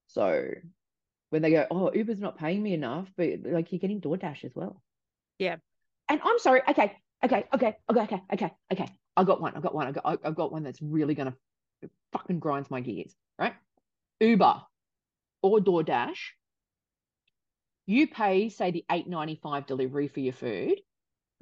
So 0.08 0.44
when 1.30 1.42
they 1.42 1.50
go, 1.50 1.66
oh, 1.70 1.92
Uber's 1.92 2.20
not 2.20 2.38
paying 2.38 2.62
me 2.62 2.74
enough, 2.74 3.08
but 3.16 3.28
like 3.44 3.72
you're 3.72 3.78
getting 3.78 4.00
DoorDash 4.00 4.44
as 4.44 4.52
well. 4.54 4.82
Yeah. 5.38 5.56
And 6.08 6.20
I'm 6.22 6.38
sorry. 6.38 6.62
Okay. 6.68 6.96
Okay. 7.24 7.44
Okay. 7.54 7.76
Okay. 7.90 8.04
Okay. 8.04 8.22
Okay. 8.32 8.52
Okay. 8.72 8.88
I 9.16 9.24
got 9.24 9.40
one. 9.40 9.56
I 9.56 9.60
got 9.60 9.74
one. 9.74 9.86
I 9.86 9.92
got. 9.92 10.04
I- 10.06 10.28
I've 10.28 10.36
got 10.36 10.52
one 10.52 10.62
that's 10.62 10.82
really 10.82 11.14
gonna 11.14 11.34
fucking 12.12 12.40
grinds 12.40 12.70
my 12.70 12.80
gears. 12.80 13.14
Right. 13.38 13.54
Uber 14.20 14.60
or 15.42 15.60
DoorDash. 15.60 16.18
You 17.86 18.06
pay, 18.06 18.50
say, 18.50 18.70
the 18.70 18.84
eight 18.90 19.08
ninety 19.08 19.38
five 19.42 19.66
delivery 19.66 20.08
for 20.08 20.20
your 20.20 20.32
food, 20.32 20.80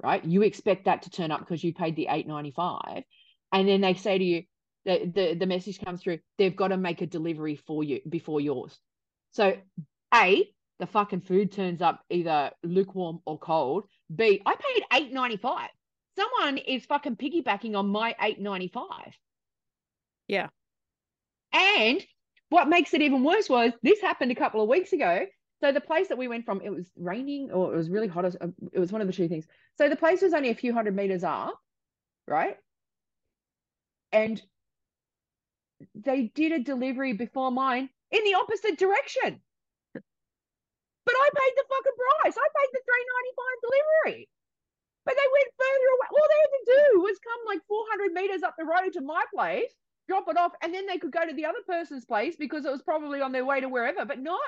right? 0.01 0.23
You 0.23 0.41
expect 0.41 0.85
that 0.85 1.03
to 1.03 1.09
turn 1.09 1.31
up 1.31 1.41
because 1.41 1.63
you 1.63 1.73
paid 1.73 1.95
the 1.95 2.07
eight 2.09 2.27
ninety 2.27 2.51
five, 2.51 3.03
and 3.51 3.67
then 3.67 3.81
they 3.81 3.93
say 3.93 4.17
to 4.17 4.23
you, 4.23 4.43
the, 4.85 5.11
the 5.13 5.33
the 5.35 5.45
message 5.45 5.79
comes 5.79 6.01
through. 6.01 6.19
They've 6.37 6.55
got 6.55 6.69
to 6.69 6.77
make 6.77 7.01
a 7.01 7.07
delivery 7.07 7.55
for 7.55 7.83
you 7.83 7.99
before 8.07 8.41
yours. 8.41 8.79
So, 9.31 9.57
a 10.13 10.49
the 10.79 10.87
fucking 10.87 11.21
food 11.21 11.51
turns 11.51 11.81
up 11.81 12.03
either 12.09 12.51
lukewarm 12.63 13.19
or 13.25 13.37
cold. 13.37 13.85
B 14.13 14.41
I 14.45 14.55
paid 14.55 14.83
eight 14.93 15.13
ninety 15.13 15.37
five. 15.37 15.69
Someone 16.17 16.57
is 16.57 16.85
fucking 16.85 17.17
piggybacking 17.17 17.77
on 17.77 17.87
my 17.89 18.15
eight 18.21 18.39
ninety 18.39 18.69
five. 18.69 19.13
Yeah. 20.27 20.47
And 21.53 22.05
what 22.49 22.69
makes 22.69 22.93
it 22.93 23.01
even 23.01 23.23
worse 23.23 23.49
was 23.49 23.73
this 23.83 24.01
happened 24.01 24.31
a 24.31 24.35
couple 24.35 24.61
of 24.61 24.69
weeks 24.69 24.93
ago. 24.93 25.25
So 25.61 25.71
the 25.71 25.81
place 25.81 26.07
that 26.07 26.17
we 26.17 26.27
went 26.27 26.45
from, 26.45 26.61
it 26.61 26.69
was 26.69 26.89
raining 26.95 27.51
or 27.51 27.73
it 27.73 27.77
was 27.77 27.89
really 27.89 28.07
hot. 28.07 28.25
uh, 28.25 28.47
It 28.71 28.79
was 28.79 28.91
one 28.91 29.01
of 29.01 29.07
the 29.07 29.13
two 29.13 29.27
things. 29.27 29.45
So 29.77 29.89
the 29.89 29.95
place 29.95 30.21
was 30.21 30.33
only 30.33 30.49
a 30.49 30.55
few 30.55 30.73
hundred 30.73 30.95
meters 30.95 31.23
up, 31.23 31.59
right? 32.27 32.55
And 34.11 34.41
they 35.95 36.31
did 36.33 36.51
a 36.53 36.59
delivery 36.59 37.13
before 37.13 37.51
mine 37.51 37.89
in 38.11 38.23
the 38.25 38.35
opposite 38.35 38.79
direction. 38.79 39.41
But 41.05 41.15
I 41.15 41.29
paid 41.35 41.53
the 41.57 41.65
fucking 41.69 41.97
price. 41.99 42.35
I 42.37 42.47
paid 42.49 42.71
the 42.73 42.81
three 42.85 43.05
ninety 43.05 43.33
five 43.37 43.57
delivery. 43.65 44.29
But 45.05 45.15
they 45.15 45.29
went 45.33 45.53
further 45.57 45.89
away. 45.95 46.07
All 46.13 46.27
they 46.29 46.41
had 46.41 46.57
to 46.59 46.65
do 46.93 47.01
was 47.01 47.19
come 47.19 47.41
like 47.47 47.61
400 47.67 48.13
meters 48.13 48.43
up 48.43 48.55
the 48.57 48.65
road 48.65 48.93
to 48.93 49.01
my 49.01 49.23
place, 49.35 49.71
drop 50.07 50.25
it 50.29 50.37
off, 50.37 50.53
and 50.61 50.73
then 50.73 50.87
they 50.87 50.97
could 50.99 51.11
go 51.11 51.27
to 51.27 51.33
the 51.35 51.45
other 51.45 51.59
person's 51.67 52.05
place 52.05 52.35
because 52.37 52.65
it 52.65 52.71
was 52.71 52.83
probably 52.83 53.21
on 53.21 53.31
their 53.33 53.45
way 53.45 53.61
to 53.61 53.69
wherever. 53.69 54.05
But 54.05 54.19
no, 54.19 54.39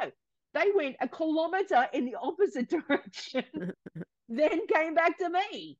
they 0.53 0.71
went 0.75 0.97
a 1.01 1.07
kilometer 1.09 1.87
in 1.93 2.05
the 2.05 2.15
opposite 2.21 2.69
direction, 2.87 3.45
then 4.29 4.67
came 4.67 4.95
back 4.95 5.17
to 5.19 5.29
me. 5.29 5.79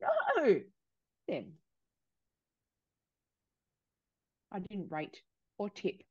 No, 0.00 0.60
then 1.28 1.52
I 4.52 4.60
didn't 4.60 4.92
rate 4.92 5.22
or 5.58 5.70
tip. 5.70 6.02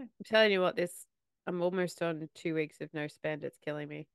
I'm 0.00 0.08
telling 0.24 0.52
you 0.52 0.60
what, 0.60 0.76
this 0.76 1.06
I'm 1.46 1.62
almost 1.62 2.02
on 2.02 2.28
two 2.34 2.54
weeks 2.54 2.80
of 2.80 2.92
no 2.92 3.06
spend. 3.06 3.44
It's 3.44 3.58
killing 3.64 3.88
me. 3.88 4.06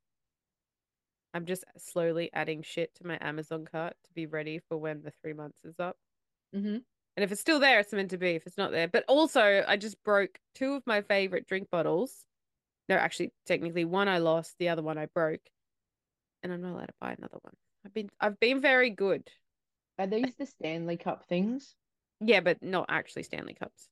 I'm 1.33 1.45
just 1.45 1.63
slowly 1.77 2.29
adding 2.33 2.61
shit 2.61 2.93
to 2.95 3.07
my 3.07 3.17
Amazon 3.21 3.65
cart 3.69 3.95
to 4.03 4.13
be 4.13 4.25
ready 4.25 4.59
for 4.67 4.77
when 4.77 5.01
the 5.01 5.13
three 5.21 5.33
months 5.33 5.59
is 5.63 5.79
up. 5.79 5.95
Mm-hmm. 6.53 6.77
And 7.17 7.23
if 7.23 7.31
it's 7.31 7.41
still 7.41 7.59
there, 7.59 7.79
it's 7.79 7.93
meant 7.93 8.11
to 8.11 8.17
be. 8.17 8.31
If 8.31 8.45
it's 8.47 8.57
not 8.57 8.71
there, 8.71 8.87
but 8.87 9.05
also 9.07 9.63
I 9.67 9.77
just 9.77 10.01
broke 10.03 10.39
two 10.55 10.73
of 10.73 10.83
my 10.85 11.01
favorite 11.01 11.47
drink 11.47 11.69
bottles. 11.69 12.25
No, 12.89 12.95
actually, 12.95 13.31
technically, 13.45 13.85
one 13.85 14.07
I 14.07 14.17
lost, 14.17 14.55
the 14.59 14.69
other 14.69 14.81
one 14.81 14.97
I 14.97 15.05
broke, 15.05 15.41
and 16.43 16.51
I'm 16.51 16.61
not 16.61 16.73
allowed 16.73 16.87
to 16.87 16.93
buy 16.99 17.15
another 17.17 17.37
one. 17.41 17.53
I've 17.85 17.93
been 17.93 18.09
I've 18.19 18.39
been 18.39 18.59
very 18.61 18.89
good. 18.89 19.29
Are 19.97 20.07
these 20.07 20.35
the 20.37 20.45
Stanley 20.45 20.97
Cup 20.97 21.25
things? 21.27 21.75
Yeah, 22.19 22.41
but 22.41 22.61
not 22.61 22.85
actually 22.89 23.23
Stanley 23.23 23.53
Cups. 23.53 23.87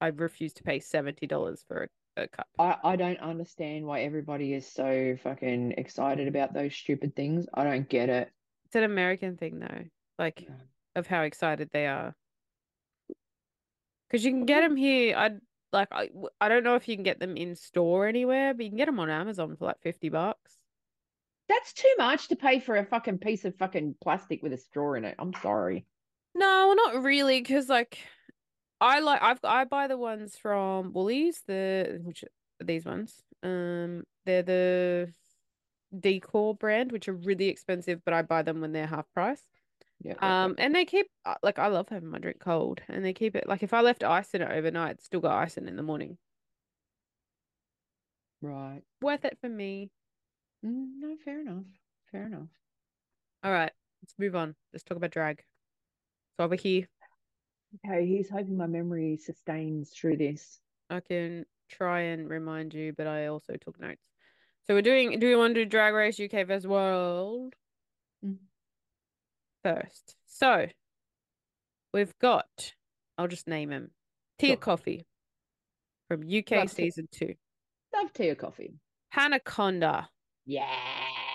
I 0.00 0.08
refuse 0.08 0.52
to 0.54 0.62
pay 0.62 0.80
seventy 0.80 1.26
dollars 1.26 1.64
for 1.66 1.88
a, 2.16 2.22
a 2.22 2.28
cup. 2.28 2.46
I, 2.58 2.76
I 2.84 2.96
don't 2.96 3.20
understand 3.20 3.86
why 3.86 4.00
everybody 4.00 4.52
is 4.54 4.66
so 4.66 5.16
fucking 5.22 5.72
excited 5.78 6.28
about 6.28 6.54
those 6.54 6.74
stupid 6.74 7.16
things. 7.16 7.46
I 7.54 7.64
don't 7.64 7.88
get 7.88 8.08
it. 8.08 8.30
It's 8.66 8.76
an 8.76 8.84
American 8.84 9.36
thing 9.36 9.58
though, 9.60 9.84
like 10.18 10.42
Yeah. 10.42 10.54
of 10.96 11.06
how 11.06 11.22
excited 11.22 11.70
they 11.72 11.86
are. 11.86 12.14
Because 14.08 14.24
you 14.24 14.30
can 14.30 14.46
get 14.46 14.60
them 14.62 14.76
here. 14.76 15.16
I 15.16 15.30
like 15.72 15.88
I 15.92 16.10
I 16.40 16.48
don't 16.48 16.64
know 16.64 16.76
if 16.76 16.88
you 16.88 16.96
can 16.96 17.02
get 17.04 17.20
them 17.20 17.36
in 17.36 17.54
store 17.56 18.06
anywhere, 18.06 18.54
but 18.54 18.64
you 18.64 18.70
can 18.70 18.78
get 18.78 18.86
them 18.86 19.00
on 19.00 19.10
Amazon 19.10 19.56
for 19.56 19.66
like 19.66 19.80
fifty 19.82 20.08
bucks. 20.08 20.56
That's 21.48 21.72
too 21.72 21.94
much 21.98 22.28
to 22.28 22.36
pay 22.36 22.60
for 22.60 22.76
a 22.76 22.84
fucking 22.84 23.18
piece 23.18 23.44
of 23.46 23.56
fucking 23.56 23.96
plastic 24.02 24.42
with 24.42 24.52
a 24.52 24.58
straw 24.58 24.94
in 24.94 25.04
it. 25.04 25.14
I'm 25.18 25.32
sorry. 25.42 25.86
No, 26.34 26.74
not 26.76 27.02
really, 27.02 27.40
because 27.40 27.68
like 27.68 27.98
I 28.80 29.00
like 29.00 29.22
I've 29.22 29.40
I 29.44 29.64
buy 29.64 29.88
the 29.88 29.96
ones 29.98 30.36
from 30.36 30.92
Woolies, 30.92 31.42
the 31.46 32.00
which 32.02 32.24
these 32.60 32.84
ones. 32.84 33.22
Um, 33.42 34.04
they're 34.24 34.42
the 34.42 35.12
Decor 35.98 36.54
brand, 36.54 36.92
which 36.92 37.08
are 37.08 37.14
really 37.14 37.48
expensive, 37.48 38.00
but 38.04 38.14
I 38.14 38.22
buy 38.22 38.42
them 38.42 38.60
when 38.60 38.72
they're 38.72 38.86
half 38.86 39.06
price. 39.14 39.42
Yeah. 40.00 40.14
Um, 40.20 40.54
and 40.58 40.74
they 40.74 40.84
keep 40.84 41.08
uh, 41.24 41.34
like 41.42 41.58
I 41.58 41.68
love 41.68 41.88
having 41.88 42.08
my 42.10 42.18
drink 42.18 42.38
cold, 42.40 42.80
and 42.88 43.04
they 43.04 43.12
keep 43.12 43.34
it 43.34 43.48
like 43.48 43.62
if 43.62 43.72
I 43.72 43.80
left 43.80 44.04
ice 44.04 44.32
in 44.34 44.42
it 44.42 44.50
overnight, 44.50 44.96
it's 44.96 45.04
still 45.06 45.20
got 45.20 45.42
ice 45.42 45.56
in 45.56 45.66
it 45.66 45.70
in 45.70 45.76
the 45.76 45.82
morning. 45.82 46.18
Right. 48.40 48.82
Worth 49.02 49.24
it 49.24 49.38
for 49.40 49.48
me. 49.48 49.90
Mm, 50.64 51.00
no, 51.00 51.16
fair 51.24 51.40
enough. 51.40 51.64
Fair 52.12 52.26
enough. 52.26 52.48
All 53.42 53.52
right, 53.52 53.72
let's 54.02 54.14
move 54.18 54.34
on. 54.34 54.54
Let's 54.72 54.84
talk 54.84 54.96
about 54.96 55.10
drag. 55.10 55.42
So 56.36 56.44
over 56.44 56.56
here, 56.56 56.88
Okay, 57.86 58.06
he's 58.06 58.30
hoping 58.30 58.56
my 58.56 58.66
memory 58.66 59.16
sustains 59.16 59.90
through 59.90 60.16
this. 60.16 60.58
I 60.90 61.00
can 61.00 61.44
try 61.68 62.00
and 62.00 62.28
remind 62.28 62.72
you, 62.72 62.92
but 62.96 63.06
I 63.06 63.26
also 63.26 63.54
took 63.54 63.78
notes. 63.78 64.00
So 64.66 64.74
we're 64.74 64.82
doing. 64.82 65.18
Do 65.18 65.26
we 65.28 65.36
want 65.36 65.54
to 65.54 65.64
do 65.64 65.68
Drag 65.68 65.94
Race 65.94 66.18
UK 66.18 66.46
vs 66.46 66.66
World 66.66 67.54
Mm. 68.24 68.38
first? 69.62 70.16
So 70.26 70.66
we've 71.92 72.16
got. 72.18 72.74
I'll 73.16 73.28
just 73.28 73.46
name 73.48 73.70
him. 73.70 73.90
Tia 74.38 74.50
Sure. 74.50 74.56
Kofi 74.56 75.04
from 76.08 76.22
UK 76.22 76.52
Love 76.52 76.70
season 76.70 77.08
two. 77.10 77.34
Love 77.94 78.12
Tia 78.12 78.36
Kofi. 78.36 78.74
Hanaconda 79.10 80.08
Yeah. 80.46 81.34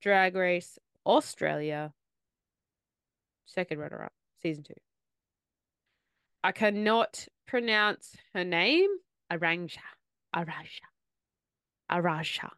Drag 0.00 0.34
Race 0.34 0.78
Australia. 1.06 1.94
Second 3.46 3.78
runner 3.78 4.02
up, 4.04 4.12
season 4.42 4.64
two. 4.64 4.74
I 6.44 6.52
cannot 6.52 7.26
pronounce 7.48 8.14
her 8.34 8.44
name. 8.44 8.90
Aranja. 9.32 9.78
Arasha. 10.36 10.84
Arasha. 11.90 12.50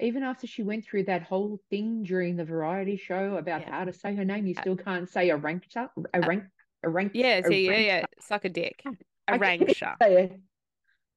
Even 0.00 0.24
after 0.24 0.48
she 0.48 0.64
went 0.64 0.84
through 0.84 1.04
that 1.04 1.22
whole 1.22 1.60
thing 1.70 2.02
during 2.02 2.34
the 2.34 2.44
variety 2.44 2.96
show 2.96 3.36
about 3.36 3.60
Yeah. 3.62 3.70
how 3.70 3.84
to 3.84 3.92
say 3.92 4.14
her 4.16 4.24
name, 4.24 4.46
you 4.46 4.54
Uh, 4.58 4.60
still 4.60 4.76
can't 4.76 5.08
say 5.08 5.30
a 5.30 5.36
rank 5.36 5.68
a 5.76 6.20
rank 6.20 6.44
a 6.82 6.88
rank 6.88 7.12
Yeah, 7.14 7.40
see, 7.42 7.64
yeah, 7.66 7.78
yeah. 7.78 8.04
Suck 8.20 8.44
a 8.44 8.48
dick. 8.48 8.78
Can't 8.78 9.00
Aranja. 9.28 9.96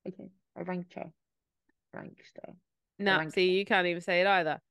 Okay, 0.05 0.30
a 0.55 0.63
rankster. 0.63 1.11
No, 2.99 3.17
Aranja. 3.17 3.32
see, 3.34 3.51
you 3.57 3.65
can't 3.65 3.88
even 3.88 4.01
say 4.01 4.22
it 4.22 4.28
either. 4.28 4.61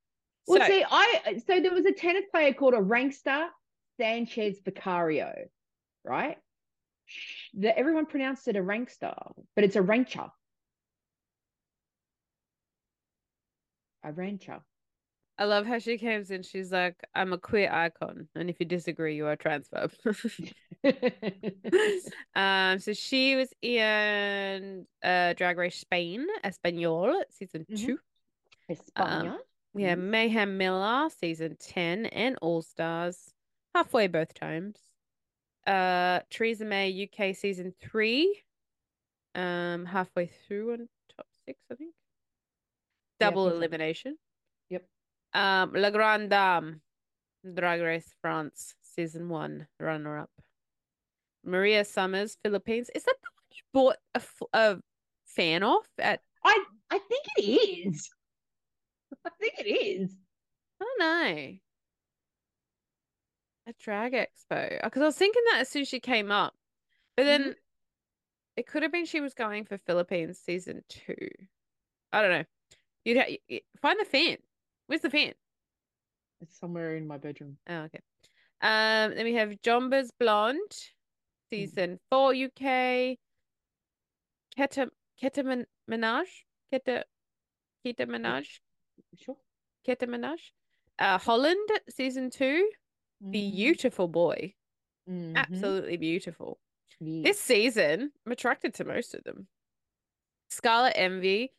Well, 0.46 0.60
So, 0.60 0.66
see, 0.68 0.84
I 0.88 1.42
so 1.46 1.60
there 1.60 1.72
was 1.72 1.84
a 1.84 1.92
tennis 1.92 2.24
player 2.30 2.52
called 2.54 2.74
a 2.74 2.78
rankster 2.80 3.48
Sanchez 3.96 4.60
Vicario, 4.60 5.48
right? 6.04 6.38
The, 7.54 7.76
everyone 7.76 8.06
pronounced 8.06 8.48
it 8.48 8.56
a 8.56 8.60
rankster, 8.60 9.14
but 9.54 9.64
it's 9.64 9.76
a 9.76 9.82
rancher. 9.82 10.26
A 14.04 14.12
rancher. 14.12 14.60
I 15.38 15.44
love 15.44 15.66
how 15.66 15.78
she 15.78 15.96
comes 15.96 16.30
in. 16.30 16.42
She's 16.42 16.70
like, 16.70 16.96
I'm 17.14 17.32
a 17.32 17.38
queer 17.38 17.72
icon. 17.72 18.28
And 18.34 18.50
if 18.50 18.60
you 18.60 18.66
disagree, 18.66 19.16
you 19.16 19.26
are 19.26 19.36
transphobe. 19.36 19.92
um, 22.34 22.78
so 22.78 22.92
she 22.92 23.36
was 23.36 23.48
in 23.62 24.86
uh 25.02 25.32
Drag 25.34 25.58
Race 25.58 25.76
Spain, 25.76 26.26
Espanol, 26.44 27.22
season 27.30 27.66
Mhm. 27.70 27.86
two. 27.86 27.98
España. 28.70 29.38
We 29.72 29.84
have 29.84 29.98
Mhm. 29.98 30.10
Mayhem 30.10 30.58
Miller, 30.58 31.08
season 31.10 31.56
10, 31.58 32.06
and 32.06 32.36
All 32.42 32.60
Stars, 32.62 33.32
halfway 33.74 34.08
both 34.08 34.34
times. 34.34 34.76
Uh, 35.66 36.20
Choriza 36.30 36.66
May, 36.66 37.08
UK, 37.08 37.34
season 37.36 37.74
three, 37.80 38.42
um, 39.34 39.84
halfway 39.84 40.26
through 40.26 40.72
on 40.72 40.88
top 41.16 41.26
six, 41.46 41.60
I 41.70 41.74
think. 41.74 41.94
Double 43.18 43.48
elimination. 43.48 44.16
Yep. 44.70 44.84
Um, 45.34 45.72
La 45.74 45.90
Grande 45.90 46.30
Dame, 46.30 46.80
Drag 47.54 47.80
Race 47.82 48.14
France, 48.22 48.74
season 48.82 49.28
one, 49.28 49.66
runner 49.78 50.18
up. 50.18 50.30
Marina 51.44 51.84
Summers, 51.84 52.36
Philippines. 52.42 52.90
Is 52.94 53.04
that 53.04 53.16
the 53.22 53.30
one 53.34 53.46
you 53.52 53.62
bought 53.72 53.96
a, 54.14 54.22
a 54.58 54.80
fan 55.26 55.62
off 55.62 55.88
at? 55.98 56.20
I 56.44 56.64
I 56.90 56.98
think 56.98 57.24
it 57.36 57.42
is. 57.42 58.10
I 59.26 59.30
think 59.40 59.54
it 59.58 59.68
is. 59.68 60.16
I 60.80 60.84
don't 60.84 61.00
know. 61.00 61.52
A 63.66 63.72
drag 63.78 64.12
expo. 64.12 64.82
Because 64.82 65.02
I 65.02 65.06
was 65.06 65.16
thinking 65.16 65.42
that 65.50 65.60
as 65.60 65.68
soon 65.68 65.82
as 65.82 65.88
she 65.88 66.00
came 66.00 66.30
up. 66.30 66.54
But 67.16 67.24
then 67.24 67.42
Mhm. 67.42 67.56
it 68.56 68.66
could 68.66 68.82
have 68.82 68.92
been 68.92 69.04
she 69.06 69.20
was 69.20 69.34
going 69.34 69.64
for 69.64 69.76
Philippines 69.78 70.38
season 70.40 70.84
two. 70.88 71.28
I 72.12 72.22
don't 72.22 72.30
know. 72.30 72.44
You'd 73.04 73.16
ha- 73.18 73.58
find 73.80 73.98
the 74.00 74.04
fan. 74.04 74.38
Where's 74.86 75.02
the 75.02 75.10
fan? 75.10 75.34
It's 76.40 76.58
somewhere 76.58 76.96
in 76.96 77.06
my 77.06 77.18
bedroom. 77.18 77.58
Oh, 77.68 77.82
okay. 77.82 78.00
Um, 78.62 79.14
then 79.14 79.24
we 79.24 79.34
have 79.34 79.50
Jonbers 79.62 80.10
Blonde, 80.18 80.72
season 81.50 81.98
four 82.10 82.32
UK. 82.34 83.18
Keta 84.58 84.90
Keta 85.22 85.44
Min- 85.44 85.66
Minaj, 85.88 86.26
Keta 86.72 87.04
Keta 87.84 88.06
Minaj, 88.06 88.60
Sure. 89.16 89.36
Keta 89.86 90.06
Minaj. 90.08 90.40
Uh, 90.98 91.18
Holland, 91.18 91.68
season 91.88 92.30
two. 92.30 92.70
Mm-hmm. 93.22 93.32
Beautiful 93.32 94.08
boy, 94.08 94.54
Mhm. 95.08 95.36
absolutely 95.36 95.96
beautiful. 95.96 96.58
Yeah. 97.00 97.22
This 97.24 97.40
season, 97.40 98.12
I'm 98.26 98.32
attracted 98.32 98.74
to 98.74 98.84
most 98.84 99.14
of 99.14 99.24
them. 99.24 99.48
Scarlet 100.48 100.94
Envy, 100.96 101.52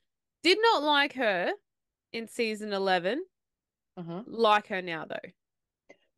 did 0.44 0.58
not 0.62 0.84
like 0.84 1.14
her 1.14 1.52
in 2.14 2.28
season 2.28 2.74
11. 2.74 3.26
Uh-huh. 3.98 4.24
Like 4.26 4.68
her 4.68 4.82
now 4.82 5.06
though. 5.06 5.30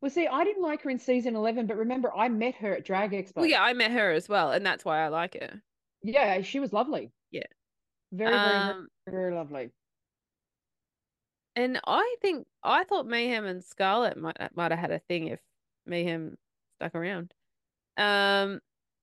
Well, 0.00 0.10
see, 0.10 0.26
I 0.26 0.44
didn't 0.44 0.62
like 0.62 0.82
her 0.82 0.90
in 0.90 0.98
season 0.98 1.34
11, 1.36 1.66
but 1.66 1.76
remember, 1.76 2.14
I 2.14 2.28
met 2.28 2.54
her 2.56 2.74
at 2.74 2.84
Drag 2.84 3.12
Expo. 3.12 3.36
Well, 3.36 3.46
yeah, 3.46 3.62
I 3.62 3.72
met 3.72 3.90
her 3.90 4.12
as 4.12 4.28
well, 4.28 4.52
and 4.52 4.64
that's 4.64 4.84
why 4.84 4.98
I 5.04 5.08
like 5.08 5.34
her. 5.34 5.62
Yeah, 6.02 6.42
she 6.42 6.60
was 6.60 6.72
lovely. 6.74 7.10
Yeah. 7.30 7.44
Very, 8.12 8.30
very, 8.32 8.42
very, 8.42 8.54
Um, 8.54 8.88
very 9.08 9.34
lovely. 9.34 9.70
And 11.56 11.80
I 11.86 12.16
think 12.20 12.46
I 12.62 12.84
thought 12.84 13.06
Mayhem 13.06 13.44
and 13.44 13.62
Scarlet 13.62 14.16
might 14.16 14.36
might 14.56 14.72
have 14.72 14.80
had 14.80 14.90
a 14.90 14.98
thing 14.98 15.28
if 15.28 15.40
Mayhem 15.86 16.36
stuck 16.76 16.94
around. 16.94 17.32
Um, 17.96 18.60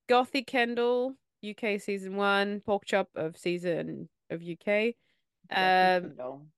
Gothy 0.09 0.45
Kendoll, 0.45 1.15
UK 1.47 1.79
season 1.79 2.15
one, 2.17 2.61
Pork 2.61 2.83
Chop 2.85 3.09
of 3.15 3.37
season 3.37 4.09
of 4.29 4.41
UK, 4.41 4.95
um, 5.49 6.49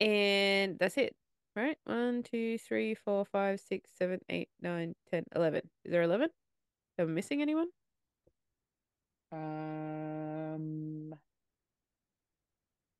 and 0.00 0.78
that's 0.78 0.98
it, 0.98 1.16
right? 1.56 1.78
One, 1.84 2.22
two, 2.22 2.58
three, 2.58 2.94
four, 2.94 3.24
five, 3.24 3.60
six, 3.60 3.90
seven, 3.98 4.20
eight, 4.28 4.50
nine, 4.60 4.94
ten, 5.10 5.24
eleven. 5.34 5.62
Is 5.84 5.92
there 5.92 6.02
eleven? 6.02 6.28
Am 6.98 7.08
I 7.08 7.10
missing 7.10 7.40
anyone? 7.40 7.68
Um. 9.32 11.14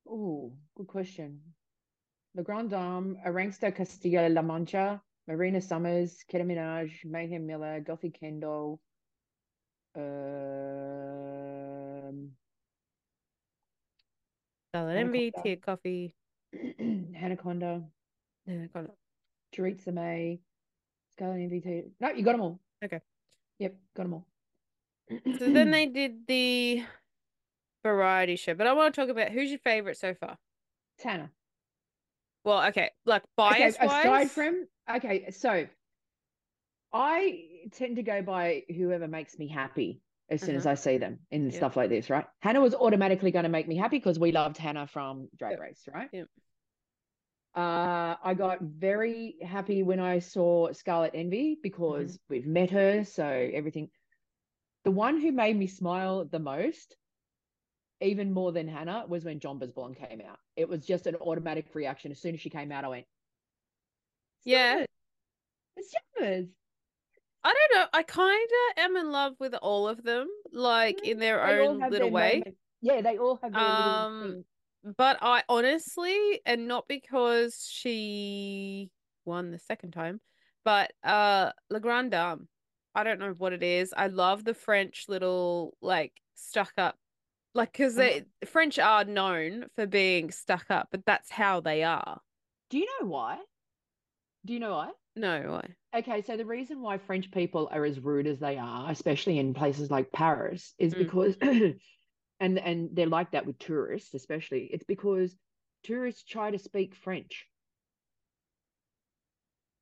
Oh, 0.08 0.52
good 0.76 0.86
question. 0.86 1.40
The 2.34 2.42
Grand 2.42 2.70
Dame, 2.70 3.16
Arangsta 3.26 3.74
Castillo 3.74 4.28
La 4.28 4.42
Mancha, 4.42 5.00
Marina 5.26 5.60
Summers, 5.60 6.24
Keta 6.30 6.44
Minaj, 6.44 7.04
Mayhem 7.04 7.46
Miller, 7.46 7.80
Gothy 7.80 8.12
Kendoll. 8.12 8.78
Um, 9.96 10.02
Scarlet 14.74 14.96
Envy, 14.96 15.32
Hannah 15.32 15.36
Conda. 15.36 15.36
Tia 15.42 15.56
Kofi. 15.56 16.12
Got 18.72 18.84
it. 18.84 18.90
Choriza 19.56 19.92
May, 19.92 20.40
Scarlet 21.12 21.38
MVT. 21.50 21.84
No, 22.00 22.10
you 22.10 22.24
got 22.24 22.32
them 22.32 22.40
all. 22.42 22.60
Okay. 22.84 23.00
Yep, 23.60 23.74
got 23.96 24.02
them 24.02 24.14
all. 24.14 24.26
So 25.38 25.52
then 25.52 25.70
they 25.74 25.86
did 25.86 26.26
the 26.26 26.82
variety 27.84 28.34
show, 28.34 28.54
but 28.54 28.66
I 28.66 28.72
want 28.72 28.94
to 28.94 29.00
talk 29.00 29.10
about 29.10 29.30
who's 29.30 29.50
your 29.50 29.60
favorite 29.60 29.96
so 29.96 30.14
far. 30.14 30.36
Tanner. 30.98 31.30
Well, 32.44 32.64
okay, 32.68 32.90
like 33.06 33.22
Okay, 33.22 33.28
bias 33.36 33.76
aside 33.76 34.06
wise, 34.06 34.30
from 34.32 34.66
okay, 34.90 35.30
so 35.30 35.66
I 36.92 37.44
tend 37.72 37.96
to 37.96 38.02
go 38.02 38.22
by 38.22 38.64
whoever 38.74 39.06
makes 39.06 39.38
me 39.38 39.48
happy 39.48 40.00
as 40.30 40.40
soon 40.42 40.56
as 40.56 40.64
Mhm. 40.64 40.70
I 40.70 40.74
see 40.74 40.98
them 40.98 41.18
in 41.30 41.50
Yeah. 41.50 41.56
stuff 41.58 41.76
like 41.76 41.90
this, 41.90 42.10
right? 42.10 42.26
Hannah 42.40 42.60
was 42.60 42.74
automatically 42.74 43.30
going 43.30 43.44
to 43.44 43.48
make 43.48 43.68
me 43.68 43.76
happy 43.76 43.98
because 43.98 44.18
we 44.18 44.32
loved 44.32 44.56
Hannah 44.56 44.86
from 44.86 45.28
Drag 45.36 45.52
Yep. 45.52 45.60
Race, 45.60 45.88
right? 45.92 46.08
Yep. 46.12 46.28
Uh, 47.54 48.16
I 48.22 48.34
got 48.34 48.62
very 48.62 49.36
happy 49.40 49.82
when 49.82 50.00
I 50.00 50.18
saw 50.18 50.72
Scarlet 50.72 51.12
Envy 51.14 51.58
because 51.62 52.18
we've 52.28 52.46
met 52.46 52.70
her, 52.70 53.04
so 53.04 53.26
everything. 53.26 53.90
The 54.84 54.90
one 54.90 55.20
who 55.20 55.32
made 55.32 55.56
me 55.56 55.66
smile 55.66 56.24
the 56.24 56.40
most, 56.40 56.96
even 58.00 58.32
more 58.32 58.52
than 58.52 58.68
Hannah, 58.68 59.04
was 59.08 59.24
when 59.24 59.40
Jonbers 59.40 59.74
Blonde 59.74 59.96
came 59.96 60.20
out. 60.20 60.38
It 60.56 60.68
was 60.68 60.84
just 60.84 61.06
an 61.06 61.16
automatic 61.16 61.66
reaction. 61.74 62.12
As 62.12 62.20
soon 62.20 62.34
as 62.34 62.40
she 62.40 62.50
came 62.50 62.72
out, 62.72 62.84
I 62.84 62.88
went, 62.88 63.06
Yeah. 64.44 64.80
"Jonbers. 64.80 64.86
It's 65.76 65.94
Jonbers." 65.94 66.48
I 67.42 67.52
don't 67.52 67.78
know. 67.78 67.86
I 67.92 68.02
kind 68.02 68.48
of 68.48 68.84
am 68.84 68.96
in 68.96 69.12
love 69.12 69.34
with 69.38 69.54
all 69.54 69.86
of 69.86 70.02
them, 70.02 70.28
like 70.50 71.04
in 71.04 71.18
their 71.18 71.44
They 71.46 71.66
own 71.66 71.78
little 71.78 71.90
their 71.90 72.06
way. 72.08 72.42
Yeah, 72.80 73.02
they 73.02 73.18
all 73.18 73.38
have 73.42 73.52
their 73.52 73.62
Um. 73.62 74.44
But 74.96 75.18
I 75.22 75.42
honestly, 75.48 76.40
and 76.44 76.68
not 76.68 76.86
because 76.88 77.66
she 77.70 78.90
won 79.24 79.50
the 79.50 79.58
second 79.58 79.92
time, 79.92 80.20
but 80.64 80.92
uh, 81.02 81.52
La 81.70 81.78
Grande 81.78 82.10
Dame. 82.10 82.48
I 82.94 83.02
don't 83.02 83.18
know 83.18 83.32
what 83.32 83.52
it 83.52 83.62
is. 83.62 83.92
I 83.96 84.06
love 84.08 84.44
the 84.44 84.54
French 84.54 85.06
little 85.08 85.76
like 85.80 86.12
stuck 86.34 86.72
up, 86.78 86.96
like 87.54 87.72
because 87.72 87.94
they 87.94 88.24
French 88.46 88.78
are 88.78 89.04
known 89.04 89.66
for 89.76 89.86
being 89.86 90.30
stuck 90.30 90.66
up, 90.70 90.88
but 90.90 91.04
that's 91.06 91.30
how 91.30 91.60
they 91.60 91.82
are. 91.82 92.20
Do 92.70 92.78
you 92.78 92.86
know 93.00 93.06
why? 93.08 93.38
Do 94.44 94.52
you 94.52 94.60
know 94.60 94.72
why? 94.72 94.90
No, 95.16 95.60
why? 95.60 95.98
Okay, 96.00 96.22
so 96.22 96.36
the 96.36 96.44
reason 96.44 96.80
why 96.82 96.98
French 96.98 97.30
people 97.30 97.68
are 97.70 97.84
as 97.84 98.00
rude 98.00 98.26
as 98.26 98.40
they 98.40 98.58
are, 98.58 98.90
especially 98.90 99.38
in 99.38 99.54
places 99.54 99.90
like 99.90 100.10
Paris, 100.12 100.74
is 100.78 100.92
Mm. 100.94 100.98
because 100.98 101.36
and 102.40 102.58
and 102.58 102.90
they're 102.92 103.06
like 103.06 103.30
that 103.30 103.46
with 103.46 103.58
tourists, 103.58 104.12
especially. 104.14 104.68
It's 104.72 104.84
because 104.84 105.34
tourists 105.84 106.24
try 106.24 106.50
to 106.50 106.58
speak 106.58 106.94
French. 106.96 107.46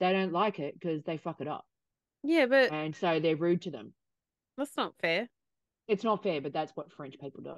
They 0.01 0.13
don't 0.13 0.33
like 0.33 0.59
it 0.59 0.75
because 0.79 1.03
they 1.05 1.17
fuck 1.17 1.41
it 1.41 1.49
up. 1.49 1.65
Yeah, 2.23 2.47
but 2.47 2.73
And 2.73 2.95
so 2.95 3.21
they're 3.21 3.37
rude 3.37 3.63
to 3.63 3.71
them. 3.71 3.95
that's 4.59 4.77
not 4.77 4.95
fair. 5.01 5.29
It's 5.89 6.05
not 6.05 6.23
fair, 6.23 6.41
but 6.41 6.53
that's 6.53 6.73
what 6.75 6.93
French 6.93 7.19
people 7.19 7.43
do. 7.43 7.57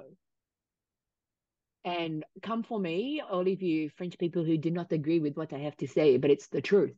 And 1.83 2.25
come 2.41 2.63
for 2.63 2.79
me, 2.79 3.21
all 3.21 3.47
of 3.47 3.61
you 3.61 3.89
French 3.89 4.17
people 4.17 4.43
who 4.43 4.57
do 4.57 4.71
not 4.71 4.91
agree 4.91 5.19
with 5.19 5.37
what 5.37 5.53
I 5.53 5.59
have 5.59 5.77
to 5.77 5.87
say, 5.87 6.17
but 6.17 6.31
it's 6.31 6.47
the 6.47 6.61
truth. 6.61 6.95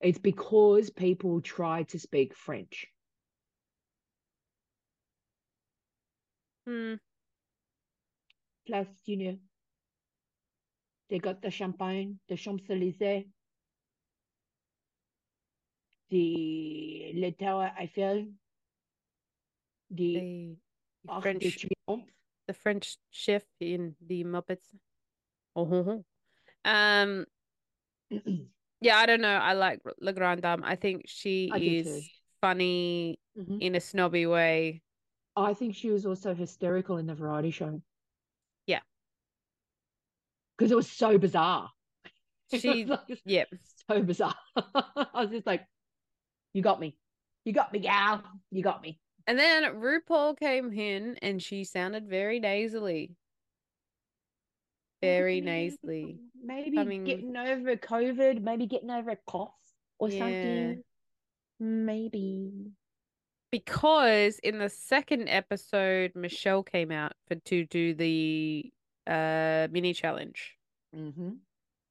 It's 0.00 0.18
because 0.18 0.90
people 0.90 1.40
try 1.40 1.82
to 1.84 1.98
speak 1.98 2.34
French. 2.36 2.86
Hmm. 6.66 6.94
Plus, 8.66 8.86
you 9.04 9.16
know, 9.16 9.36
they 11.10 11.18
got 11.18 11.42
the 11.42 11.50
champagne, 11.50 12.18
the 12.28 12.36
Champs-Élysées, 12.36 13.26
the 16.10 17.12
Le 17.14 17.32
Tower 17.32 17.72
Eiffel, 17.78 18.26
the 19.90 20.56
The 21.04 21.20
French 21.20 21.66
the 22.46 22.52
French 22.54 22.98
chef 23.10 23.42
in 23.60 23.94
the 24.06 24.24
Muppets. 24.24 24.74
Oh, 25.56 25.64
ho, 25.64 25.82
ho. 25.82 26.04
um, 26.64 27.26
yeah, 28.80 28.96
I 28.98 29.06
don't 29.06 29.20
know. 29.20 29.28
I 29.28 29.52
like 29.54 29.80
La 30.00 30.12
Grande 30.12 30.42
Dame. 30.42 30.62
I 30.64 30.76
think 30.76 31.04
she 31.06 31.50
I 31.52 31.58
is 31.58 32.08
funny 32.40 33.18
Mhm. 33.38 33.62
in 33.62 33.74
a 33.74 33.80
snobby 33.80 34.26
way. 34.26 34.82
I 35.36 35.54
think 35.54 35.74
she 35.74 35.90
was 35.90 36.06
also 36.06 36.34
hysterical 36.34 36.98
in 36.98 37.06
the 37.06 37.14
variety 37.14 37.50
show. 37.50 37.82
Yeah. 38.66 38.80
Because 40.56 40.70
it 40.70 40.76
was 40.76 40.90
so 40.90 41.18
bizarre. 41.18 41.70
She, 42.52 42.84
like 42.84 43.00
yep. 43.24 43.48
so 43.88 44.02
bizarre. 44.02 44.36
I 44.56 45.22
was 45.22 45.30
just 45.30 45.46
like, 45.46 45.66
you 46.52 46.62
got 46.62 46.78
me. 46.78 46.96
You 47.44 47.52
got 47.52 47.72
me, 47.72 47.80
gal. 47.80 48.22
You 48.52 48.62
got 48.62 48.80
me. 48.80 49.00
And 49.26 49.38
then 49.38 49.64
RuPaul 49.76 50.38
came 50.38 50.72
in 50.72 51.16
and 51.22 51.42
she 51.42 51.64
sounded 51.64 52.08
very 52.08 52.40
nasally. 52.40 53.12
Very 55.00 55.40
nasally. 55.40 56.18
Maybe 56.42 56.76
Coming- 56.76 57.04
getting 57.04 57.36
over 57.36 57.76
COVID, 57.76 58.42
maybe 58.42 58.66
getting 58.66 58.90
over 58.90 59.10
a 59.10 59.16
cough 59.26 59.54
or 59.98 60.08
Yeah. 60.10 60.18
something. 60.18 60.84
Maybe. 61.60 62.72
Because 63.50 64.38
in 64.40 64.58
the 64.58 64.68
second 64.68 65.28
episode, 65.28 66.14
Michelle 66.14 66.62
came 66.62 66.90
out 66.90 67.12
for 67.26 67.36
to 67.36 67.64
do 67.66 67.94
the 67.94 68.72
uh 69.06 69.68
mini 69.70 69.92
challenge. 69.92 70.56
Mm-hmm. 70.94 71.34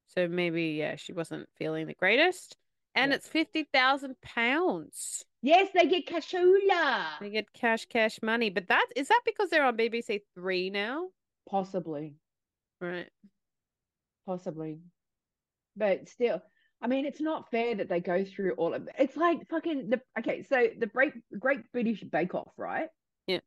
So 0.07 0.27
maybe, 0.27 0.63
yeah, 0.71 0.95
she 0.95 1.13
wasn't 1.13 1.47
feeling 1.55 1.87
the 1.87 1.93
greatest. 1.93 2.57
And 2.95 3.11
Yeah. 3.11 3.15
it's 3.17 3.27
fifty 3.27 3.63
thousand 3.63 4.19
pounds. 4.21 5.23
Yes, 5.43 5.67
they 5.73 5.87
get 5.87 6.07
cashola. 6.07 7.03
They 7.19 7.29
get 7.29 7.51
cash, 7.51 7.85
cash 7.87 8.17
money. 8.23 8.49
But 8.49 8.69
that 8.69 8.87
is 8.95 9.09
that 9.09 9.21
because 9.25 9.49
they're 9.49 9.65
on 9.65 9.75
BBC 9.75 10.21
Three 10.35 10.69
now? 10.69 11.09
Possibly. 11.49 12.15
Right. 12.79 13.09
Possibly. 14.25 14.79
But 15.75 16.07
still, 16.07 16.41
I 16.81 16.87
mean, 16.87 17.05
it's 17.05 17.19
not 17.19 17.51
fair 17.51 17.75
that 17.75 17.89
they 17.89 17.99
go 17.99 18.23
through 18.23 18.53
all 18.53 18.73
of 18.73 18.87
It's 18.97 19.17
like 19.17 19.45
fucking 19.49 19.89
the 19.89 20.01
okay, 20.17 20.43
so 20.43 20.69
the 20.79 20.87
Great 20.87 21.13
Great 21.37 21.69
British 21.73 22.01
Bake 22.03 22.33
Off, 22.33 22.53
right? 22.57 22.87
Yeah. 23.27 23.39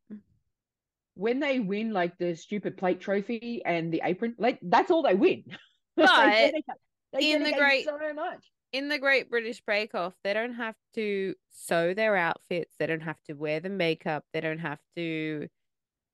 When 1.15 1.39
they 1.39 1.59
win 1.59 1.93
like 1.93 2.15
the 2.19 2.35
stupid 2.35 2.77
plate 2.77 2.99
trophy 3.01 3.63
and 3.65 3.91
the 3.91 4.01
apron, 4.03 4.35
like 4.37 4.59
that's 4.61 4.91
all 4.91 5.01
they 5.01 5.15
win. 5.15 5.45
They 5.97 6.03
But 6.05 6.25
dedicate- 6.29 6.63
they 7.11 7.31
in 7.31 7.41
the 7.41 7.53
Great- 7.53 7.85
so 7.85 7.97
much. 8.13 8.45
In 8.73 8.89
the 8.89 8.99
Great 8.99 9.29
British 9.29 9.61
Bake 9.65 9.95
Off, 9.95 10.13
they 10.23 10.33
don't 10.33 10.53
have 10.55 10.75
to 10.95 11.33
sew 11.49 11.93
their 11.93 12.15
outfits. 12.15 12.75
They 12.77 12.85
don't 12.85 13.01
have 13.01 13.21
to 13.23 13.33
wear 13.33 13.59
the 13.59 13.69
makeup. 13.69 14.25
They 14.33 14.41
don't 14.41 14.59
have 14.59 14.79
to 14.95 15.47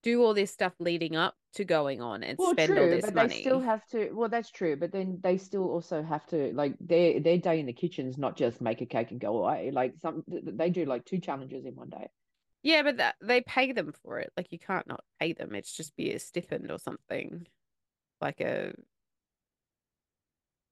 do 0.03 0.21
all 0.23 0.33
this 0.33 0.51
stuff 0.51 0.73
leading 0.79 1.15
up 1.15 1.35
to 1.53 1.63
going 1.65 2.01
on 2.01 2.23
and 2.23 2.37
Well, 2.37 2.51
spend 2.51 2.71
all 2.71 2.77
true, 2.77 2.89
this 2.89 3.05
but 3.05 3.15
money. 3.15 3.29
they 3.29 3.41
still 3.41 3.59
have 3.59 3.85
to. 3.87 4.11
Well, 4.11 4.29
that's 4.29 4.51
true, 4.51 4.75
but 4.75 4.91
then 4.91 5.19
they 5.23 5.37
still 5.37 5.63
also 5.69 6.03
have 6.03 6.25
to 6.27 6.53
like 6.53 6.75
their 6.79 7.19
their 7.19 7.37
day 7.37 7.59
in 7.59 7.65
the 7.65 7.73
kitchen 7.73 8.07
is 8.07 8.17
not 8.17 8.35
just 8.37 8.61
make 8.61 8.81
a 8.81 8.85
cake 8.85 9.11
and 9.11 9.19
go 9.19 9.37
away. 9.43 9.71
Like 9.71 9.95
some 9.99 10.23
th- 10.29 10.43
th- 10.43 10.57
they 10.57 10.69
do 10.69 10.85
like 10.85 11.05
two 11.05 11.19
challenges 11.19 11.65
in 11.65 11.75
one 11.75 11.89
day. 11.89 12.07
Yeah, 12.61 12.83
but 12.83 12.97
that, 12.97 13.15
they 13.21 13.41
pay 13.41 13.71
them 13.71 13.93
for 14.03 14.19
it. 14.19 14.31
Like 14.37 14.51
you 14.51 14.59
can't 14.59 14.87
not 14.87 15.03
pay 15.19 15.33
them. 15.33 15.55
It's 15.55 15.75
just 15.75 15.95
be 15.95 16.11
a 16.13 16.19
stipend 16.19 16.69
or 16.71 16.79
something. 16.79 17.47
Like 18.21 18.41
a 18.41 18.73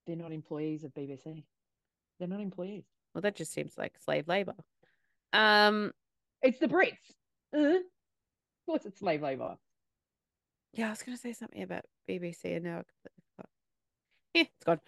They're 0.07 0.15
not 0.15 0.31
employees 0.31 0.83
of 0.83 0.93
BBC. 0.93 1.43
They're 2.21 2.29
not 2.29 2.39
employees. 2.39 2.83
well, 3.15 3.23
that 3.23 3.35
just 3.35 3.51
seems 3.51 3.75
like 3.79 3.97
slave 3.97 4.27
labor. 4.27 4.53
Um, 5.33 5.91
It's 6.43 6.59
the 6.59 6.67
Brits. 6.67 6.97
Uh, 7.51 7.57
of 7.77 7.81
course, 8.67 8.85
it's 8.85 8.99
slave 8.99 9.23
labor. 9.23 9.57
yeah, 10.73 10.87
I 10.87 10.89
was 10.91 11.01
gonna 11.01 11.17
say 11.17 11.33
something 11.33 11.63
about 11.63 11.83
BBC 12.07 12.55
and 12.55 12.63
now 12.63 12.79
I 12.79 12.83
completely 12.83 13.23
forgot. 13.35 13.49
Yeah, 14.35 14.43
it's 14.43 14.63
gone. 14.63 14.79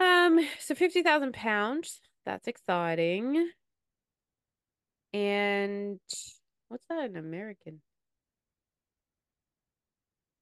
Um, 0.00 0.46
so 0.60 0.74
fifty 0.74 1.02
thousand 1.02 1.32
pounds. 1.32 2.00
That's 2.26 2.46
exciting. 2.46 3.50
And 5.14 6.00
what's 6.68 6.84
that 6.90 7.04
in 7.06 7.16
American? 7.16 7.80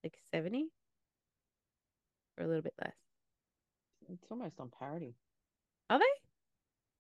Like 0.03 0.19
70? 0.33 0.67
Or 2.39 2.45
a 2.45 2.49
little 2.49 2.63
bit 2.63 2.75
less. 2.83 2.95
It's 4.11 4.27
almost 4.31 4.59
on 4.59 4.71
parity. 4.77 5.15
Are 5.93 5.99
they? 5.99 6.05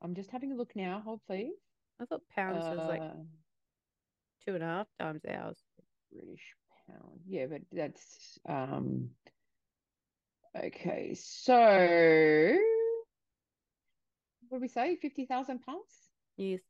I'm 0.02 0.14
just 0.14 0.30
having 0.30 0.52
a 0.52 0.54
look 0.54 0.76
now. 0.76 1.00
Hold 1.02 1.20
please. 1.26 1.54
I 1.98 2.04
thought 2.04 2.20
pounds 2.36 2.62
was 2.62 2.86
like 2.86 3.00
Uh, 3.00 3.14
two 4.44 4.54
and 4.54 4.62
a 4.62 4.66
half 4.66 4.86
times 4.98 5.22
ours. 5.24 5.58
British 6.12 6.42
pound. 6.86 7.20
Yeah, 7.26 7.46
but 7.46 7.62
that's 7.72 8.38
um. 8.46 9.08
Okay, 10.54 11.14
so 11.14 11.56
what 14.48 14.58
did 14.58 14.60
we 14.60 14.68
say? 14.68 14.96
Fifty 14.96 15.24
thousand 15.24 15.60
pounds. 15.60 16.10
Yes. 16.36 16.60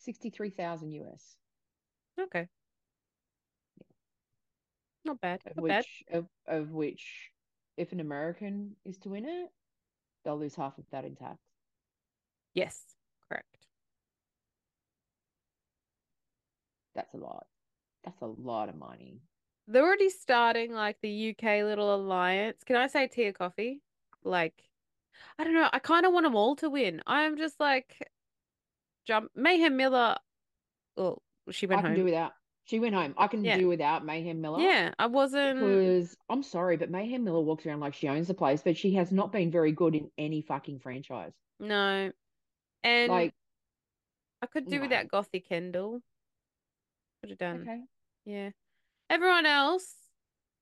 63,000 0.00 0.92
US, 0.92 1.36
Okay. 2.20 2.46
Not 5.04 5.20
bad. 5.20 5.40
of 5.44 5.56
Not 5.56 5.66
bad. 5.66 5.78
which 5.78 6.04
of, 6.12 6.26
of 6.46 6.70
which 6.70 7.32
if 7.76 7.90
an 7.90 7.98
American 7.98 8.76
is 8.84 8.96
to 8.98 9.08
win 9.08 9.24
it, 9.24 9.48
they'll 10.24 10.38
lose 10.38 10.54
half 10.54 10.78
of 10.78 10.84
that 10.92 11.04
in 11.04 11.16
tax. 11.16 11.47
Yes, 12.58 12.80
correct. 13.28 13.56
That's 16.94 17.14
a 17.14 17.18
lot. 17.18 17.46
That's 18.04 18.20
a 18.22 18.26
lot 18.26 18.68
of 18.68 18.76
money. 18.76 19.20
They're 19.66 19.84
already 19.84 20.10
starting 20.10 20.72
like 20.72 20.96
the 21.02 21.30
UK 21.30 21.62
little 21.62 21.94
alliance. 21.94 22.64
Can 22.64 22.76
I 22.76 22.86
say 22.86 23.06
Tia 23.06 23.32
Kofi? 23.32 23.80
Like, 24.24 24.54
I 25.38 25.44
don't 25.44 25.54
know. 25.54 25.68
I 25.72 25.78
kind 25.78 26.06
of 26.06 26.12
want 26.12 26.24
them 26.24 26.34
all 26.34 26.56
to 26.56 26.70
win. 26.70 27.02
I'm 27.06 27.36
just 27.36 27.60
like, 27.60 27.98
jump 29.06 29.30
Mayhem 29.36 29.76
Miller. 29.76 30.16
Oh, 30.96 31.18
she 31.50 31.66
went 31.66 31.80
home. 31.80 31.86
I 31.86 31.88
can 31.88 31.96
home. 31.96 32.00
do 32.00 32.04
without. 32.04 32.32
She 32.64 32.80
went 32.80 32.94
home. 32.94 33.14
I 33.16 33.28
can 33.28 33.44
Yeah. 33.44 33.58
do 33.58 33.68
without 33.68 34.04
Mayhem 34.04 34.40
Miller. 34.40 34.60
Yeah, 34.60 34.92
I 34.98 35.06
wasn't. 35.06 35.60
Because 35.60 36.16
I'm 36.28 36.42
sorry, 36.42 36.76
but 36.76 36.90
Mayhem 36.90 37.24
Miller 37.24 37.40
walks 37.40 37.64
around 37.64 37.80
like 37.80 37.94
she 37.94 38.08
owns 38.08 38.28
the 38.28 38.34
place, 38.34 38.60
but 38.62 38.76
she 38.76 38.94
has 38.94 39.10
not 39.12 39.32
been 39.32 39.50
very 39.50 39.72
good 39.72 39.94
in 39.94 40.10
any 40.18 40.42
fucking 40.42 40.80
franchise. 40.80 41.32
No. 41.60 42.12
And 42.82 43.10
Like, 43.10 43.34
I 44.42 44.46
could 44.46 44.68
do 44.68 44.76
no. 44.76 44.82
without 44.82 45.08
Gothy 45.08 45.44
Kendoll. 45.44 46.00
Could 47.22 47.30
have 47.30 47.38
done. 47.38 47.62
okay. 47.62 47.80
Yeah. 48.24 48.50
Everyone 49.10 49.46
else, 49.46 49.94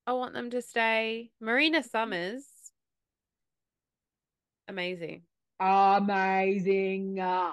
I 0.07 0.12
want 0.14 0.33
them 0.35 0.51
to 0.51 0.62
stay. 0.62 1.31
Marina 1.41 1.79
Mm-hmm. 1.81 1.89
Summers. 1.89 2.45
Amazing. 4.69 5.23
Amazing. 5.61 7.21
Uh, 7.21 7.53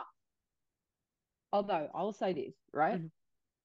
although 1.51 1.89
I'll 1.93 2.13
say 2.13 2.33
this, 2.33 2.53
right? 2.73 3.01
Mhm. 3.01 3.11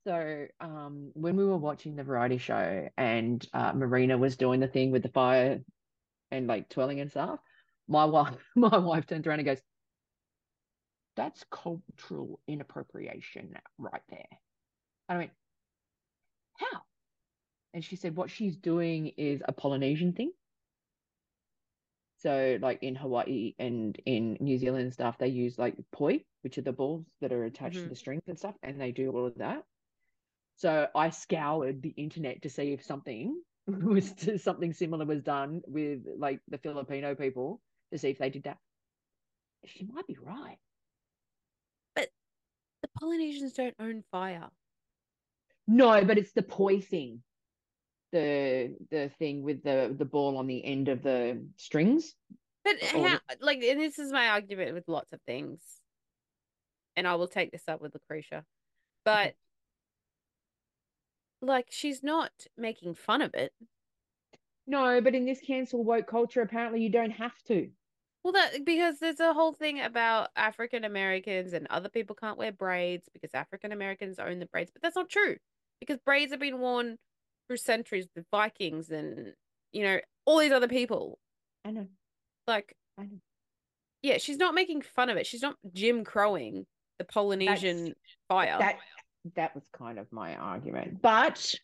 So, 0.07 0.47
um, 0.61 1.11
when 1.15 1.37
we 1.37 1.45
were 1.45 1.57
watching 1.57 1.97
the 1.97 2.03
variety 2.05 2.39
show 2.39 2.89
and 2.97 3.45
uh, 3.53 3.73
Marina 3.75 4.17
was 4.17 4.37
doing 4.37 4.61
the 4.61 4.69
thing 4.69 4.91
with 4.91 5.03
the 5.03 5.09
fire 5.11 5.61
and 6.31 6.47
like 6.47 6.69
twirling 6.69 7.01
and 7.01 7.11
stuff, 7.11 7.41
my 7.89 8.05
wife, 8.05 8.37
my 8.57 8.79
wife 8.79 9.07
turns 9.07 9.27
around 9.27 9.41
and 9.41 9.47
goes, 9.47 9.61
"That's 11.19 11.45
cultural 11.45 12.41
inappropriation 12.49 13.59
right 13.79 14.03
there." 14.09 14.29
And 15.09 15.17
I 15.17 15.19
went, 15.19 15.33
"How?" 16.57 16.85
And 17.75 17.85
she 17.85 17.97
said, 17.97 18.17
"What 18.17 18.31
she's 18.31 18.57
doing 18.57 19.09
is 19.09 19.43
a 19.47 19.53
Polynesian 19.53 20.13
thing." 20.15 20.35
So, 22.17 22.59
like 22.61 22.83
in 22.83 22.97
Hawaii 22.97 23.55
and 23.59 23.97
in 24.05 24.37
New 24.41 24.59
Zealand 24.59 24.83
and 24.85 24.93
stuff, 24.93 25.19
they 25.19 25.29
use 25.29 25.59
like 25.59 25.77
poi, 25.93 26.25
which 26.43 26.59
are 26.59 26.63
the 26.63 26.73
balls 26.73 27.07
that 27.21 27.33
are 27.33 27.45
attached 27.45 27.83
to 27.83 27.89
Mhm. 27.89 27.89
the 27.89 27.95
strings 27.97 28.23
and 28.27 28.39
stuff, 28.39 28.57
and 28.63 28.81
they 28.81 28.93
do 28.93 29.11
all 29.13 29.27
of 29.27 29.37
that. 29.37 29.65
So 30.57 30.91
I 30.95 31.11
scoured 31.11 31.83
the 31.83 31.91
internet 31.91 32.43
to 32.43 32.51
see 32.51 32.73
if 32.75 32.85
something 32.85 33.45
was 33.67 34.15
to, 34.17 34.39
something 34.39 34.73
similar 34.75 35.07
was 35.07 35.23
done 35.23 35.63
with 35.67 36.07
like 36.19 36.43
the 36.49 36.59
Filipino 36.59 37.15
people 37.17 37.63
to 37.93 37.99
see 37.99 38.11
if 38.11 38.19
they 38.19 38.31
did 38.31 38.45
that. 38.45 38.61
She 39.65 39.85
might 39.85 40.09
be 40.09 40.17
right. 40.17 40.59
Polynesians 43.01 43.53
don't 43.53 43.75
own 43.79 44.03
fire. 44.11 44.49
No, 45.67 46.05
but 46.05 46.19
it's 46.19 46.33
the 46.33 46.43
poi 46.43 46.81
thing. 46.81 47.23
The 48.13 48.75
the 48.91 49.11
thing 49.19 49.43
with 49.43 49.63
the 49.63 49.95
the 49.97 50.07
ball 50.07 50.39
on 50.39 50.47
the 50.47 50.65
end 50.65 50.89
of 50.89 51.03
the 51.03 51.45
strings. 51.57 52.15
But 52.65 52.83
how, 52.83 53.21
like, 53.41 53.63
and 53.63 53.81
this 53.81 53.99
is 53.99 54.11
my 54.11 54.29
argument 54.29 54.75
with 54.75 54.89
lots 54.89 55.13
of 55.13 55.21
things, 55.27 55.61
and 56.97 57.07
I 57.07 57.15
will 57.15 57.29
take 57.29 57.53
this 57.53 57.69
up 57.69 57.81
with 57.81 57.95
Lucretia, 57.95 58.45
but 59.05 59.35
like, 61.41 61.67
she's 61.71 62.03
not 62.03 62.33
making 62.57 62.95
fun 62.95 63.23
of 63.23 63.35
it. 63.35 63.53
No, 64.67 65.01
but 65.01 65.15
in 65.15 65.25
this 65.25 65.41
cancel 65.41 65.85
woke 65.85 66.07
culture, 66.07 66.43
apparently 66.43 66.83
you 66.83 66.91
don't 66.91 67.13
have 67.13 67.37
to. 67.47 67.71
Well, 68.25 68.33
that 68.33 68.65
because 68.65 68.99
there's 68.99 69.21
a 69.21 69.33
whole 69.33 69.53
thing 69.53 69.81
about 69.81 70.31
African 70.37 70.85
Americans 70.85 71.53
and 71.53 71.67
other 71.71 71.89
people 71.89 72.17
can't 72.17 72.37
wear 72.37 72.53
braids 72.53 73.09
because 73.13 73.31
African 73.33 73.73
Americans 73.73 74.19
own 74.19 74.39
the 74.39 74.47
braids, 74.47 74.71
but 74.73 74.83
that's 74.83 74.97
not 74.97 75.09
true 75.09 75.37
because 75.81 75.99
braids 76.05 76.33
have 76.33 76.41
been 76.41 76.59
worn 76.59 76.97
through 77.47 77.57
centuries 77.59 78.07
with 78.15 78.27
Vikings 78.31 78.91
and 78.91 79.33
you 79.73 79.83
know 79.83 79.99
all 80.25 80.39
these 80.39 80.53
other 80.53 80.69
people. 80.69 81.19
I 81.65 81.71
know. 81.71 81.87
Like, 82.47 82.75
I 82.99 83.03
know. 83.03 83.19
yeah, 84.03 84.19
she's 84.19 84.39
not 84.39 84.55
making 84.55 84.83
fun 84.83 85.11
of 85.11 85.17
it. 85.17 85.27
She's 85.27 85.43
not 85.43 85.57
Jim 85.73 86.05
Crowing 86.05 86.67
the 86.99 87.05
Polynesian 87.05 87.95
fire. 88.29 88.57
That 88.59 88.79
that 89.37 89.55
was 89.55 89.65
kind 89.73 89.99
of 89.99 90.11
my 90.13 90.35
argument. 90.37 91.01
But 91.03 91.55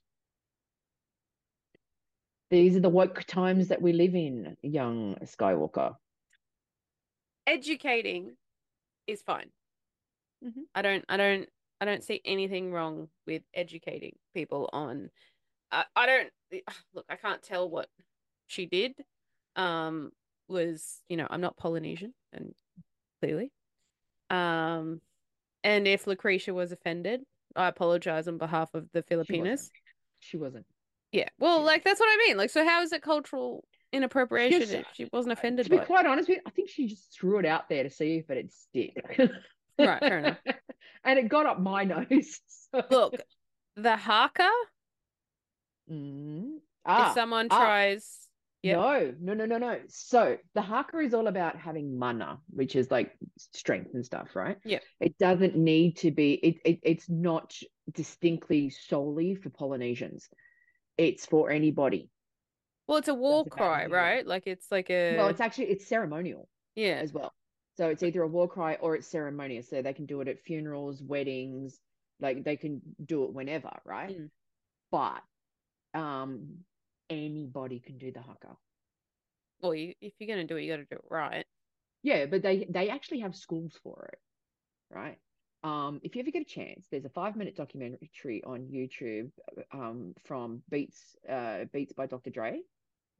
these 2.50 2.76
are 2.76 2.80
the 2.80 2.88
woke 2.88 3.24
times 3.24 3.68
that 3.68 3.82
we 3.82 3.92
live 3.92 4.14
in, 4.14 4.56
young 4.62 5.16
Skywalker. 5.24 5.94
Educating 7.46 8.36
is 9.06 9.22
fine. 9.22 9.50
Mhm. 10.44 10.64
I 10.74 10.82
don't, 10.82 11.04
I 11.08 11.16
don't, 11.16 11.48
I 11.80 11.84
don't 11.84 12.04
see 12.04 12.20
anything 12.24 12.72
wrong 12.72 13.08
with 13.26 13.42
educating 13.52 14.16
people 14.34 14.70
on. 14.72 15.10
I, 15.70 15.84
I 15.96 16.06
don't 16.06 16.30
look. 16.94 17.04
I 17.08 17.16
can't 17.16 17.42
tell 17.42 17.68
what 17.68 17.88
she 18.46 18.66
did. 18.66 18.92
Um, 19.56 20.10
was 20.48 21.00
you 21.08 21.16
know 21.16 21.26
I'm 21.30 21.40
not 21.40 21.56
Polynesian 21.56 22.12
and 22.32 22.54
clearly. 23.20 23.50
Um, 24.30 25.00
and 25.62 25.86
if 25.88 26.06
Lucretia 26.06 26.52
was 26.52 26.72
offended, 26.72 27.22
I 27.56 27.68
apologize 27.68 28.28
on 28.28 28.38
behalf 28.38 28.74
of 28.74 28.88
the 28.92 29.04
She 29.26 29.40
wasn't. 29.40 29.70
She 30.20 30.36
wasn't. 30.36 30.66
Yeah, 31.12 31.28
well, 31.38 31.58
Yeah. 31.60 31.64
like 31.64 31.84
that's 31.84 32.00
what 32.00 32.08
I 32.08 32.16
mean. 32.26 32.36
Like, 32.36 32.50
so 32.50 32.64
how 32.64 32.82
is 32.82 32.92
it 32.92 33.02
cultural 33.02 33.64
inappropriation 33.94 34.60
Yes, 34.60 34.70
if 34.72 34.86
she 34.94 35.08
wasn't 35.12 35.32
offended 35.32 35.64
To 35.66 35.70
be 35.70 35.76
by 35.76 35.82
it? 35.82 35.86
quite 35.86 36.06
honest 36.06 36.28
with 36.28 36.36
you, 36.38 36.42
I 36.46 36.50
think 36.50 36.68
she 36.68 36.86
just 36.86 37.12
threw 37.12 37.38
it 37.38 37.46
out 37.46 37.68
there 37.68 37.82
to 37.84 37.90
see 37.90 38.16
if 38.16 38.30
it'd 38.30 38.52
stick. 38.52 38.96
Right, 39.78 40.00
fair 40.00 40.18
enough. 40.18 40.38
and 41.04 41.18
it 41.18 41.28
got 41.28 41.46
up 41.46 41.60
my 41.60 41.84
nose. 41.84 42.40
so- 42.72 42.82
Look, 42.90 43.14
the 43.76 43.96
haka. 43.96 44.50
Mm. 45.90 46.58
Ah, 46.86 47.08
if 47.08 47.14
someone 47.14 47.48
ah. 47.50 47.58
tries, 47.58 48.18
Yep. 48.64 48.76
No, 48.78 49.14
no, 49.20 49.34
no, 49.34 49.44
no, 49.44 49.58
no. 49.58 49.78
So 49.88 50.38
the 50.54 50.62
haka 50.62 50.98
is 51.00 51.12
all 51.12 51.26
about 51.26 51.54
having 51.58 51.98
mana, 51.98 52.38
which 52.48 52.76
is 52.76 52.90
like 52.90 53.12
strength 53.36 53.90
and 53.92 54.02
stuff, 54.06 54.34
right? 54.34 54.56
Yeah. 54.64 54.78
It 55.00 55.18
doesn't 55.18 55.54
need 55.54 55.98
to 55.98 56.10
be. 56.10 56.32
It, 56.32 56.56
it 56.64 56.80
it's 56.82 57.10
not 57.10 57.54
distinctly 57.92 58.70
solely 58.70 59.34
for 59.34 59.50
Polynesians. 59.50 60.30
It's 60.96 61.26
for 61.26 61.50
anybody. 61.50 62.08
Well, 62.86 62.98
it's 62.98 63.08
a 63.08 63.14
war 63.14 63.44
cry, 63.46 63.86
right? 63.86 64.26
Like 64.26 64.46
it's 64.46 64.70
like 64.70 64.90
a 64.90 65.16
Well, 65.16 65.28
it's 65.28 65.40
actually 65.40 65.66
it's 65.66 65.86
ceremonial 65.86 66.48
yeah. 66.74 67.00
as 67.02 67.12
well. 67.12 67.32
So 67.76 67.88
it's 67.88 68.02
either 68.02 68.22
a 68.22 68.28
war 68.28 68.48
cry 68.48 68.74
or 68.80 68.94
it's 68.94 69.08
ceremonious. 69.08 69.68
So 69.70 69.82
they 69.82 69.92
can 69.92 70.06
do 70.06 70.20
it 70.20 70.28
at 70.28 70.40
funerals, 70.40 71.02
weddings, 71.02 71.78
like 72.20 72.44
they 72.44 72.56
can 72.56 72.80
do 73.04 73.24
it 73.24 73.32
whenever, 73.32 73.70
right? 73.84 74.16
Mm. 74.16 74.30
But 74.90 75.22
um 75.98 76.58
anybody 77.10 77.80
can 77.80 77.98
do 77.98 78.12
the 78.12 78.20
haka. 78.20 78.56
Well, 79.60 79.74
you, 79.74 79.94
if 80.00 80.12
you're 80.18 80.28
gonna 80.28 80.46
do 80.46 80.56
it, 80.56 80.62
you 80.62 80.72
got 80.72 80.76
to 80.78 80.84
do 80.84 80.96
it 80.96 81.04
right. 81.10 81.46
Yeah, 82.02 82.26
but 82.26 82.42
they 82.42 82.66
they 82.68 82.90
actually 82.90 83.20
have 83.20 83.34
schools 83.34 83.78
for 83.82 84.10
it, 84.12 84.18
right? 84.94 85.18
Um, 85.62 86.00
if 86.02 86.14
you 86.14 86.20
ever 86.20 86.30
get 86.30 86.42
a 86.42 86.44
chance, 86.44 86.86
there's 86.90 87.06
a 87.06 87.10
five 87.10 87.36
minute 87.36 87.56
documentary 87.56 88.44
on 88.44 88.68
YouTube 88.70 89.30
um, 89.72 90.12
from 90.26 90.62
Beats 90.68 91.16
uh, 91.28 91.64
Beats 91.72 91.94
by 91.94 92.06
Dr. 92.06 92.28
Dre. 92.28 92.60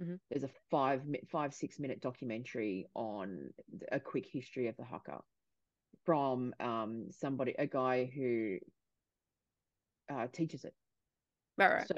Mhm. 0.01 0.18
There's 0.30 0.45
a 0.45 0.51
five 0.70 1.03
five 1.30 1.55
six 1.55 1.78
minute 1.78 2.01
documentary 2.01 2.86
on 2.95 3.51
a 3.92 4.01
quick 4.01 4.26
history 4.26 4.68
of 4.68 4.76
the 4.76 4.84
haka 4.84 5.20
from 6.05 6.55
um, 6.61 7.11
somebody 7.12 7.55
a 7.59 7.66
guy 7.66 8.05
who 8.05 8.59
uh, 10.09 10.26
teaches 10.28 10.64
it. 10.64 10.74
Right, 11.57 11.72
right. 11.72 11.88
So 11.88 11.95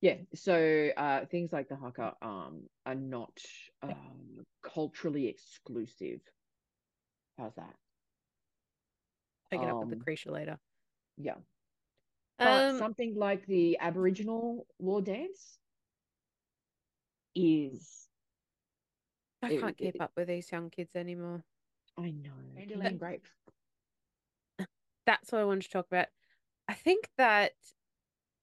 yeah, 0.00 0.18
so 0.34 0.90
uh, 0.96 1.26
things 1.26 1.52
like 1.52 1.68
the 1.68 1.76
haka 1.76 2.14
um, 2.22 2.68
are 2.86 2.94
not 2.94 3.36
um, 3.82 4.44
culturally 4.62 5.26
exclusive. 5.26 6.20
How's 7.36 7.54
that? 7.56 7.74
Pick 9.50 9.62
it 9.62 9.68
up 9.68 9.80
with 9.80 9.90
the 9.90 9.96
Lucretia 9.96 10.30
later. 10.30 10.58
Yeah, 11.16 11.36
but 12.38 12.68
Um, 12.68 12.78
something 12.78 13.14
like 13.16 13.46
the 13.46 13.78
Aboriginal 13.78 14.66
war 14.78 15.02
dance 15.02 15.58
is 17.38 18.08
I 19.42 19.52
it- 19.52 19.60
can't 19.60 19.76
keep 19.76 19.94
it- 19.96 20.00
up 20.00 20.12
with 20.16 20.28
these 20.28 20.50
young 20.50 20.70
kids 20.70 20.94
anymore. 20.96 21.44
I 21.96 22.10
know 22.10 22.32
Dandelion 22.56 22.96
grape. 22.98 23.26
That's 25.06 25.32
what 25.32 25.40
I 25.40 25.44
wanted 25.44 25.62
to 25.62 25.70
talk 25.70 25.86
about. 25.86 26.06
I 26.68 26.74
think 26.74 27.08
that 27.18 27.52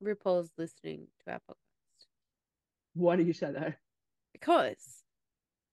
RuPaul's 0.04 0.52
listening 0.58 1.08
to 1.24 1.32
our 1.34 1.40
podcast 1.50 2.08
Why 2.94 3.16
do 3.16 3.24
you 3.24 3.34
say 3.34 3.52
that? 3.52 3.78
because 4.34 5.04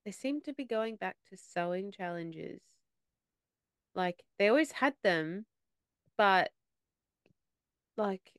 they 0.05 0.11
seem 0.13 0.41
to 0.43 0.53
be 0.53 0.65
going 0.65 0.97
back 0.97 1.17
to 1.31 1.37
sewing 1.37 1.93
challenges. 1.93 2.61
Like 3.95 4.23
they 4.39 4.49
always 4.49 4.73
had 4.73 4.95
them, 5.03 5.47
but 6.19 6.51
like 7.97 8.33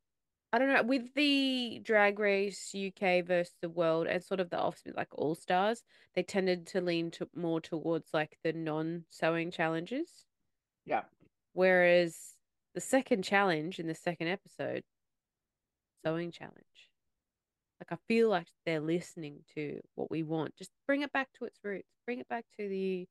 I 0.54 0.60
don't 0.60 0.72
know, 0.72 0.84
with 0.84 1.16
the 1.16 1.82
drag 1.84 2.20
race 2.20 2.76
UK 2.76 3.26
versus 3.26 3.56
the 3.64 3.70
world 3.70 4.06
and 4.06 4.24
sort 4.24 4.39
of 4.39 4.51
the 4.51 4.60
offspring 4.60 4.93
like 4.95 5.08
all 5.12 5.34
stars, 5.34 5.82
they 6.14 6.22
tended 6.22 6.68
to 6.68 6.82
lean 6.82 7.10
to 7.12 7.28
more 7.36 7.60
towards 7.60 8.14
like 8.14 8.38
the 8.43 8.54
non 8.54 9.06
sewing 9.10 9.49
challenges. 9.49 10.28
Yeah. 10.86 11.01
Whereas 11.54 12.36
the 12.76 12.82
second 12.82 13.24
challenge 13.24 13.80
in 13.80 13.88
the 13.88 13.95
second 13.95 14.28
episode, 14.28 14.84
sewing 16.06 16.32
challenge. 16.32 16.91
Like 17.82 17.91
I 17.91 17.97
feel 18.08 18.30
like 18.30 18.47
they're 18.64 18.80
listening 18.80 19.39
to 19.56 19.82
what 19.95 20.12
we 20.12 20.22
want. 20.22 20.56
Just 20.56 20.72
bring 20.86 21.01
it 21.01 21.12
back 21.12 21.30
to 21.39 21.45
its 21.45 21.58
roots. 21.64 21.89
Bring 22.06 22.20
it 22.20 22.28
back 22.28 22.45
to 22.60 22.70
the 22.70 23.08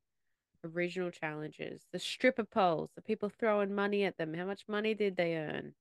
original 0.64 1.10
challenges. 1.10 1.82
The 1.92 1.98
stripper 1.98 2.44
poles, 2.44 2.90
the 2.94 3.02
people 3.02 3.28
throwing 3.28 3.74
money 3.74 4.04
at 4.04 4.16
them. 4.16 4.32
How 4.32 4.44
much 4.44 4.62
money 4.68 4.94
did 4.94 5.16
they 5.16 5.36
earn? 5.36 5.74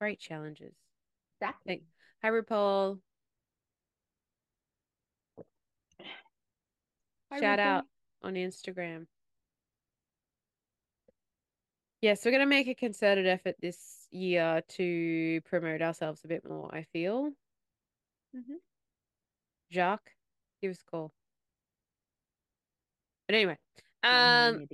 Great 0.00 0.18
challenges. 0.18 0.74
Exactly. 1.40 1.84
Hi 2.22 2.30
RuPaul. 2.30 3.00
Hi, 7.30 7.40
Shout 7.40 7.58
RuPaul. 7.58 7.62
out 7.62 7.84
on 8.22 8.34
Instagram. 8.34 9.06
Yes, 12.00 12.24
we're 12.24 12.30
gonna 12.30 12.46
make 12.46 12.66
a 12.66 12.74
concerted 12.74 13.26
effort 13.26 13.56
this 13.60 14.08
year 14.10 14.62
to 14.68 15.42
promote 15.42 15.82
ourselves 15.82 16.24
a 16.24 16.28
bit 16.28 16.48
more, 16.48 16.74
I 16.74 16.84
feel. 16.84 17.32
Mhm. 18.34 18.56
Jacques, 19.70 20.16
give 20.62 20.70
us 20.70 20.80
a 20.80 20.90
call. 20.90 21.12
But 23.26 23.34
anyway, 23.34 23.58
um, 24.02 24.66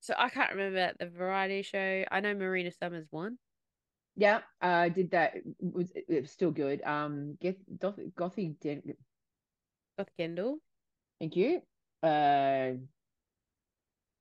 so 0.00 0.14
I 0.18 0.28
can't 0.30 0.50
remember 0.50 0.92
the 0.98 1.06
variety 1.06 1.62
show. 1.62 2.04
I 2.10 2.18
know 2.18 2.34
Marina 2.34 2.72
Summers 2.72 3.06
won. 3.12 3.38
Yeah, 4.16 4.40
uh, 4.60 4.88
did 4.88 5.10
that. 5.10 5.34
It 5.36 5.44
was 5.60 5.90
it 5.94 6.22
was 6.22 6.30
still 6.30 6.50
good. 6.52 6.82
Um, 6.82 7.36
get 7.40 7.58
Goth- 7.78 7.98
Gothy. 8.16 8.58
Den- 8.60 8.94
Goth 9.98 10.10
Kendoll. 10.18 10.56
Thank 11.20 11.36
you. 11.36 11.62
Uh, 12.02 12.72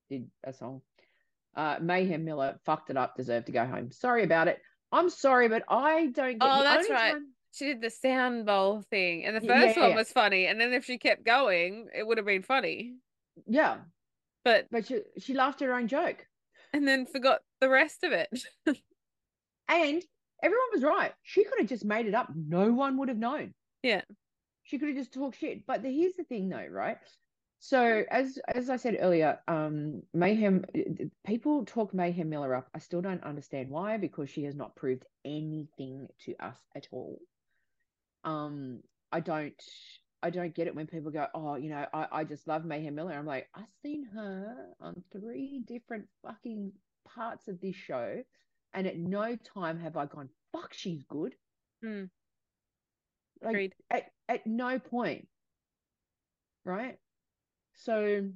did 0.09 0.29
a 0.43 0.53
song. 0.53 0.81
Uh, 1.55 1.77
Mayhem 1.81 2.25
Miller 2.25 2.59
fucked 2.65 2.89
it 2.89 2.97
up. 2.97 3.15
Deserved 3.15 3.45
to 3.47 3.51
go 3.51 3.65
home. 3.65 3.91
Sorry 3.91 4.23
about 4.23 4.47
it. 4.47 4.59
I'm 4.91 5.09
sorry, 5.09 5.47
but 5.47 5.63
I 5.69 6.07
don't 6.07 6.39
get. 6.39 6.41
Oh, 6.41 6.63
that's 6.63 6.89
right. 6.89 7.11
time- 7.13 7.33
She 7.53 7.65
did 7.65 7.81
the 7.81 7.91
sound 7.91 8.47
bowl 8.47 8.81
thing, 8.81 9.25
and 9.25 9.35
the 9.35 9.41
first 9.41 9.77
yeah, 9.77 9.87
one 9.87 9.95
was 9.95 10.11
funny, 10.11 10.47
and 10.47 10.59
then 10.59 10.73
if 10.73 10.85
she 10.85 10.97
kept 10.97 11.23
going, 11.23 11.87
it 11.95 12.05
would 12.05 12.17
have 12.17 12.25
been 12.25 12.41
funny. 12.41 12.95
Yeah, 13.45 13.77
But 14.43 14.67
but 14.71 14.87
she 14.87 15.01
she 15.19 15.33
laughed 15.35 15.61
at 15.61 15.67
her 15.67 15.75
own 15.75 15.87
joke, 15.87 16.25
and 16.73 16.87
then 16.87 17.05
forgot 17.05 17.41
the 17.59 17.69
rest 17.69 18.03
of 18.03 18.11
it. 18.11 18.29
and 19.67 20.03
everyone 20.43 20.67
was 20.73 20.83
right. 20.83 21.13
She 21.23 21.43
could 21.43 21.59
have 21.59 21.69
just 21.69 21.85
made 21.85 22.07
it 22.07 22.13
up. 22.15 22.31
No 22.35 22.71
one 22.73 22.97
would 22.97 23.09
have 23.09 23.17
known. 23.17 23.53
Yeah. 23.83 24.01
she 24.63 24.79
could 24.79 24.89
have 24.89 24.97
just 24.97 25.13
talked 25.13 25.37
shit. 25.39 25.65
But 25.65 25.83
the, 25.83 25.89
here's 25.91 26.15
the 26.15 26.23
thing, 26.23 26.49
though, 26.49 26.67
right? 26.69 26.97
So 27.59 28.03
as 28.11 28.39
as 28.53 28.69
I 28.69 28.75
said 28.75 28.97
earlier, 28.99 29.39
um, 29.47 30.03
Mayhem 30.13 30.65
people 31.25 31.65
talk 31.65 31.93
Mayhem 31.93 32.29
Miller 32.29 32.53
up. 32.55 32.69
I 32.75 32.79
still 32.79 33.01
don't 33.01 33.23
understand 33.23 33.69
why 33.69 33.97
because 33.97 34.29
she 34.29 34.43
has 34.43 34.55
not 34.55 34.75
proved 34.75 35.05
anything 35.23 36.07
to 36.25 36.35
us 36.45 36.57
at 36.75 36.87
all. 36.91 37.21
Um, 38.25 38.81
I 39.11 39.19
don't 39.21 39.53
I 40.21 40.29
don't 40.29 40.53
get 40.55 40.67
it 40.67 40.75
when 40.75 40.87
people 40.87 41.11
go, 41.11 41.27
oh, 41.33 41.55
you 41.55 41.69
know, 41.69 41.85
I, 41.93 42.07
I 42.11 42.23
just 42.25 42.47
love 42.47 42.65
Mayhem 42.65 42.95
Miller. 42.95 43.13
I'm 43.13 43.25
like, 43.25 43.49
I've 43.55 43.71
seen 43.81 44.05
her 44.13 44.55
on 44.81 45.03
three 45.11 45.63
different 45.67 46.07
fucking 46.21 46.71
parts 47.05 47.47
of 47.47 47.59
this 47.61 47.75
show, 47.75 48.23
and 48.73 48.87
at 48.87 48.97
no 48.97 49.35
time 49.53 49.79
have 49.79 49.97
I 49.97 50.05
gone, 50.05 50.29
fuck, 50.51 50.73
she's 50.73 51.03
good. 51.03 51.35
Hmm. 51.83 52.05
Like 53.41 53.51
Agreed. 53.51 53.73
at 53.91 54.03
at 54.29 54.47
no 54.47 54.79
point, 54.79 55.27
right? 56.65 56.97
So, 57.75 58.29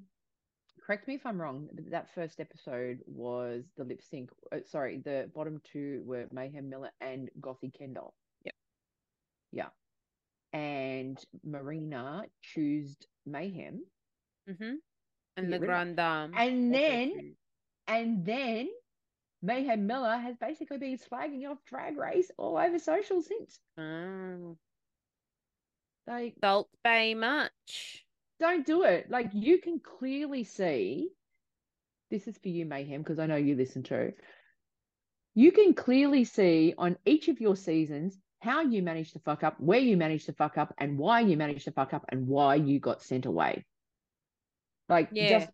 correct 0.86 1.08
me 1.08 1.16
if 1.16 1.26
I'm 1.26 1.40
wrong. 1.40 1.70
but 1.74 1.90
That 1.92 2.14
first 2.14 2.40
episode 2.40 3.00
was 3.06 3.64
the 3.78 3.84
lip 3.86 4.02
sync. 4.02 4.32
Uh, 4.52 4.58
sorry, 4.66 4.98
the 5.04 5.30
bottom 5.34 5.62
two 5.72 6.02
were 6.06 6.26
Mayhem 6.32 6.70
Miller 6.70 6.92
and 7.00 7.30
Gothy 7.40 7.72
Kendoll. 7.72 8.12
Yep. 8.44 8.56
Yeah. 9.54 9.70
And 10.54 11.18
Marina 11.44 12.24
chose 12.42 12.96
Mayhem, 13.26 13.82
Mm-hmm. 14.50 14.76
And 15.38 15.54
the 15.54 15.60
Grand 15.60 15.98
Dame. 15.98 16.34
and 16.36 16.74
then 16.74 17.36
and 17.88 18.26
then 18.26 18.68
Mayhem 19.42 19.86
Miller 19.88 20.18
has 20.18 20.36
basically 20.38 20.78
been 20.78 20.98
slagging 20.98 21.50
off 21.50 21.58
Drag 21.66 21.98
Race 21.98 22.32
all 22.38 22.58
over 22.58 22.80
social 22.80 23.22
since. 23.22 23.60
Oh. 23.78 24.58
Like, 26.08 26.36
Salt 26.42 26.70
Bae 26.84 27.14
much. 27.14 28.06
don't 28.40 28.66
do 28.66 28.84
it. 28.84 29.10
Like 29.10 29.30
you 29.34 29.60
can 29.60 29.80
clearly 29.80 30.44
see 30.44 31.10
this 32.10 32.28
is 32.28 32.38
for 32.38 32.48
you, 32.48 32.66
Mayhem, 32.66 33.02
because 33.02 33.20
I 33.20 33.26
know 33.26 33.36
you 33.36 33.56
listen 33.56 33.84
to. 33.84 34.14
You 35.36 35.52
can 35.52 35.74
clearly 35.74 36.24
see 36.24 36.74
on 36.78 36.98
each 37.06 37.28
of 37.28 37.42
your 37.42 37.56
seasons 37.56 38.18
how 38.40 38.62
you 38.62 38.82
managed 38.82 39.14
to 39.14 39.20
fuck 39.20 39.44
up, 39.44 39.60
where 39.60 39.80
you 39.80 39.98
managed 39.98 40.28
to 40.28 40.34
fuck 40.34 40.58
up, 40.58 40.74
and 40.78 40.98
why 40.98 41.20
you 41.20 41.36
managed 41.36 41.66
to 41.66 41.72
fuck 41.72 41.94
up, 41.94 42.06
and 42.10 42.28
why 42.28 42.56
you 42.56 42.80
got 42.80 43.04
sent 43.04 43.26
away. 43.26 43.66
Like, 44.88 45.10
Yeah. 45.12 45.40
just 45.40 45.50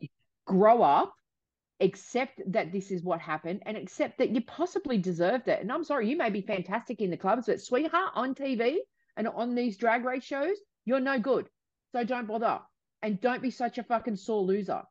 grow 0.46 0.84
up, 0.84 1.14
accept 1.80 2.42
that 2.48 2.72
this 2.72 2.92
is 2.92 3.04
what 3.04 3.20
happened, 3.20 3.62
and 3.66 3.78
accept 3.78 4.18
that 4.18 4.30
you 4.30 4.42
possibly 4.42 4.98
deserved 4.98 5.48
it. 5.48 5.62
And 5.62 5.72
I'm 5.72 5.84
sorry, 5.84 6.10
you 6.10 6.18
may 6.18 6.30
be 6.30 6.42
fantastic 6.42 7.02
in 7.02 7.10
the 7.10 7.18
clubs, 7.18 7.46
but 7.48 7.62
sweetheart, 7.62 8.12
on 8.16 8.36
TV 8.36 8.78
and 9.18 9.28
on 9.28 9.56
these 9.56 9.78
drag 9.78 10.06
race 10.06 10.24
shows, 10.24 10.58
you're 10.86 11.00
no 11.00 11.20
good. 11.20 11.48
So 11.94 12.04
don't 12.04 12.28
bother. 12.28 12.60
And 13.02 13.20
don't 13.20 13.42
be 13.42 13.52
such 13.52 13.78
a 13.78 13.84
fucking 13.84 14.16
sore 14.16 14.44
loser. 14.44 14.82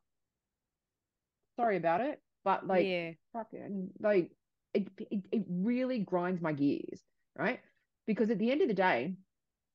Sorry 1.57 1.77
about 1.77 2.01
it. 2.01 2.21
But 2.43 2.67
like 2.67 2.85
yeah. 2.85 3.11
fucking 3.31 3.89
like 3.99 4.31
it, 4.73 4.87
it 4.99 5.23
it 5.31 5.45
really 5.49 5.99
grinds 5.99 6.41
my 6.41 6.51
gears, 6.51 7.01
right? 7.37 7.59
Because 8.05 8.29
at 8.29 8.39
the 8.39 8.51
end 8.51 8.61
of 8.61 8.67
the 8.67 8.73
day, 8.73 9.15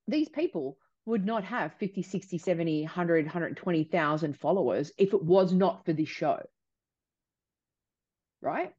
these 0.07 0.29
people 0.29 0.79
would 1.07 1.25
not 1.25 1.45
have 1.45 1.73
50, 1.75 2.03
60, 2.03 2.37
70, 2.37 2.83
100, 2.83 3.25
120,000 3.25 4.37
followers 4.37 4.93
if 4.99 5.15
it 5.15 5.25
was 5.25 5.55
not 5.55 5.85
for 5.87 5.95
this 5.95 6.09
show. 6.09 6.39
Right? 8.41 8.73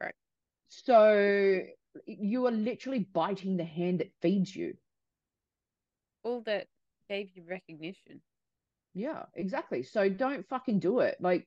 Right. 0.00 0.14
So 0.68 1.60
you 2.06 2.46
are 2.46 2.52
literally 2.52 3.08
biting 3.12 3.56
the 3.56 3.64
hand 3.64 4.00
that 4.00 4.12
feeds 4.20 4.54
you. 4.54 4.74
All 6.22 6.42
that 6.42 6.66
gave 7.08 7.30
you 7.34 7.44
recognition. 7.48 8.20
Yeah, 8.94 9.24
exactly. 9.34 9.82
So 9.82 10.08
don't 10.08 10.48
fucking 10.48 10.80
do 10.80 11.00
it. 11.00 11.16
Like, 11.20 11.46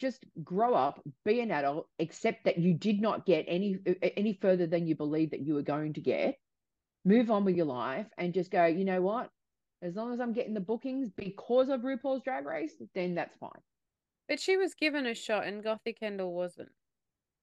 just 0.00 0.24
grow 0.42 0.74
up, 0.74 1.00
be 1.24 1.40
an 1.40 1.50
adult, 1.50 1.86
accept 1.98 2.44
that 2.44 2.58
you 2.58 2.72
did 2.72 3.00
not 3.00 3.26
get 3.26 3.44
any 3.46 3.78
any 4.16 4.38
further 4.40 4.66
than 4.66 4.86
you 4.86 4.96
believe 4.96 5.30
that 5.30 5.44
you 5.44 5.54
were 5.54 5.62
going 5.62 5.92
to 5.92 6.00
get. 6.00 6.36
Move 7.04 7.30
on 7.30 7.44
with 7.44 7.54
your 7.54 7.66
life 7.66 8.06
and 8.18 8.34
just 8.34 8.50
go, 8.50 8.64
you 8.64 8.84
know 8.84 9.02
what? 9.02 9.30
As 9.82 9.96
long 9.96 10.12
as 10.12 10.20
I'm 10.20 10.32
getting 10.32 10.54
the 10.54 10.60
bookings 10.60 11.10
because 11.10 11.68
of 11.68 11.80
RuPaul's 11.80 12.22
Drag 12.22 12.46
Race, 12.46 12.74
then 12.94 13.14
that's 13.14 13.36
fine. 13.36 13.50
But 14.28 14.40
she 14.40 14.56
was 14.56 14.74
given 14.74 15.06
a 15.06 15.14
shot 15.14 15.46
and 15.46 15.62
Gothy 15.62 15.94
Kendoll 16.00 16.32
wasn't. 16.32 16.70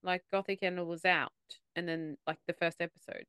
Like 0.02 0.22
Gothic 0.32 0.60
Kendoll 0.60 0.86
was 0.86 1.04
out 1.04 1.32
and 1.74 1.88
then 1.88 2.16
like 2.26 2.38
the 2.46 2.54
first 2.54 2.80
episode. 2.80 3.24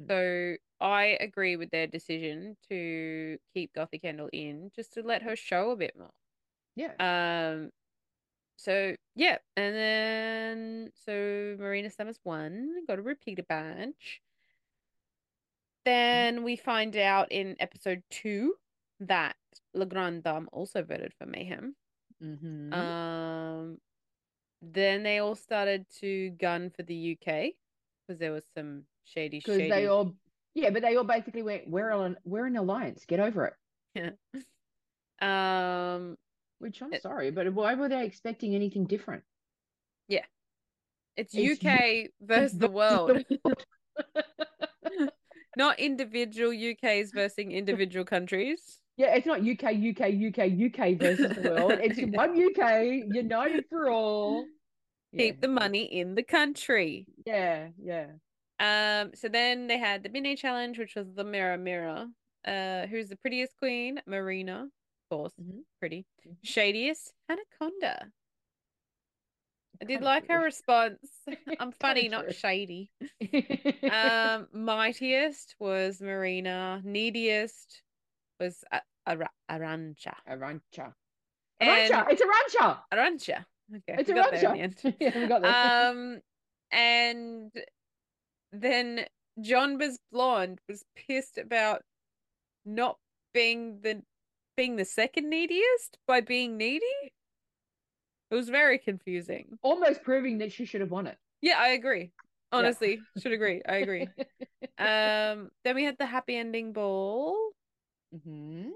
Mm. 0.00 0.08
So 0.08 0.84
I 0.84 1.16
agree 1.20 1.56
with 1.56 1.70
their 1.70 1.86
decision 1.86 2.56
to 2.68 3.38
keep 3.54 3.74
Gothic 3.74 4.02
Kendoll 4.02 4.30
in 4.32 4.70
just 4.74 4.94
to 4.94 5.02
let 5.02 5.22
her 5.22 5.36
show 5.36 5.70
a 5.70 5.76
bit 5.76 5.94
more. 5.98 6.10
Yeah. 6.76 6.94
Um 6.98 7.70
so 8.56 8.96
yeah, 9.14 9.38
and 9.56 9.74
then 9.74 10.90
so 11.06 11.56
Marina 11.58 11.90
Summers 11.90 12.18
won, 12.24 12.84
got 12.88 12.98
a 12.98 13.02
repeater 13.02 13.44
badge. 13.48 14.20
Then 15.84 16.42
we 16.42 16.56
find 16.56 16.96
out 16.96 17.30
in 17.30 17.56
episode 17.60 18.02
two 18.10 18.54
that 19.00 19.36
Le 19.74 19.86
Grand 19.86 20.24
Dame 20.24 20.48
also 20.52 20.82
voted 20.82 21.12
for 21.16 21.24
Mayhem. 21.26 21.76
mm-hmm. 22.22 22.72
Um, 22.72 23.78
then 24.62 25.02
they 25.02 25.18
all 25.18 25.34
started 25.34 25.86
to 26.00 26.30
gun 26.30 26.70
for 26.70 26.82
the 26.82 27.12
UK 27.18 27.52
because 28.06 28.18
there 28.18 28.32
was 28.32 28.44
some 28.56 28.84
shady, 29.04 29.38
Because 29.38 29.58
they 29.58 29.86
all, 29.86 30.14
yeah, 30.54 30.70
but 30.70 30.82
they 30.82 30.96
all 30.96 31.04
basically 31.04 31.42
went, 31.42 31.68
we're 31.68 31.90
an 31.90 32.16
we're 32.24 32.46
an 32.46 32.56
alliance. 32.56 33.04
Get 33.06 33.20
over 33.20 33.46
it. 33.46 33.54
Yeah. 33.94 34.10
um, 35.94 36.16
Which 36.58 36.82
I'm 36.82 36.92
It- 36.92 37.02
sorry, 37.02 37.30
but 37.30 37.52
why 37.52 37.74
were 37.74 37.88
they 37.88 38.04
expecting 38.04 38.54
anything 38.54 38.84
different? 38.84 39.22
it's, 41.18 41.34
It's 41.34 41.64
UK 41.64 42.10
versus 42.20 42.56
the 42.58 42.68
versus 42.68 42.74
world, 42.74 43.24
the 43.28 43.40
world. 43.44 45.10
not 45.56 45.78
individual 45.80 46.52
UKs 46.52 47.12
versus 47.12 47.38
individual 47.38 48.04
countries. 48.04 48.78
Yeah, 48.98 49.14
it's 49.14 49.26
not 49.26 49.42
UK, 49.44 49.72
UK, 49.90 50.12
UK, 50.12 50.50
UK 50.50 50.98
versus 50.98 51.34
the 51.36 51.42
world. 51.42 51.72
It's 51.80 51.98
one 52.16 52.36
UK, 52.36 53.04
united 53.14 53.64
for 53.70 53.88
all. 53.88 54.44
Keep 55.16 55.36
Yeah, 55.36 55.40
the 55.40 55.48
money 55.48 55.84
in 55.84 56.16
the 56.16 56.24
country. 56.24 57.06
Yeah, 57.24 57.68
yeah. 57.80 58.06
Um, 58.58 59.14
so 59.14 59.28
then 59.28 59.68
they 59.68 59.78
had 59.78 60.02
the 60.02 60.08
mini 60.08 60.34
challenge, 60.34 60.78
which 60.78 60.96
was 60.96 61.14
the 61.14 61.22
mirror 61.22 61.56
mirror. 61.56 62.06
Uh, 62.44 62.86
who's 62.88 63.08
the 63.08 63.16
prettiest 63.16 63.56
queen? 63.58 64.00
Marina, 64.04 64.64
of 64.64 64.70
course, 65.16 65.32
Mhm. 65.40 65.62
pretty. 65.78 66.04
Mhm. 66.26 66.36
Shadiest, 66.44 67.12
Hannah 67.28 67.42
Conda. 67.60 68.10
I 69.80 69.84
did 69.84 70.02
like 70.02 70.26
her 70.28 70.42
response. 70.42 70.98
I'm 71.60 71.70
funny, 71.70 72.08
not 72.08 72.34
shady. 72.34 72.90
Um, 73.88 74.48
mightiest 74.52 75.54
was 75.60 76.00
Marina. 76.00 76.82
Neediest 76.84 77.82
was 78.40 78.64
A- 78.72 78.80
Ara- 79.06 79.30
Arantxa. 79.50 80.14
Arantxa. 80.28 80.92
And 81.60 81.92
Arantxa. 81.92 82.06
It's 82.10 82.22
Arantxa. 82.22 82.78
Arantxa. 82.92 83.44
Okay, 83.76 84.00
It's 84.00 84.08
we 84.08 84.14
got 84.14 84.30
there 84.32 84.52
in 84.54 84.60
the 84.60 84.66
Arantxa. 84.68 84.84
end. 84.84 84.96
yeah, 85.00 85.18
we 85.18 85.26
got 85.26 85.42
there. 85.42 85.90
Um, 85.90 86.20
and 86.70 87.52
then 88.52 89.04
Jonbers 89.40 89.96
blonde 90.12 90.60
was 90.68 90.84
pissed 90.96 91.38
about 91.38 91.82
not 92.64 92.96
being 93.34 93.80
the 93.82 94.02
being 94.56 94.76
the 94.76 94.84
second 94.84 95.28
neediest 95.30 95.98
by 96.06 96.20
being 96.20 96.56
needy. 96.56 96.84
It 98.30 98.34
was 98.34 98.48
very 98.48 98.78
confusing. 98.78 99.58
Almost 99.62 100.02
proving 100.02 100.38
that 100.38 100.52
she 100.52 100.64
should 100.64 100.80
have 100.80 100.90
won 100.90 101.06
it. 101.06 101.16
Yeah, 101.40 101.56
I 101.58 101.68
agree. 101.68 102.10
Honestly, 102.52 103.00
should 103.20 103.32
agree. 103.32 103.62
I 103.68 103.76
agree. 103.76 104.08
Um, 104.80 105.50
then 105.64 105.74
we 105.74 105.82
had 105.82 105.98
the 105.98 106.06
happy 106.06 106.36
ending 106.36 106.72
ball. 106.72 107.36
Mm-hmm. 108.14 108.68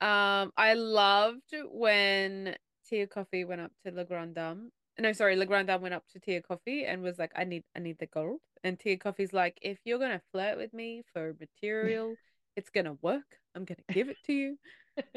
Um, 0.00 0.52
I 0.56 0.74
loved 0.74 1.54
when 1.70 2.56
Tia 2.88 3.06
Kofi 3.06 3.46
went 3.46 3.60
up 3.60 3.72
to 3.84 3.92
Le 3.92 4.04
Grand 4.04 4.34
Dame. 4.34 4.70
No, 4.98 5.12
sorry, 5.12 5.36
Le 5.36 5.46
Grand 5.46 5.68
Dame 5.68 5.82
went 5.82 5.94
up 5.94 6.04
to 6.12 6.20
Tia 6.20 6.42
Kofi 6.42 6.84
and 6.86 7.02
was 7.02 7.18
like, 7.18 7.32
"I 7.36 7.44
need, 7.44 7.64
I 7.74 7.80
need 7.80 7.98
the 7.98 8.06
gold." 8.06 8.40
And 8.64 8.78
Tia 8.78 8.98
Kofi's 8.98 9.32
like, 9.32 9.58
"If 9.62 9.78
you're 9.84 9.98
gonna 9.98 10.22
flirt 10.32 10.58
with 10.58 10.72
me 10.72 11.02
for 11.12 11.34
material, 11.38 12.14
it's 12.56 12.70
gonna 12.70 12.96
work. 13.02 13.38
I'm 13.54 13.64
gonna 13.64 13.80
give 13.92 14.08
it 14.08 14.18
to 14.26 14.32
you." 14.32 14.58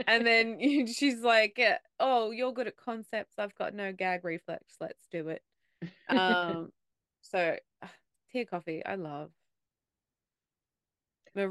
And 0.07 0.27
then 0.27 0.59
she's 0.87 1.21
like, 1.21 1.57
"Oh, 2.01 2.31
you're 2.31 2.51
good 2.51 2.67
at 2.67 2.75
concepts. 2.75 3.35
I've 3.37 3.55
got 3.55 3.73
no 3.73 3.93
gag 3.93 4.25
reflex. 4.25 4.75
Let's 4.81 5.07
do 5.09 5.29
it." 5.29 5.41
Um, 6.09 6.73
so 7.21 7.55
Tia 8.31 8.45
Kofi, 8.45 8.81
I 8.85 8.95
love. 8.95 9.31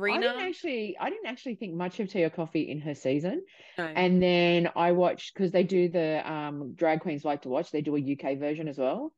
I 0.06 0.18
didn't 0.18 0.40
actually 0.40 0.96
I 0.98 1.10
didn't 1.10 1.26
actually 1.26 1.56
think 1.56 1.74
much 1.74 2.00
of 2.00 2.08
Tia 2.08 2.30
Kofi 2.30 2.68
in 2.68 2.80
her 2.80 2.94
season. 2.94 3.44
no. 3.76 3.84
And 3.94 4.22
then 4.22 4.70
I 4.76 4.92
watched 4.92 5.34
because 5.34 5.52
they 5.52 5.64
do 5.64 5.88
the 5.88 6.30
um 6.30 6.74
drag 6.74 7.00
queens 7.00 7.24
like 7.24 7.42
to 7.42 7.48
watch, 7.48 7.70
they 7.70 7.82
do 7.82 7.96
a 7.96 8.00
UK 8.00 8.36
version 8.36 8.68
as 8.68 8.78
well. 8.78 9.14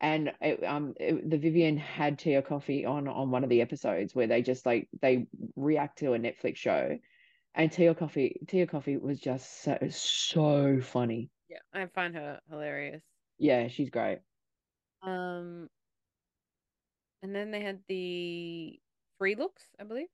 And 0.00 0.32
it, 0.40 0.64
um 0.64 0.94
it- 0.98 1.28
the 1.30 1.38
Vivienne 1.38 1.76
had 1.78 2.18
Tia 2.18 2.42
Kofi 2.42 2.86
on 2.86 3.08
on 3.08 3.30
one 3.30 3.44
of 3.44 3.50
the 3.50 3.60
episodes 3.60 4.14
where 4.14 4.26
they 4.26 4.42
just 4.42 4.66
like 4.66 4.88
they 5.00 5.26
react 5.56 5.98
to 5.98 6.14
a 6.14 6.18
Netflix 6.18 6.56
show. 6.56 6.98
And 7.54 7.70
Tia 7.70 7.94
Kofi 7.94 8.46
Tea 8.48 8.62
or 8.62 8.66
Coffee 8.66 8.96
was 8.96 9.20
just 9.20 9.62
so 9.62 9.78
so 9.90 10.80
funny. 10.80 11.30
yeah, 11.48 11.58
I 11.72 11.86
find 11.86 12.14
her 12.14 12.40
hilarious. 12.48 13.02
Yeah, 13.38 13.68
she's 13.68 13.90
great. 13.90 14.20
Um, 15.02 15.68
and 17.22 17.34
then 17.34 17.50
they 17.50 17.60
had 17.60 17.82
the 17.88 18.80
free 19.22 19.36
looks, 19.36 19.62
I 19.78 19.84
believe. 19.84 20.08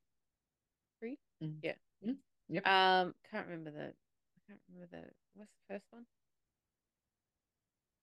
Free? 1.00 1.16
Mm. 1.42 1.54
Yeah. 1.62 1.72
Mm. 2.06 2.16
Yep. 2.50 2.66
Um, 2.66 3.14
can't 3.30 3.46
remember 3.46 3.70
the 3.70 3.84
I 3.86 4.40
can't 4.46 4.60
remember 4.70 4.88
the 4.92 5.02
what's 5.34 5.50
the 5.50 5.74
first 5.74 5.86
one? 5.88 6.04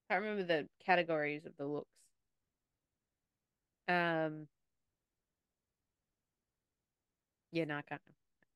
Can't 0.09 0.23
remember 0.23 0.43
the 0.43 0.67
categories 0.83 1.45
of 1.45 1.51
the 1.59 1.65
looks. 1.65 1.87
Um, 3.87 4.47
yeah, 7.51 7.65
no, 7.65 7.75
I 7.75 7.83
can't. 7.83 8.01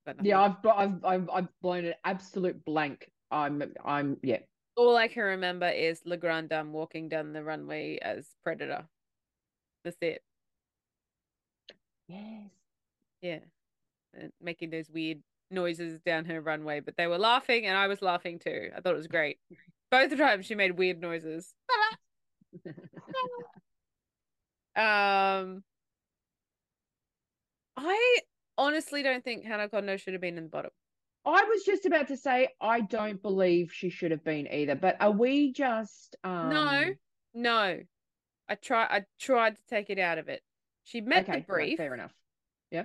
Nothing. 0.04 0.24
Yeah, 0.24 0.40
I've 0.40 0.66
I've 0.66 1.04
I've 1.04 1.30
I've 1.30 1.48
blown 1.62 1.84
an 1.84 1.94
absolute 2.04 2.64
blank. 2.64 3.12
I'm 3.30 3.62
I'm 3.84 4.16
yeah. 4.24 4.38
All 4.76 4.96
I 4.96 5.06
can 5.06 5.22
remember 5.22 5.68
is 5.68 6.00
Le 6.04 6.16
Grand 6.16 6.48
Dame 6.48 6.72
walking 6.72 7.08
down 7.08 7.32
the 7.32 7.44
runway 7.44 8.00
as 8.02 8.26
Predator. 8.42 8.88
That's 9.84 9.98
it. 10.00 10.22
Yes. 12.10 12.50
Yeah. 13.22 13.38
And 14.14 14.32
making 14.40 14.70
those 14.70 14.90
weird 14.90 15.18
noises 15.50 16.00
down 16.00 16.24
her 16.26 16.40
runway, 16.40 16.80
but 16.80 16.96
they 16.96 17.06
were 17.06 17.18
laughing 17.18 17.66
and 17.66 17.76
I 17.76 17.86
was 17.86 18.02
laughing 18.02 18.38
too. 18.38 18.70
I 18.76 18.80
thought 18.80 18.94
it 18.94 18.98
was 18.98 19.06
great. 19.06 19.38
Both 19.90 20.10
the 20.10 20.16
times 20.16 20.46
she 20.46 20.54
made 20.54 20.76
weird 20.76 21.00
noises. 21.00 21.54
Um 24.76 25.64
I 27.76 28.18
honestly 28.56 29.02
don't 29.02 29.24
think 29.24 29.44
Hannah 29.44 29.68
Conda 29.68 29.98
should 29.98 30.12
have 30.14 30.20
been 30.20 30.38
in 30.38 30.44
the 30.44 30.50
bottom. 30.50 30.70
I 31.26 31.42
was 31.44 31.64
just 31.64 31.86
about 31.86 32.08
to 32.08 32.16
say 32.16 32.48
I 32.60 32.80
don't 32.82 33.20
believe 33.20 33.72
she 33.72 33.90
should 33.90 34.12
have 34.12 34.24
been 34.24 34.46
either, 34.50 34.76
but 34.76 34.96
are 35.00 35.10
we 35.10 35.52
just 35.52 36.14
um 36.22 36.50
No, 36.50 36.84
no. 37.34 37.80
I 38.48 38.54
try 38.54 38.84
I 38.84 39.04
tried 39.18 39.56
to 39.56 39.62
take 39.68 39.90
it 39.90 39.98
out 39.98 40.18
of 40.18 40.28
it. 40.28 40.42
She 40.90 41.00
met 41.00 41.28
okay, 41.28 41.32
the 41.32 41.38
right, 41.38 41.46
brief 41.46 41.76
fair 41.76 41.94
enough. 41.94 42.12
Yeah. 42.72 42.84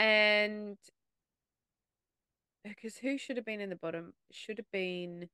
and 0.00 0.76
because 2.64 2.96
who 2.96 3.16
should 3.16 3.36
have 3.36 3.46
been 3.46 3.60
in 3.60 3.70
the 3.70 3.76
bottom? 3.76 4.12
Should 4.32 4.58
have 4.58 4.70
been 4.72 5.28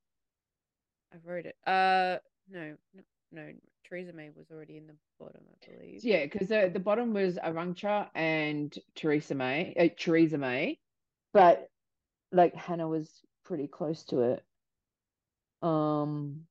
I 1.12 1.16
wrote 1.24 1.46
it. 1.46 1.56
Uh 1.66 2.18
no, 2.50 2.76
no, 2.94 3.02
no. 3.32 3.52
Choriza 3.90 4.14
May 4.14 4.28
was 4.36 4.50
already 4.50 4.76
in 4.76 4.86
the 4.86 4.94
bottom, 5.18 5.40
I 5.50 5.70
believe. 5.70 6.04
Yeah, 6.04 6.24
because 6.24 6.48
the, 6.48 6.70
the 6.72 6.78
bottom 6.80 7.14
was 7.14 7.36
Arantxa 7.36 8.08
and 8.14 8.74
Choriza 8.94 9.34
May, 9.36 9.74
uh, 9.78 9.82
Choriza 9.98 10.38
May, 10.38 10.78
but 11.32 11.68
like 12.32 12.54
Hannah 12.54 12.88
was 12.88 13.08
pretty 13.44 13.66
close 13.66 14.04
to 14.04 14.20
it. 14.20 14.44
Um, 15.62 16.46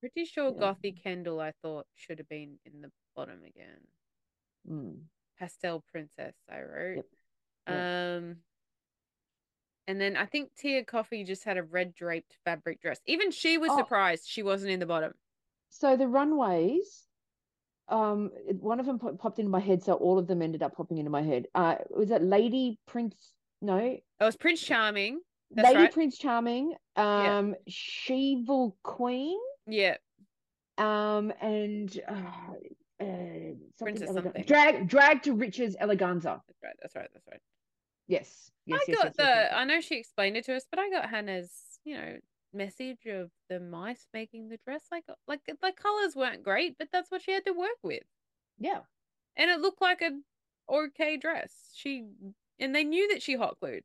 Pretty 0.00 0.24
sure 0.24 0.52
Yeah. 0.54 0.74
Gothy 0.74 0.94
Kendoll 1.02 1.42
I 1.42 1.52
thought 1.62 1.86
should 1.94 2.18
have 2.18 2.28
been 2.28 2.58
in 2.64 2.80
the 2.80 2.90
bottom 3.14 3.40
again. 3.46 3.80
mm, 4.70 4.98
Pastel 5.38 5.84
Princess, 5.90 6.34
I 6.50 6.62
wrote. 6.62 7.04
Yep. 7.68 7.76
Um, 7.76 8.36
and 9.86 10.00
then 10.00 10.16
I 10.16 10.24
think 10.26 10.50
Tia 10.56 10.84
Coffee 10.84 11.24
just 11.24 11.44
had 11.44 11.58
a 11.58 11.62
red 11.62 11.94
draped 11.94 12.36
fabric 12.44 12.80
dress. 12.80 13.00
Even 13.06 13.30
she 13.30 13.58
was 13.58 13.70
Oh. 13.72 13.76
surprised 13.78 14.26
she 14.26 14.42
wasn't 14.42 14.72
in 14.72 14.80
the 14.80 14.86
bottom. 14.86 15.12
so 15.68 15.96
the 15.96 16.06
runways, 16.06 17.04
um, 17.88 18.30
one 18.60 18.78
of 18.80 18.86
them 18.86 18.98
pop- 18.98 19.18
popped 19.18 19.38
into 19.40 19.50
my 19.50 19.58
head, 19.60 19.82
so 19.82 19.94
all 19.94 20.18
of 20.18 20.26
them 20.28 20.40
ended 20.40 20.62
up 20.62 20.74
popping 20.76 20.98
into 20.98 21.10
my 21.10 21.20
head. 21.22 21.46
Uh, 21.54 21.76
was 21.90 22.08
that 22.10 22.22
Lady 22.22 22.78
Prince? 22.86 23.34
No, 23.60 23.76
It 23.78 24.02
was 24.20 24.36
Prince 24.36 24.60
Charming. 24.62 25.20
That's 25.50 25.66
Lady 25.68 25.78
right. 25.82 25.92
Prince 25.92 26.16
Charming, 26.18 26.74
Yeah. 26.96 27.38
um, 27.38 27.54
She-Devil 27.68 28.76
Queen, 28.84 29.38
Yeah, 29.66 29.96
um, 30.78 31.32
and 31.40 32.00
uh, 32.06 32.52
uh, 33.00 33.54
something 33.76 34.06
something. 34.06 34.44
Drag, 34.46 34.88
drag 34.88 35.22
to 35.22 35.34
riches 35.34 35.76
eleganza. 35.80 36.40
that's 36.46 36.62
right. 36.62 36.76
That's 36.80 36.94
right. 36.96 37.08
That's 37.12 37.26
right. 37.30 37.40
Yes, 38.06 38.50
yes, 38.66 38.80
I 38.80 38.84
yes, 38.88 38.98
got 38.98 39.14
yes, 39.16 39.16
the. 39.16 39.56
I 39.56 39.64
know 39.64 39.80
she 39.80 39.96
explained 39.96 40.36
it 40.36 40.44
to 40.46 40.56
us, 40.56 40.66
but 40.70 40.78
I 40.78 40.90
got 40.90 41.08
Hannah's, 41.10 41.80
you 41.84 41.96
know, 41.96 42.18
message 42.52 43.06
of 43.06 43.30
the 43.48 43.60
mice 43.60 44.06
making 44.12 44.48
the 44.48 44.58
dress. 44.64 44.86
Like, 44.90 45.04
like 45.26 45.44
the 45.46 45.56
colors 45.72 46.14
weren't 46.16 46.42
great, 46.42 46.76
but 46.78 46.88
that's 46.92 47.10
what 47.10 47.22
she 47.22 47.32
had 47.32 47.44
to 47.46 47.52
work 47.52 47.78
with, 47.82 48.04
Yeah, 48.58 48.84
and 49.36 49.50
it 49.50 49.60
looked 49.60 49.80
like 49.80 50.02
a 50.02 50.20
okay 50.68 51.16
dress. 51.16 51.72
She 51.74 52.08
and 52.58 52.74
they 52.74 52.84
knew 52.84 53.08
that 53.12 53.22
she 53.22 53.34
hot 53.36 53.58
glued. 53.60 53.84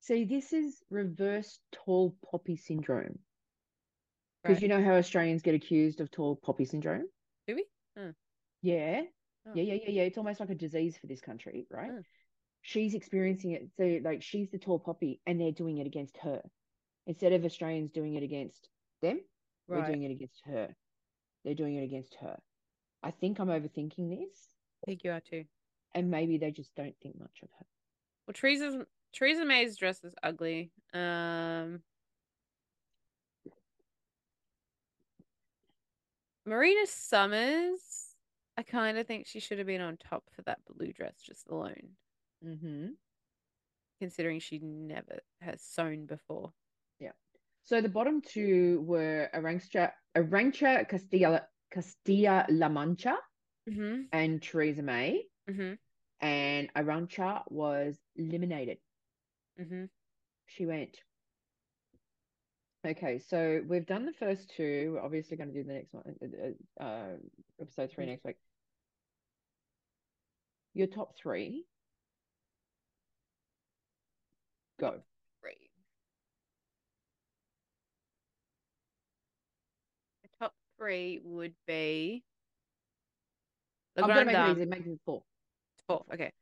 see, 0.00 0.24
this 0.24 0.52
is 0.52 0.82
reverse 0.90 1.60
tall 1.70 2.16
poppy 2.22 2.56
syndrome. 2.56 3.20
Because 4.42 4.60
Right. 4.60 4.62
you 4.62 4.68
know 4.68 4.82
how 4.84 4.96
Australians 4.96 5.40
get 5.40 5.54
accused 5.54 6.00
of 6.00 6.10
tall 6.10 6.36
poppy 6.36 6.64
syndrome? 6.66 7.08
Do 7.46 7.54
we? 7.56 7.66
Yeah. 8.62 9.02
Oh. 9.46 9.52
Yeah, 9.54 9.62
yeah, 9.62 9.74
yeah, 9.84 9.90
yeah. 9.90 10.02
It's 10.02 10.18
almost 10.18 10.40
like 10.40 10.50
a 10.50 10.54
disease 10.54 10.96
for 11.00 11.06
this 11.06 11.20
country, 11.20 11.66
right? 11.70 11.90
Mm. 11.90 12.02
She's 12.62 12.94
experiencing 12.94 13.52
it. 13.52 13.68
So, 13.78 14.00
like, 14.04 14.22
she's 14.22 14.50
the 14.50 14.58
tall 14.58 14.78
poppy, 14.78 15.20
and 15.26 15.40
they're 15.40 15.50
doing 15.52 15.78
it 15.78 15.86
against 15.86 16.16
her. 16.18 16.42
Instead 17.06 17.32
of 17.32 17.44
Australians 17.44 17.90
doing 17.90 18.14
it 18.16 18.22
against 18.22 18.68
them, 19.00 19.20
we're 19.66 19.86
doing 19.86 20.02
it 20.02 20.10
against 20.10 20.42
her. 20.44 20.74
They're 21.44 21.54
doing 21.54 21.76
it 21.76 21.84
against 21.84 22.14
her. 22.20 22.38
I 23.02 23.10
think 23.12 23.38
I'm 23.38 23.48
overthinking 23.48 24.10
this, 24.10 24.48
I 24.82 24.86
think 24.86 25.04
you 25.04 25.10
are 25.12 25.20
too. 25.20 25.44
and 25.94 26.10
maybe 26.10 26.36
they 26.36 26.50
just 26.50 26.74
don't 26.74 26.94
think 27.02 27.18
much 27.18 27.38
of 27.42 27.48
her. 27.58 27.66
Well, 28.26 28.34
Choriza's 28.34 28.84
Choriza 29.18 29.46
May's 29.46 29.76
dress 29.78 30.04
is 30.04 30.14
ugly. 30.22 30.70
Um, 30.92 31.80
Marina 36.44 36.86
Summers, 36.86 37.80
I 38.60 38.62
kind 38.62 38.98
of 38.98 39.06
think 39.06 39.26
she 39.26 39.40
should 39.40 39.56
have 39.56 39.66
been 39.66 39.80
on 39.80 39.96
top 39.96 40.24
for 40.36 40.42
that 40.42 40.58
blue 40.68 40.92
dress 40.92 41.14
just 41.24 41.48
alone, 41.48 41.96
Mm-hmm. 42.46 42.88
considering 44.00 44.38
she 44.38 44.58
never 44.58 45.20
has 45.40 45.62
sewn 45.62 46.04
before. 46.04 46.52
Yeah. 46.98 47.12
So 47.62 47.80
the 47.80 47.88
bottom 47.88 48.20
two 48.20 48.82
were 48.86 49.30
Arantxa, 49.34 49.92
Arantxa 50.14 50.86
Castilla, 50.90 51.46
Castilla 51.72 52.44
La 52.50 52.68
Mancha 52.68 53.16
Mm-hmm. 53.66 54.02
and 54.12 54.40
Choriza 54.42 54.82
May, 54.82 55.22
Mm-hmm. 55.50 55.72
and 56.20 56.74
Arantxa 56.74 57.42
was 57.48 57.96
eliminated. 58.16 58.76
Mm-hmm. 59.58 59.84
She 60.48 60.66
went. 60.66 60.98
Okay, 62.86 63.18
so 63.18 63.62
we've 63.66 63.86
done 63.86 64.04
the 64.04 64.12
first 64.12 64.52
two. 64.54 64.92
We're 64.94 65.02
obviously 65.02 65.38
going 65.38 65.52
to 65.52 65.54
do 65.54 65.64
the 65.64 65.72
next 65.72 65.94
one, 65.94 66.14
uh, 66.22 66.84
uh, 66.84 67.16
episode 67.60 67.90
three 67.90 68.04
next 68.06 68.24
week. 68.24 68.36
Your 70.74 70.86
top 70.86 71.16
three. 71.16 71.64
Go. 74.78 75.00
Three. 75.42 75.70
The 80.22 80.28
top 80.38 80.54
three 80.78 81.20
would 81.24 81.54
be 81.66 82.22
I'm 83.96 84.06
going 84.06 84.18
to 84.18 84.24
make 84.24 84.36
it 84.36 84.56
easy. 84.58 84.66
Make 84.66 84.86
it 84.86 84.98
four. 85.04 85.22
Fourth. 85.86 86.06
Okay. 86.14 86.32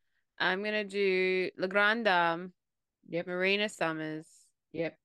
I'm 0.41 0.63
gonna 0.63 0.85
do 0.85 1.51
Le 1.59 1.67
Grand 1.67 2.05
Dame, 2.05 2.53
Yep. 3.09 3.27
Marina 3.27 3.69
Summers. 3.69 4.27
Yep. 4.73 4.97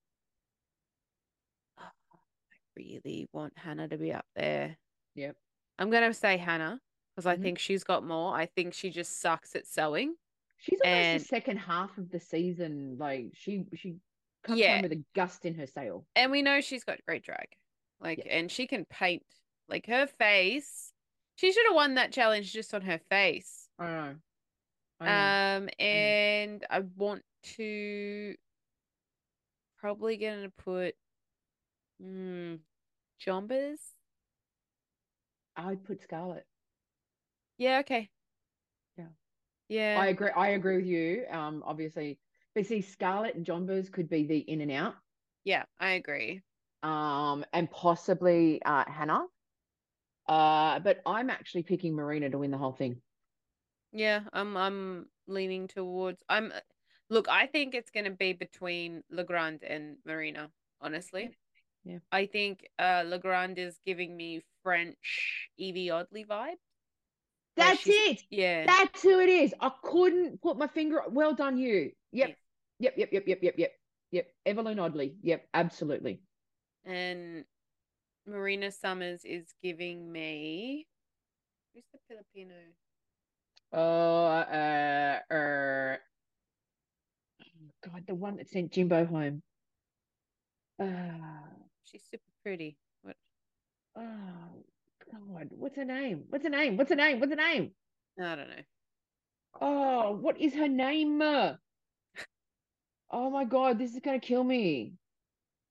Oh, 1.80 1.84
I 1.84 2.55
really 2.76 3.28
want 3.34 3.53
Hannah 3.55 3.88
to 3.88 3.97
be 3.97 4.13
up 4.13 4.26
there. 4.36 4.78
Yep. 5.15 5.36
I'm 5.80 5.89
gonna 5.89 6.13
say 6.13 6.38
Hannah 6.38 6.80
because 7.16 7.26
I 7.26 7.36
Mhm. 7.38 7.41
think 7.41 7.59
she's 7.59 7.84
got 7.84 8.03
more. 8.03 8.36
I 8.36 8.45
think 8.47 8.74
she 8.74 8.89
just 8.89 9.20
sucks 9.20 9.55
at 9.55 9.68
sewing. 9.68 10.16
She's 10.57 10.80
almost 10.82 10.95
And- 10.97 11.22
the 11.22 11.26
second 11.26 11.57
half 11.57 11.97
of 11.97 12.09
the 12.09 12.20
season. 12.20 12.97
Like 12.97 13.32
she 13.36 13.66
she 13.76 13.99
comes 14.43 14.59
Yeah. 14.59 14.82
with 14.82 14.91
a 14.93 15.03
gust 15.14 15.45
in 15.45 15.55
her 15.55 15.68
sail. 15.68 16.05
And 16.16 16.32
we 16.32 16.41
know 16.41 16.61
she's 16.61 16.84
got 16.84 17.03
great 17.05 17.24
drag. 17.24 17.55
Like 17.99 18.20
Yeah. 18.20 18.38
and 18.38 18.51
she 18.51 18.68
can 18.68 18.86
paint 18.86 19.26
like 19.68 19.86
her 19.88 20.07
face. 20.07 20.93
She 21.36 21.51
should 21.51 21.66
have 21.68 21.76
won 21.76 21.95
that 21.95 22.11
challenge 22.14 22.51
just 22.51 22.74
on 22.74 22.82
her 22.84 22.99
face. 22.99 23.70
I 23.80 23.88
know. 23.88 24.22
I 24.99 25.05
know. 25.05 25.66
Um 25.66 25.70
and 25.80 26.66
I 26.70 26.80
want 26.80 27.26
to 27.43 28.36
probably 29.78 30.18
gonna 30.18 30.49
put 30.49 30.95
mm, 32.01 32.59
Jonbers. 33.20 33.80
I'd 35.55 35.84
put 35.84 36.01
Scarlett. 36.01 36.47
Yeah, 37.57 37.79
okay. 37.79 38.09
Yeah. 38.97 39.05
Yeah. 39.69 39.99
I 39.99 40.07
agree. 40.07 40.29
I 40.29 40.49
agree 40.49 40.77
with 40.77 40.85
you. 40.85 41.25
Um, 41.29 41.63
obviously, 41.65 42.19
but 42.55 42.65
see, 42.65 42.81
Scarlett 42.81 43.35
and 43.35 43.45
Jonbers 43.45 43.91
could 43.91 44.09
be 44.09 44.25
the 44.25 44.37
in 44.37 44.61
and 44.61 44.71
out. 44.71 44.95
Yeah, 45.43 45.63
I 45.79 45.91
agree. 45.91 46.41
Um, 46.81 47.45
and 47.53 47.69
possibly 47.69 48.61
uh 48.63 48.83
Hannah. 48.87 49.25
Uh, 50.27 50.79
but 50.79 51.01
I'm 51.05 51.29
actually 51.29 51.63
picking 51.63 51.95
Marina 51.95 52.29
to 52.29 52.37
win 52.37 52.51
the 52.51 52.57
whole 52.57 52.71
thing. 52.73 53.01
Yeah, 53.91 54.21
I'm 54.33 54.57
I'm 54.57 55.05
leaning 55.27 55.67
towards 55.67 56.23
I'm 56.29 56.51
look, 57.09 57.27
I 57.29 57.47
think 57.47 57.75
it's 57.75 57.91
gonna 57.91 58.11
be 58.11 58.33
between 58.33 59.03
Legrand 59.09 59.63
and 59.63 59.97
Marina, 60.05 60.49
honestly. 60.81 61.37
Yeah. 61.85 61.99
I 62.11 62.25
think 62.25 62.67
uh 62.79 63.03
Legrand 63.05 63.59
is 63.59 63.79
giving 63.85 64.15
me 64.15 64.41
French 64.63 65.49
Evie 65.57 65.89
Oddly 65.89 66.25
vibe. 66.25 66.55
That's 67.55 67.83
it. 67.85 68.23
Yeah. 68.29 68.65
That's 68.65 69.01
who 69.01 69.19
it 69.19 69.29
is. 69.29 69.53
I 69.59 69.71
couldn't 69.83 70.41
put 70.41 70.57
my 70.57 70.67
finger. 70.67 71.01
Well 71.09 71.33
done, 71.33 71.57
you. 71.57 71.91
Yep. 72.11 72.35
Yep. 72.79 72.93
Yep. 72.97 73.09
Yep. 73.11 73.23
Yep. 73.27 73.39
Yep. 73.43 73.55
Yep. 73.57 73.71
Yep. 74.11 74.27
Evelyn 74.45 74.79
Oddly. 74.79 75.15
Yep. 75.21 75.47
Absolutely. 75.53 76.21
And 76.85 77.45
Marina 78.25 78.71
Summers 78.71 79.21
is 79.23 79.53
giving 79.61 80.11
me 80.11 80.87
who's 81.73 81.83
the 81.91 81.99
Filipino? 82.07 82.55
Oh, 83.71 84.25
uh, 84.25 85.19
uh, 85.33 85.97
God, 87.83 88.03
the 88.07 88.15
one 88.15 88.37
that 88.37 88.49
sent 88.49 88.71
Jimbo 88.71 89.05
home. 89.05 89.41
Uh, 90.79 90.85
She's 91.83 92.03
super 92.09 92.23
pretty. 92.43 92.77
What 93.01 93.15
oh, 93.97 94.63
God, 95.14 95.47
what's 95.51 95.76
her 95.76 95.86
name? 95.86 96.26
What's 96.30 96.43
her 96.43 96.49
name? 96.49 96.78
What's 96.78 96.89
her 96.89 96.95
name? 96.95 97.20
What's 97.20 97.32
her 97.32 97.36
name? 97.36 97.72
I 98.20 98.36
don't 98.36 98.49
know. 98.49 98.64
Oh, 99.61 100.16
what 100.16 100.39
is 100.39 100.55
her 100.55 100.68
name? 100.68 101.22
Oh 101.22 101.57
my 103.30 103.45
God, 103.45 103.78
this 103.78 103.93
is 103.93 103.99
gonna 103.99 104.20
kill 104.20 104.43
me. 104.43 104.93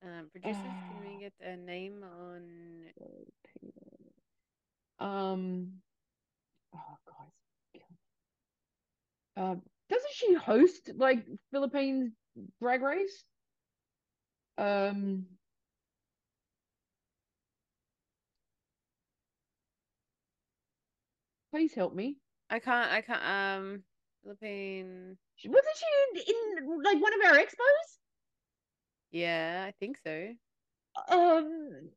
Um 0.02 0.28
producers, 0.30 0.76
can 0.88 1.00
we 1.00 1.18
get 1.18 1.32
a 1.40 1.56
name 1.56 2.04
on 2.04 2.92
Um, 5.00 5.72
oh 6.74 6.96
God, 7.06 7.26
it's 7.28 7.82
killing 7.82 7.96
me. 9.36 9.36
Um, 9.36 9.62
doesn't 9.90 10.12
she 10.12 10.34
host 10.34 10.90
like 10.96 11.26
Philippines 11.50 12.12
drag 12.60 12.82
race? 12.82 13.24
Um, 14.58 15.26
please 21.52 21.74
help 21.74 21.94
me. 21.94 22.16
I 22.50 22.58
can't 22.58 22.90
I 22.90 23.00
can't 23.02 23.22
um 23.24 23.82
Philippine 24.22 25.16
Wasn't 25.44 25.76
she 25.76 26.20
in, 26.20 26.34
in 26.66 26.82
like 26.82 27.00
one 27.00 27.12
of 27.14 27.20
our 27.26 27.38
expos? 27.38 27.88
Yeah, 29.10 29.64
I 29.68 29.72
think 29.78 29.98
so. 30.02 30.32
Um, 31.08 31.90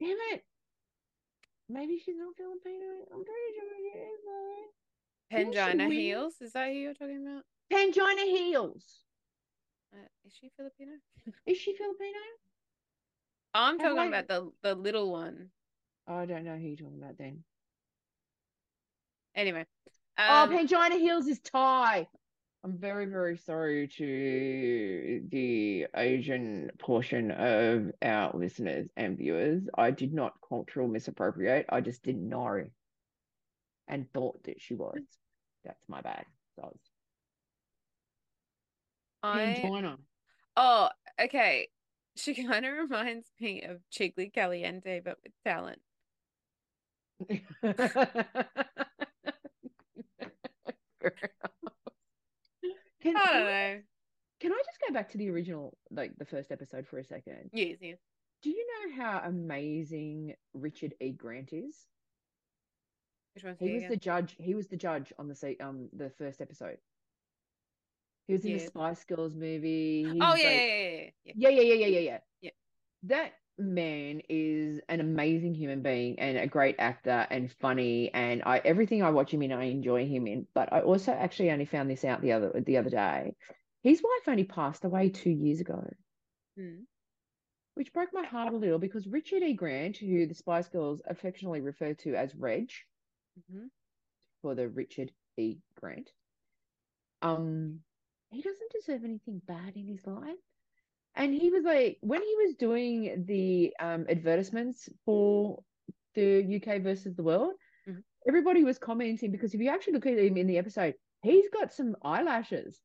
damn 0.00 0.16
it. 0.32 0.44
Maybe 1.68 1.98
she's 2.04 2.16
not 2.18 2.34
Filipino. 2.36 3.06
I'm 3.12 3.24
pretty 3.24 3.50
sure 3.56 3.68
she 3.78 3.98
is 3.98 4.20
Pangina? 5.32 5.92
Heels, 5.92 6.34
is 6.40 6.52
that 6.52 6.68
who 6.68 6.74
you're 6.74 6.94
talking 6.94 7.26
about? 7.26 7.44
Pangina 7.72 8.24
Heels. 8.24 8.84
Uh, 9.92 10.06
is 10.26 10.32
she 10.38 10.50
Filipino? 10.56 10.92
Is 11.46 11.56
she 11.56 11.74
Filipino? 11.76 12.18
I'm 13.54 13.78
Have 13.78 13.94
talking 13.96 14.12
I- 14.12 14.18
about 14.18 14.28
the 14.28 14.50
the 14.62 14.74
little 14.74 15.10
one. 15.12 15.50
I 16.06 16.26
don't 16.26 16.44
know 16.44 16.56
who 16.56 16.66
you're 16.68 16.76
talking 16.76 17.00
about 17.00 17.16
then. 17.16 17.44
Anyway, 19.36 19.64
oh, 20.18 20.42
um, 20.42 20.50
Pangina 20.50 20.98
Heels 20.98 21.26
is 21.26 21.40
Thai. 21.40 22.06
I'm 22.64 22.78
very, 22.78 23.04
very 23.04 23.36
sorry 23.36 23.88
to 23.88 25.22
the 25.28 25.86
Asian 25.94 26.70
portion 26.78 27.30
of 27.30 27.92
our 28.00 28.30
listeners 28.34 28.88
and 28.96 29.18
viewers. 29.18 29.64
I 29.76 29.90
did 29.90 30.14
not 30.14 30.32
cultural 30.48 30.88
misappropriate. 30.88 31.66
I 31.68 31.82
just 31.82 32.02
didn't 32.02 32.26
know 32.26 32.64
and 33.86 34.10
thought 34.12 34.42
that 34.44 34.62
she 34.62 34.74
was. 34.74 34.96
That's 35.64 35.88
my 35.88 36.00
bad. 36.00 36.24
Was 36.56 36.78
I 39.22 39.60
Pangina. 39.62 39.96
oh 40.56 40.88
okay. 41.20 41.68
She 42.16 42.34
kind 42.46 42.64
of 42.64 42.72
reminds 42.72 43.26
me 43.40 43.62
of 43.62 43.80
Chigli 43.92 44.32
Caliente, 44.32 45.00
but 45.04 45.18
with 45.22 45.32
talent. 45.44 45.80
Can, 53.02 53.16
I 53.16 53.32
don't 53.32 53.44
know. 53.44 53.80
can 54.40 54.52
I 54.52 54.62
just 54.64 54.78
go 54.86 54.94
back 54.94 55.10
to 55.10 55.18
the 55.18 55.28
original, 55.28 55.76
like 55.90 56.16
the 56.16 56.24
first 56.24 56.50
episode 56.50 56.86
for 56.86 56.98
a 56.98 57.04
second? 57.04 57.50
Yes, 57.52 57.76
yes. 57.80 57.98
Do 58.42 58.48
you 58.50 58.66
know 58.66 59.02
how 59.02 59.20
amazing 59.24 60.34
Richard 60.54 60.94
E. 61.00 61.10
Grant 61.10 61.52
is? 61.52 61.86
Which 63.34 63.44
one's 63.44 63.58
He 63.58 63.68
he 63.68 63.74
was 63.74 63.84
the 63.88 63.96
judge. 63.96 64.36
He 64.38 64.54
was 64.54 64.68
the 64.68 64.76
judge 64.76 65.12
on 65.18 65.28
the 65.28 65.56
um 65.60 65.88
the 65.92 66.10
first 66.10 66.40
episode. 66.40 66.78
He 68.26 68.32
was 68.32 68.44
in 68.44 68.52
the 68.54 68.58
Spice 68.60 69.04
Girls 69.04 69.34
movie. 69.34 70.04
He's 70.04 70.22
Oh 70.22 70.34
yeah, 70.34 70.48
like- 70.48 71.14
yeah, 71.24 71.24
yeah, 71.24 71.24
yeah, 71.24 71.24
yeah. 71.24 71.32
yeah, 71.34 71.48
yeah, 71.50 71.62
yeah, 71.62 71.74
yeah, 71.74 71.86
yeah, 71.86 72.00
yeah. 72.00 72.18
Yeah. 72.40 72.50
That 73.04 73.32
man 73.58 74.20
is 74.28 74.80
an 74.88 75.00
amazing 75.00 75.54
human 75.54 75.82
being 75.82 76.18
and 76.18 76.36
a 76.38 76.46
great 76.46 76.76
actor 76.78 77.26
and 77.30 77.52
funny 77.60 78.12
and 78.12 78.42
I 78.44 78.58
everything 78.58 79.02
I 79.02 79.10
watch 79.10 79.32
him 79.32 79.42
in 79.42 79.52
I 79.52 79.64
enjoy 79.64 80.06
him 80.06 80.26
in. 80.26 80.46
But 80.54 80.72
I 80.72 80.80
also 80.80 81.12
actually 81.12 81.50
only 81.50 81.64
found 81.64 81.90
this 81.90 82.04
out 82.04 82.20
the 82.20 82.32
other 82.32 82.62
the 82.64 82.78
other 82.78 82.90
day. 82.90 83.36
His 83.82 84.02
wife 84.02 84.28
only 84.28 84.44
passed 84.44 84.84
away 84.84 85.10
two 85.10 85.30
years 85.30 85.60
ago, 85.60 85.88
Hmm. 86.56 86.82
which 87.74 87.92
broke 87.92 88.12
my 88.12 88.24
heart 88.24 88.52
a 88.52 88.56
little 88.56 88.78
because 88.78 89.06
Richard 89.06 89.42
E. 89.42 89.52
Grant, 89.54 89.96
who 89.98 90.26
the 90.26 90.34
Spice 90.34 90.68
Girls 90.68 91.02
affectionately 91.06 91.60
refer 91.60 91.94
to 91.94 92.14
as 92.14 92.34
Reg, 92.34 92.70
Mhm. 93.38 93.70
for 94.42 94.54
the 94.54 94.68
Richard 94.68 95.12
E. 95.36 95.58
Grant. 95.76 96.12
Um, 97.22 97.84
he 98.30 98.42
doesn't 98.42 98.72
deserve 98.72 99.04
anything 99.04 99.38
bad 99.38 99.76
in 99.76 99.86
his 99.86 100.06
life. 100.06 100.38
And 101.16 101.32
he 101.34 101.50
was 101.50 101.64
like, 101.64 101.98
when 102.00 102.22
he 102.22 102.34
was 102.44 102.54
doing 102.56 103.24
the 103.26 103.72
um 103.80 104.06
advertisements 104.08 104.88
for 105.04 105.62
the 106.14 106.42
UK 106.56 106.82
versus 106.82 107.14
the 107.14 107.22
world, 107.22 107.52
Mhm. 107.88 108.02
everybody 108.26 108.64
was 108.64 108.78
commenting 108.78 109.30
because 109.30 109.54
if 109.54 109.60
you 109.60 109.68
actually 109.70 109.94
look 109.94 110.06
at 110.06 110.18
him 110.18 110.36
in 110.36 110.46
the 110.46 110.58
episode, 110.58 110.94
he's 111.22 111.48
got 111.50 111.72
some 111.72 111.96
eyelashes. 112.02 112.80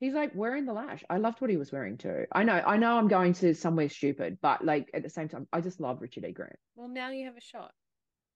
He's 0.00 0.14
like 0.14 0.34
wearing 0.34 0.64
the 0.64 0.72
lash. 0.72 1.04
I 1.10 1.18
loved 1.18 1.40
what 1.42 1.50
he 1.50 1.58
was 1.58 1.70
wearing 1.70 1.98
too. 1.98 2.24
I 2.32 2.42
know, 2.42 2.54
I 2.54 2.78
know 2.78 2.96
I'm 2.96 3.08
going 3.08 3.34
to 3.34 3.54
somewhere 3.54 3.88
stupid, 3.90 4.38
but 4.40 4.64
like 4.64 4.88
at 4.94 5.02
the 5.02 5.10
same 5.10 5.28
time, 5.28 5.46
I 5.52 5.60
just 5.60 5.78
love 5.78 6.00
Richard 6.00 6.24
E. 6.24 6.32
Grant. 6.32 6.56
Well, 6.74 6.88
now 6.88 7.10
you 7.10 7.26
have 7.26 7.36
a 7.36 7.40
shot. 7.42 7.72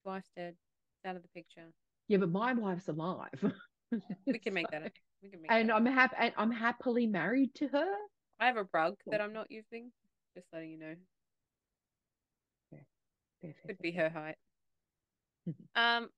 Wife's 0.05 0.31
dead. 0.37 0.55
It's 0.99 1.09
out 1.09 1.17
of 1.17 1.23
the 1.23 1.29
picture. 1.29 1.73
Yeah, 2.09 2.19
but 2.19 2.31
my 2.31 2.53
wife's 2.53 2.89
alive. 2.89 3.31
We 4.27 4.39
can 4.39 4.53
make 4.55 4.71
that. 4.71 4.93
We 5.23 5.31
can 5.31 5.41
make 5.41 5.51
and 5.51 5.71
that. 5.71 5.77
I'm 5.77 5.87
happy 5.87 6.17
and 6.19 6.35
I'm 6.37 6.51
happily 6.51 7.07
married 7.07 7.55
to 7.55 7.69
her. 7.69 7.95
I 8.45 8.49
have 8.49 8.59
a 8.59 8.69
rug 8.75 8.97
that 9.07 9.23
I'm 9.23 9.33
not 9.33 9.51
using. 9.51 9.91
Just 10.37 10.49
letting 10.53 10.71
you 10.71 10.77
know. 10.79 10.95
Fair, 12.71 12.85
fair, 13.41 13.55
Could 13.67 13.79
be 13.79 13.93
her 13.93 14.11
height. 14.11 14.37
um. 15.75 16.11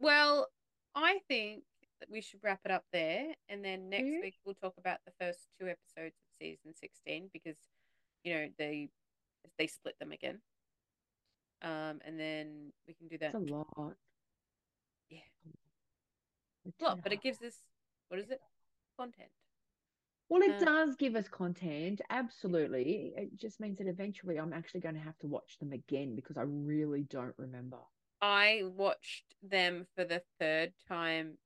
Well, 0.00 0.48
I 0.96 1.20
think 1.28 1.62
that 2.00 2.10
we 2.10 2.20
should 2.20 2.40
wrap 2.42 2.60
it 2.64 2.72
up 2.72 2.82
there, 2.92 3.26
and 3.48 3.64
then 3.64 3.88
next 3.90 4.06
Yeah. 4.06 4.20
week 4.22 4.34
we'll 4.44 4.56
talk 4.56 4.74
about 4.76 4.98
the 5.06 5.12
first 5.20 5.38
two 5.60 5.68
episodes 5.68 6.16
of 6.16 6.36
season 6.40 6.74
sixteen 6.74 7.30
because, 7.32 7.56
you 8.24 8.34
know, 8.34 8.48
they 8.58 8.88
they 9.56 9.68
split 9.68 9.96
them 10.00 10.10
again. 10.10 10.40
Um, 11.62 12.00
and 12.04 12.18
then 12.18 12.72
we 12.88 12.94
can 12.94 13.06
do 13.06 13.18
that. 13.18 13.34
It's 13.36 13.50
a 13.50 13.54
lot. 13.54 13.94
Yeah. 15.10 15.18
It's 16.64 16.76
Well, 16.80 16.96
so 16.96 17.00
but 17.04 17.12
it 17.12 17.22
gives 17.22 17.40
us 17.40 17.54
what 18.08 18.18
is 18.18 18.30
it? 18.30 18.40
Content. 18.96 19.30
Well, 20.28 20.42
it 20.42 20.62
uh, 20.62 20.64
does 20.64 20.94
give 20.96 21.16
us 21.16 21.26
content, 21.28 22.02
absolutely. 22.10 23.12
It 23.16 23.36
just 23.36 23.60
means 23.60 23.78
that 23.78 23.86
eventually 23.86 24.38
I'm 24.38 24.52
actually 24.52 24.80
going 24.80 24.94
to 24.94 25.00
have 25.00 25.18
to 25.20 25.26
watch 25.26 25.58
them 25.58 25.72
again 25.72 26.14
because 26.14 26.36
I 26.36 26.42
really 26.42 27.04
don't 27.04 27.34
remember. 27.38 27.78
I 28.20 28.64
watched 28.76 29.24
them 29.42 29.86
for 29.96 30.04
the 30.04 30.22
third 30.38 30.72
time 30.86 31.38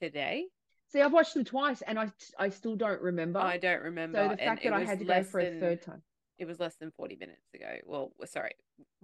today. 0.00 0.46
See, 0.88 1.00
I've 1.00 1.12
watched 1.12 1.34
them 1.34 1.44
twice 1.44 1.82
and 1.82 1.98
I 1.98 2.10
I 2.38 2.48
still 2.48 2.76
don't 2.76 3.00
remember. 3.00 3.40
I 3.40 3.58
don't 3.58 3.82
remember. 3.82 4.18
so 4.18 4.28
the 4.28 4.36
fact 4.36 4.64
it 4.64 4.70
that 4.70 4.76
I 4.76 4.84
had 4.84 4.98
to 5.00 5.04
go 5.04 5.22
for 5.22 5.40
a 5.40 5.58
third 5.58 5.82
time. 5.82 6.02
It 6.38 6.46
was 6.46 6.58
less 6.58 6.76
than 6.76 6.90
40 6.96 7.16
minutes 7.16 7.46
ago. 7.54 7.78
Well, 7.84 8.12
sorry, 8.26 8.52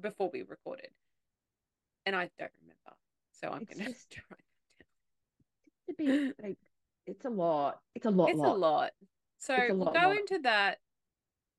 before 0.01 0.31
we 0.32 0.43
recorded. 0.43 0.90
And 2.07 2.16
I 2.16 2.31
don't 2.39 2.51
remember. 2.62 2.97
So 3.32 3.48
I'm 3.48 3.65
going 3.65 3.78
to 3.86 3.93
just- 3.93 4.11
try. 4.11 4.36
To 5.89 5.94
be 5.97 6.32
like, 6.43 6.59
it's 7.07 7.24
a 7.24 7.31
lot. 7.31 7.81
It's 7.94 8.07
a 8.07 8.11
lot. 8.11 8.28
It's 8.31 8.39
lot. 8.39 8.57
a 8.57 8.59
lot. 8.59 8.90
So 9.41 9.57
we'll 9.71 9.87
go 9.87 10.09
lot. 10.09 10.17
into 10.17 10.39
that 10.43 10.79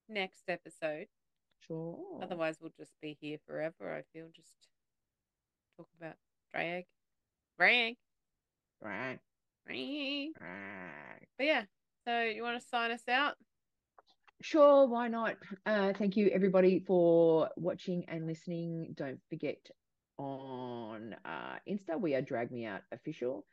next 0.08 0.44
episode. 0.48 1.08
Sure. 1.60 1.98
Otherwise, 2.22 2.58
we'll 2.62 2.72
just 2.78 2.94
be 3.02 3.18
here 3.20 3.38
forever. 3.46 3.94
I 3.94 4.04
feel 4.14 4.28
just 4.36 4.54
talk 5.78 5.88
about 6.00 6.16
drag, 6.54 6.86
drag, 7.58 7.98
drag, 8.82 9.20
drag. 9.66 11.28
But 11.38 11.46
yeah, 11.46 11.64
so 12.06 12.22
you 12.22 12.44
want 12.44 12.62
to 12.62 12.68
sign 12.68 12.92
us 12.92 13.08
out? 13.10 13.36
Sure, 14.42 14.88
why 14.88 15.08
not? 15.08 15.36
Uh, 15.66 15.94
thank 15.94 16.18
you 16.18 16.30
everybody 16.30 16.80
for 16.80 17.50
watching 17.58 18.06
and 18.08 18.26
listening. 18.28 18.94
Don't 18.96 19.20
forget 19.30 19.58
on 20.18 21.16
uh, 21.26 21.58
Insta, 21.70 22.00
we 22.00 22.16
are 22.16 22.22
Drag 22.22 22.52
Me 22.52 22.66
Out 22.66 22.82
Official. 22.92 23.46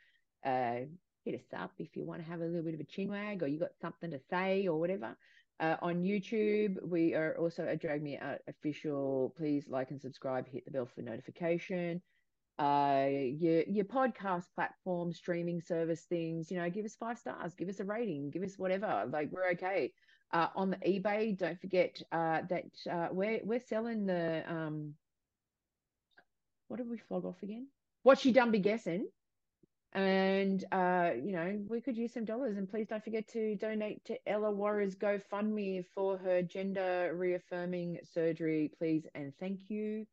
Uh, 0.44 0.80
hit 1.28 1.40
us 1.40 1.60
up 1.60 1.72
if 1.78 1.94
you 1.94 2.04
want 2.04 2.24
to 2.24 2.30
have 2.30 2.40
a 2.40 2.44
little 2.44 2.62
bit 2.62 2.74
of 2.74 2.80
a 2.80 2.84
chin 2.84 3.10
wag 3.10 3.42
or 3.42 3.46
you 3.46 3.58
got 3.58 3.76
something 3.80 4.10
to 4.10 4.18
say 4.30 4.66
or 4.66 4.80
whatever. 4.80 5.14
Uh, 5.60 5.76
on 5.82 6.02
YouTube, 6.02 6.76
we 6.82 7.14
are 7.14 7.36
also 7.38 7.66
a 7.66 7.76
Drag 7.76 8.02
Me 8.02 8.16
Out 8.16 8.38
Official. 8.48 9.34
Please 9.36 9.66
like 9.68 9.90
and 9.90 10.00
subscribe, 10.00 10.48
hit 10.48 10.64
the 10.64 10.70
bell 10.70 10.86
for 10.86 11.02
notification. 11.02 12.00
Uh, 12.58 13.06
your 13.10 13.62
your 13.64 13.84
podcast 13.84 14.44
platform, 14.54 15.12
streaming 15.12 15.60
service 15.60 16.06
things, 16.08 16.50
you 16.50 16.56
know, 16.56 16.70
give 16.70 16.84
us 16.84 16.96
five 16.96 17.18
stars, 17.18 17.54
give 17.54 17.68
us 17.68 17.80
a 17.80 17.84
rating, 17.84 18.30
give 18.30 18.42
us 18.42 18.56
whatever. 18.56 19.04
Like 19.12 19.30
we're 19.30 19.50
okay 19.50 19.92
uh, 20.32 20.48
on 20.56 20.70
the 20.70 20.76
eBay. 20.76 21.36
Don't 21.36 21.60
forget 21.60 22.00
uh, 22.10 22.40
that 22.48 22.64
uh, 22.90 23.08
we're 23.12 23.40
we're 23.44 23.60
selling 23.60 24.06
the 24.06 24.44
um. 24.48 24.94
What 26.68 26.78
did 26.78 26.88
we 26.88 26.98
flog 26.98 27.24
off 27.26 27.42
again? 27.42 27.66
What 28.02 28.18
she 28.18 28.32
done 28.32 28.50
be 28.50 28.58
guessing, 28.58 29.08
and 29.92 30.64
uh, 30.72 31.10
you 31.16 31.32
know 31.32 31.58
we 31.68 31.80
could 31.80 31.96
use 31.96 32.12
some 32.12 32.24
dollars. 32.24 32.56
And 32.56 32.68
please 32.68 32.88
don't 32.88 33.02
forget 33.02 33.26
to 33.28 33.56
donate 33.56 34.04
to 34.06 34.18
Ellawarra's 34.28 34.94
GoFundMe 34.94 35.84
for 35.94 36.18
her 36.18 36.42
gender 36.42 37.12
reaffirming 37.14 37.98
surgery, 38.12 38.70
please 38.78 39.06
and 39.14 39.32
thank 39.40 39.68
you. 39.68 40.06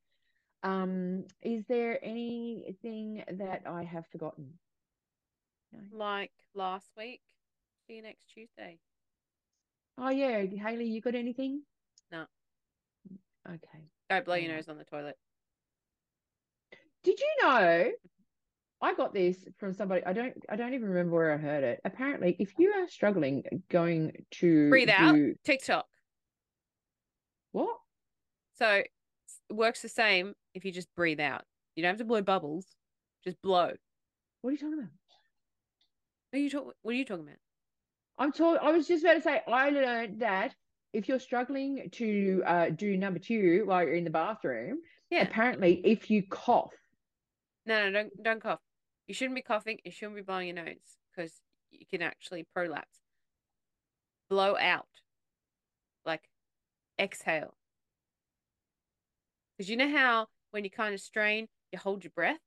Um, 0.64 1.26
is 1.42 1.64
there 1.68 2.04
anything 2.04 3.24
that 3.34 3.64
I 3.68 3.84
have 3.84 4.08
forgotten? 4.08 4.54
No. 5.72 5.80
Like 5.92 6.32
last 6.54 6.90
week. 6.98 7.22
See 7.88 7.96
you 7.96 8.02
next 8.02 8.24
Tuesday. 8.34 8.80
Oh 9.98 10.10
yeah, 10.10 10.44
Haley, 10.44 10.86
you 10.86 11.02
got 11.02 11.16
anything? 11.16 11.62
No. 12.12 12.26
Okay. 13.48 13.84
Don't 14.10 14.26
blow 14.26 14.36
your 14.36 14.56
nose 14.56 14.68
on 14.68 14.78
the 14.78 14.84
toilet. 14.84 15.18
Did 17.04 17.20
you 17.20 17.36
know? 17.44 17.92
I 18.82 18.94
got 18.94 19.14
this 19.14 19.38
from 19.58 19.74
somebody. 19.74 20.06
I 20.06 20.14
don't. 20.14 20.34
I 20.50 20.56
don't 20.56 20.74
even 20.74 20.90
remember 20.90 21.16
where 21.16 21.34
I 21.34 21.38
heard 21.38 21.64
it. 21.64 21.80
Apparently, 21.86 22.36
if 22.40 22.52
you 22.58 22.72
are 22.72 22.88
struggling 22.88 23.44
going 23.70 24.12
to 24.40 24.70
Breathe 24.70 24.90
out. 24.90 25.16
do- 25.16 25.36
TikTok. 25.44 25.86
what? 27.52 27.78
So 28.58 28.70
it 28.70 28.90
works 29.52 29.82
the 29.82 29.90
same 29.90 30.34
if 30.54 30.66
you 30.66 30.72
just 30.72 30.94
breathe 30.96 31.20
out. 31.20 31.44
You 31.76 31.84
don't 31.84 31.90
have 31.92 31.98
to 32.00 32.06
blow 32.06 32.22
bubbles. 32.22 32.66
Just 33.24 33.42
blow. 33.42 33.72
What 34.42 34.50
are 34.50 34.52
you 34.52 34.58
talking 34.58 34.74
about? 34.80 34.90
What 36.32 36.40
are 36.40 36.42
you 36.42 36.50
talking? 36.50 36.72
What 36.82 36.92
are 36.92 36.98
you 36.98 37.06
talking 37.06 37.24
about? 37.24 37.38
I'm 38.18 38.32
told. 38.32 38.58
I 38.62 38.72
was 38.72 38.88
just 38.88 39.04
about 39.04 39.16
to 39.16 39.22
say. 39.22 39.42
I 39.48 39.70
learned 39.70 40.20
that 40.22 40.54
if 40.94 41.08
you're 41.08 41.20
struggling 41.20 41.90
to 41.94 42.44
uh, 42.46 42.70
do 42.70 42.96
number 42.98 43.20
two 43.20 43.64
while 43.66 43.84
you're 43.84 43.96
in 43.96 44.04
the 44.04 44.10
bathroom, 44.10 44.80
Yeah. 45.10 45.24
apparently, 45.24 45.82
if 45.84 46.10
you 46.10 46.24
cough, 46.30 46.72
No, 47.66 47.86
no, 47.86 47.92
don't 47.92 48.24
don't 48.24 48.42
cough. 48.44 48.60
You 49.08 49.14
shouldn't 49.14 49.36
be 49.36 49.42
coughing. 49.42 49.80
You 49.84 49.92
shouldn't 49.92 50.16
be 50.16 50.22
blowing 50.22 50.48
your 50.48 50.56
nose 50.56 50.98
because 51.16 51.34
you 51.72 51.86
can 51.86 52.02
actually 52.02 52.46
prolapse. 52.54 53.00
Blow 54.30 54.58
out, 54.58 54.88
like 56.06 56.28
exhale. 57.00 57.56
Because 59.58 59.70
you 59.70 59.78
know 59.78 59.90
how 59.90 60.28
when 60.52 60.64
you 60.64 60.70
kind 60.70 60.94
of 60.94 61.00
strain, 61.02 61.48
you 61.72 61.80
hold 61.80 62.04
your 62.04 62.12
breath. 62.16 62.40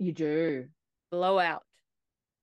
you 0.00 0.12
do. 0.12 0.66
Blow 1.10 1.38
out. 1.38 1.62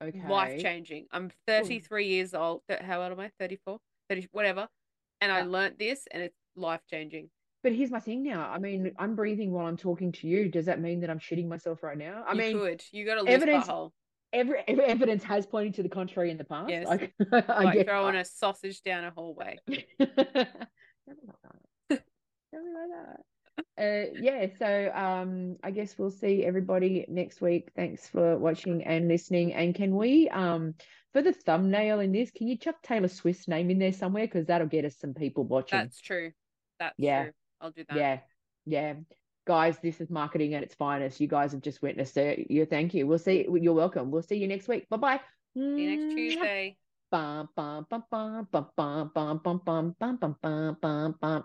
Okay. 0.01 0.25
Life 0.27 0.61
changing. 0.61 1.05
I'm 1.11 1.29
33 1.47 2.07
years 2.07 2.33
old. 2.33 2.61
How 2.69 3.03
old 3.03 3.11
am 3.11 3.19
I? 3.19 3.29
34, 3.39 3.77
30, 4.09 4.27
whatever. 4.31 4.67
And 5.19 5.31
I 5.31 5.39
Yeah. 5.39 5.45
learnt 5.45 5.77
this, 5.77 6.07
and 6.09 6.23
it's 6.23 6.37
life 6.55 6.81
changing. 6.89 7.29
But 7.63 7.73
here's 7.73 7.91
my 7.91 7.99
thing 7.99 8.23
now. 8.23 8.49
I 8.49 8.57
mean, 8.57 8.91
I'm 8.97 9.15
breathing 9.15 9.51
while 9.51 9.67
I'm 9.67 9.77
talking 9.77 10.11
to 10.13 10.27
you. 10.27 10.49
Does 10.49 10.65
that 10.65 10.81
mean 10.81 11.01
that 11.01 11.09
I'm 11.09 11.19
shitting 11.19 11.47
myself 11.47 11.83
right 11.83 11.97
now? 11.97 12.23
I 12.27 12.31
you 12.33 12.37
mean, 12.39 12.57
could. 12.59 12.83
You 12.91 13.05
got 13.05 13.17
a 13.19 13.21
loose 13.21 13.29
evidence- 13.29 13.67
butthole. 13.67 13.91
every, 14.33 14.63
every 14.67 14.85
evidence 14.85 15.23
has 15.25 15.45
pointed 15.45 15.75
to 15.75 15.83
the 15.83 15.89
contrary 15.89 16.31
in 16.31 16.37
the 16.37 16.43
past. 16.43 16.69
Yes. 16.69 16.87
I, 16.89 17.09
I 17.47 17.63
Like 17.63 17.85
throwing 17.87 18.15
a 18.15 18.25
sausage 18.25 18.81
down 18.81 19.03
a 19.05 19.11
hallway. 19.11 19.57
Like 21.07 21.17
that. 21.25 21.47
Don't 22.53 22.73
like 22.73 22.89
that. 22.95 23.21
Uh, 23.77 24.11
yeah, 24.21 24.45
so 24.57 24.91
um, 24.93 25.57
I 25.63 25.71
guess 25.71 25.97
we'll 25.97 26.09
see 26.11 26.43
everybody 26.45 27.05
next 27.09 27.41
week. 27.41 27.69
Thanks 27.75 28.07
for 28.07 28.37
watching 28.37 28.83
and 28.83 29.07
listening. 29.07 29.53
And 29.53 29.73
can 29.75 29.95
we, 29.95 30.29
um, 30.29 30.75
for 31.11 31.21
the 31.21 31.33
thumbnail 31.33 31.99
in 31.99 32.11
this, 32.11 32.31
can 32.31 32.47
you 32.47 32.57
chuck 32.57 32.75
Taylor 32.83 33.07
Swift's 33.07 33.47
name 33.47 33.69
in 33.71 33.79
there 33.79 33.91
somewhere? 33.93 34.25
Because 34.25 34.45
that'll 34.47 34.67
get 34.67 34.85
us 34.85 34.95
some 34.99 35.13
people 35.13 35.43
watching. 35.43 35.79
That's 35.79 35.99
true. 35.99 36.31
That's 36.79 36.95
Yeah. 36.97 37.23
true. 37.23 37.31
I'll 37.61 37.71
do 37.71 37.83
that. 37.87 37.97
Yeah, 37.97 38.19
yeah. 38.65 38.93
Guys, 39.45 39.77
this 39.81 40.01
is 40.01 40.09
marketing 40.09 40.53
at 40.53 40.63
its 40.63 40.75
finest. 40.75 41.19
You 41.19 41.27
guys 41.27 41.51
have 41.51 41.61
just 41.61 41.81
witnessed 41.81 42.17
it. 42.17 42.51
You 42.51 42.65
thank 42.65 42.93
you. 42.93 43.07
We'll 43.07 43.17
see. 43.17 43.47
You're 43.51 43.73
welcome. 43.73 44.11
We'll 44.11 44.21
see 44.21 44.37
you 44.37 44.47
next 44.47 44.67
week. 44.67 44.87
Bye 44.89 44.97
bye. 44.97 45.19
See 45.55 45.83
you 45.83 45.89
next 45.97 46.15
Tuesday. 46.15 46.77
Bum, 47.11 47.49
bum, 47.55 47.85
bum, 47.89 48.03
bum, 48.09 48.47
bum, 48.51 48.67
bum, 48.75 49.11
bum, 49.13 49.41
bum, 49.43 49.61
bum, 49.65 49.95
bum, 49.99 50.17
bum, 50.17 50.37
bum, 50.41 50.77
bum, 50.81 51.15
bum. 51.19 51.43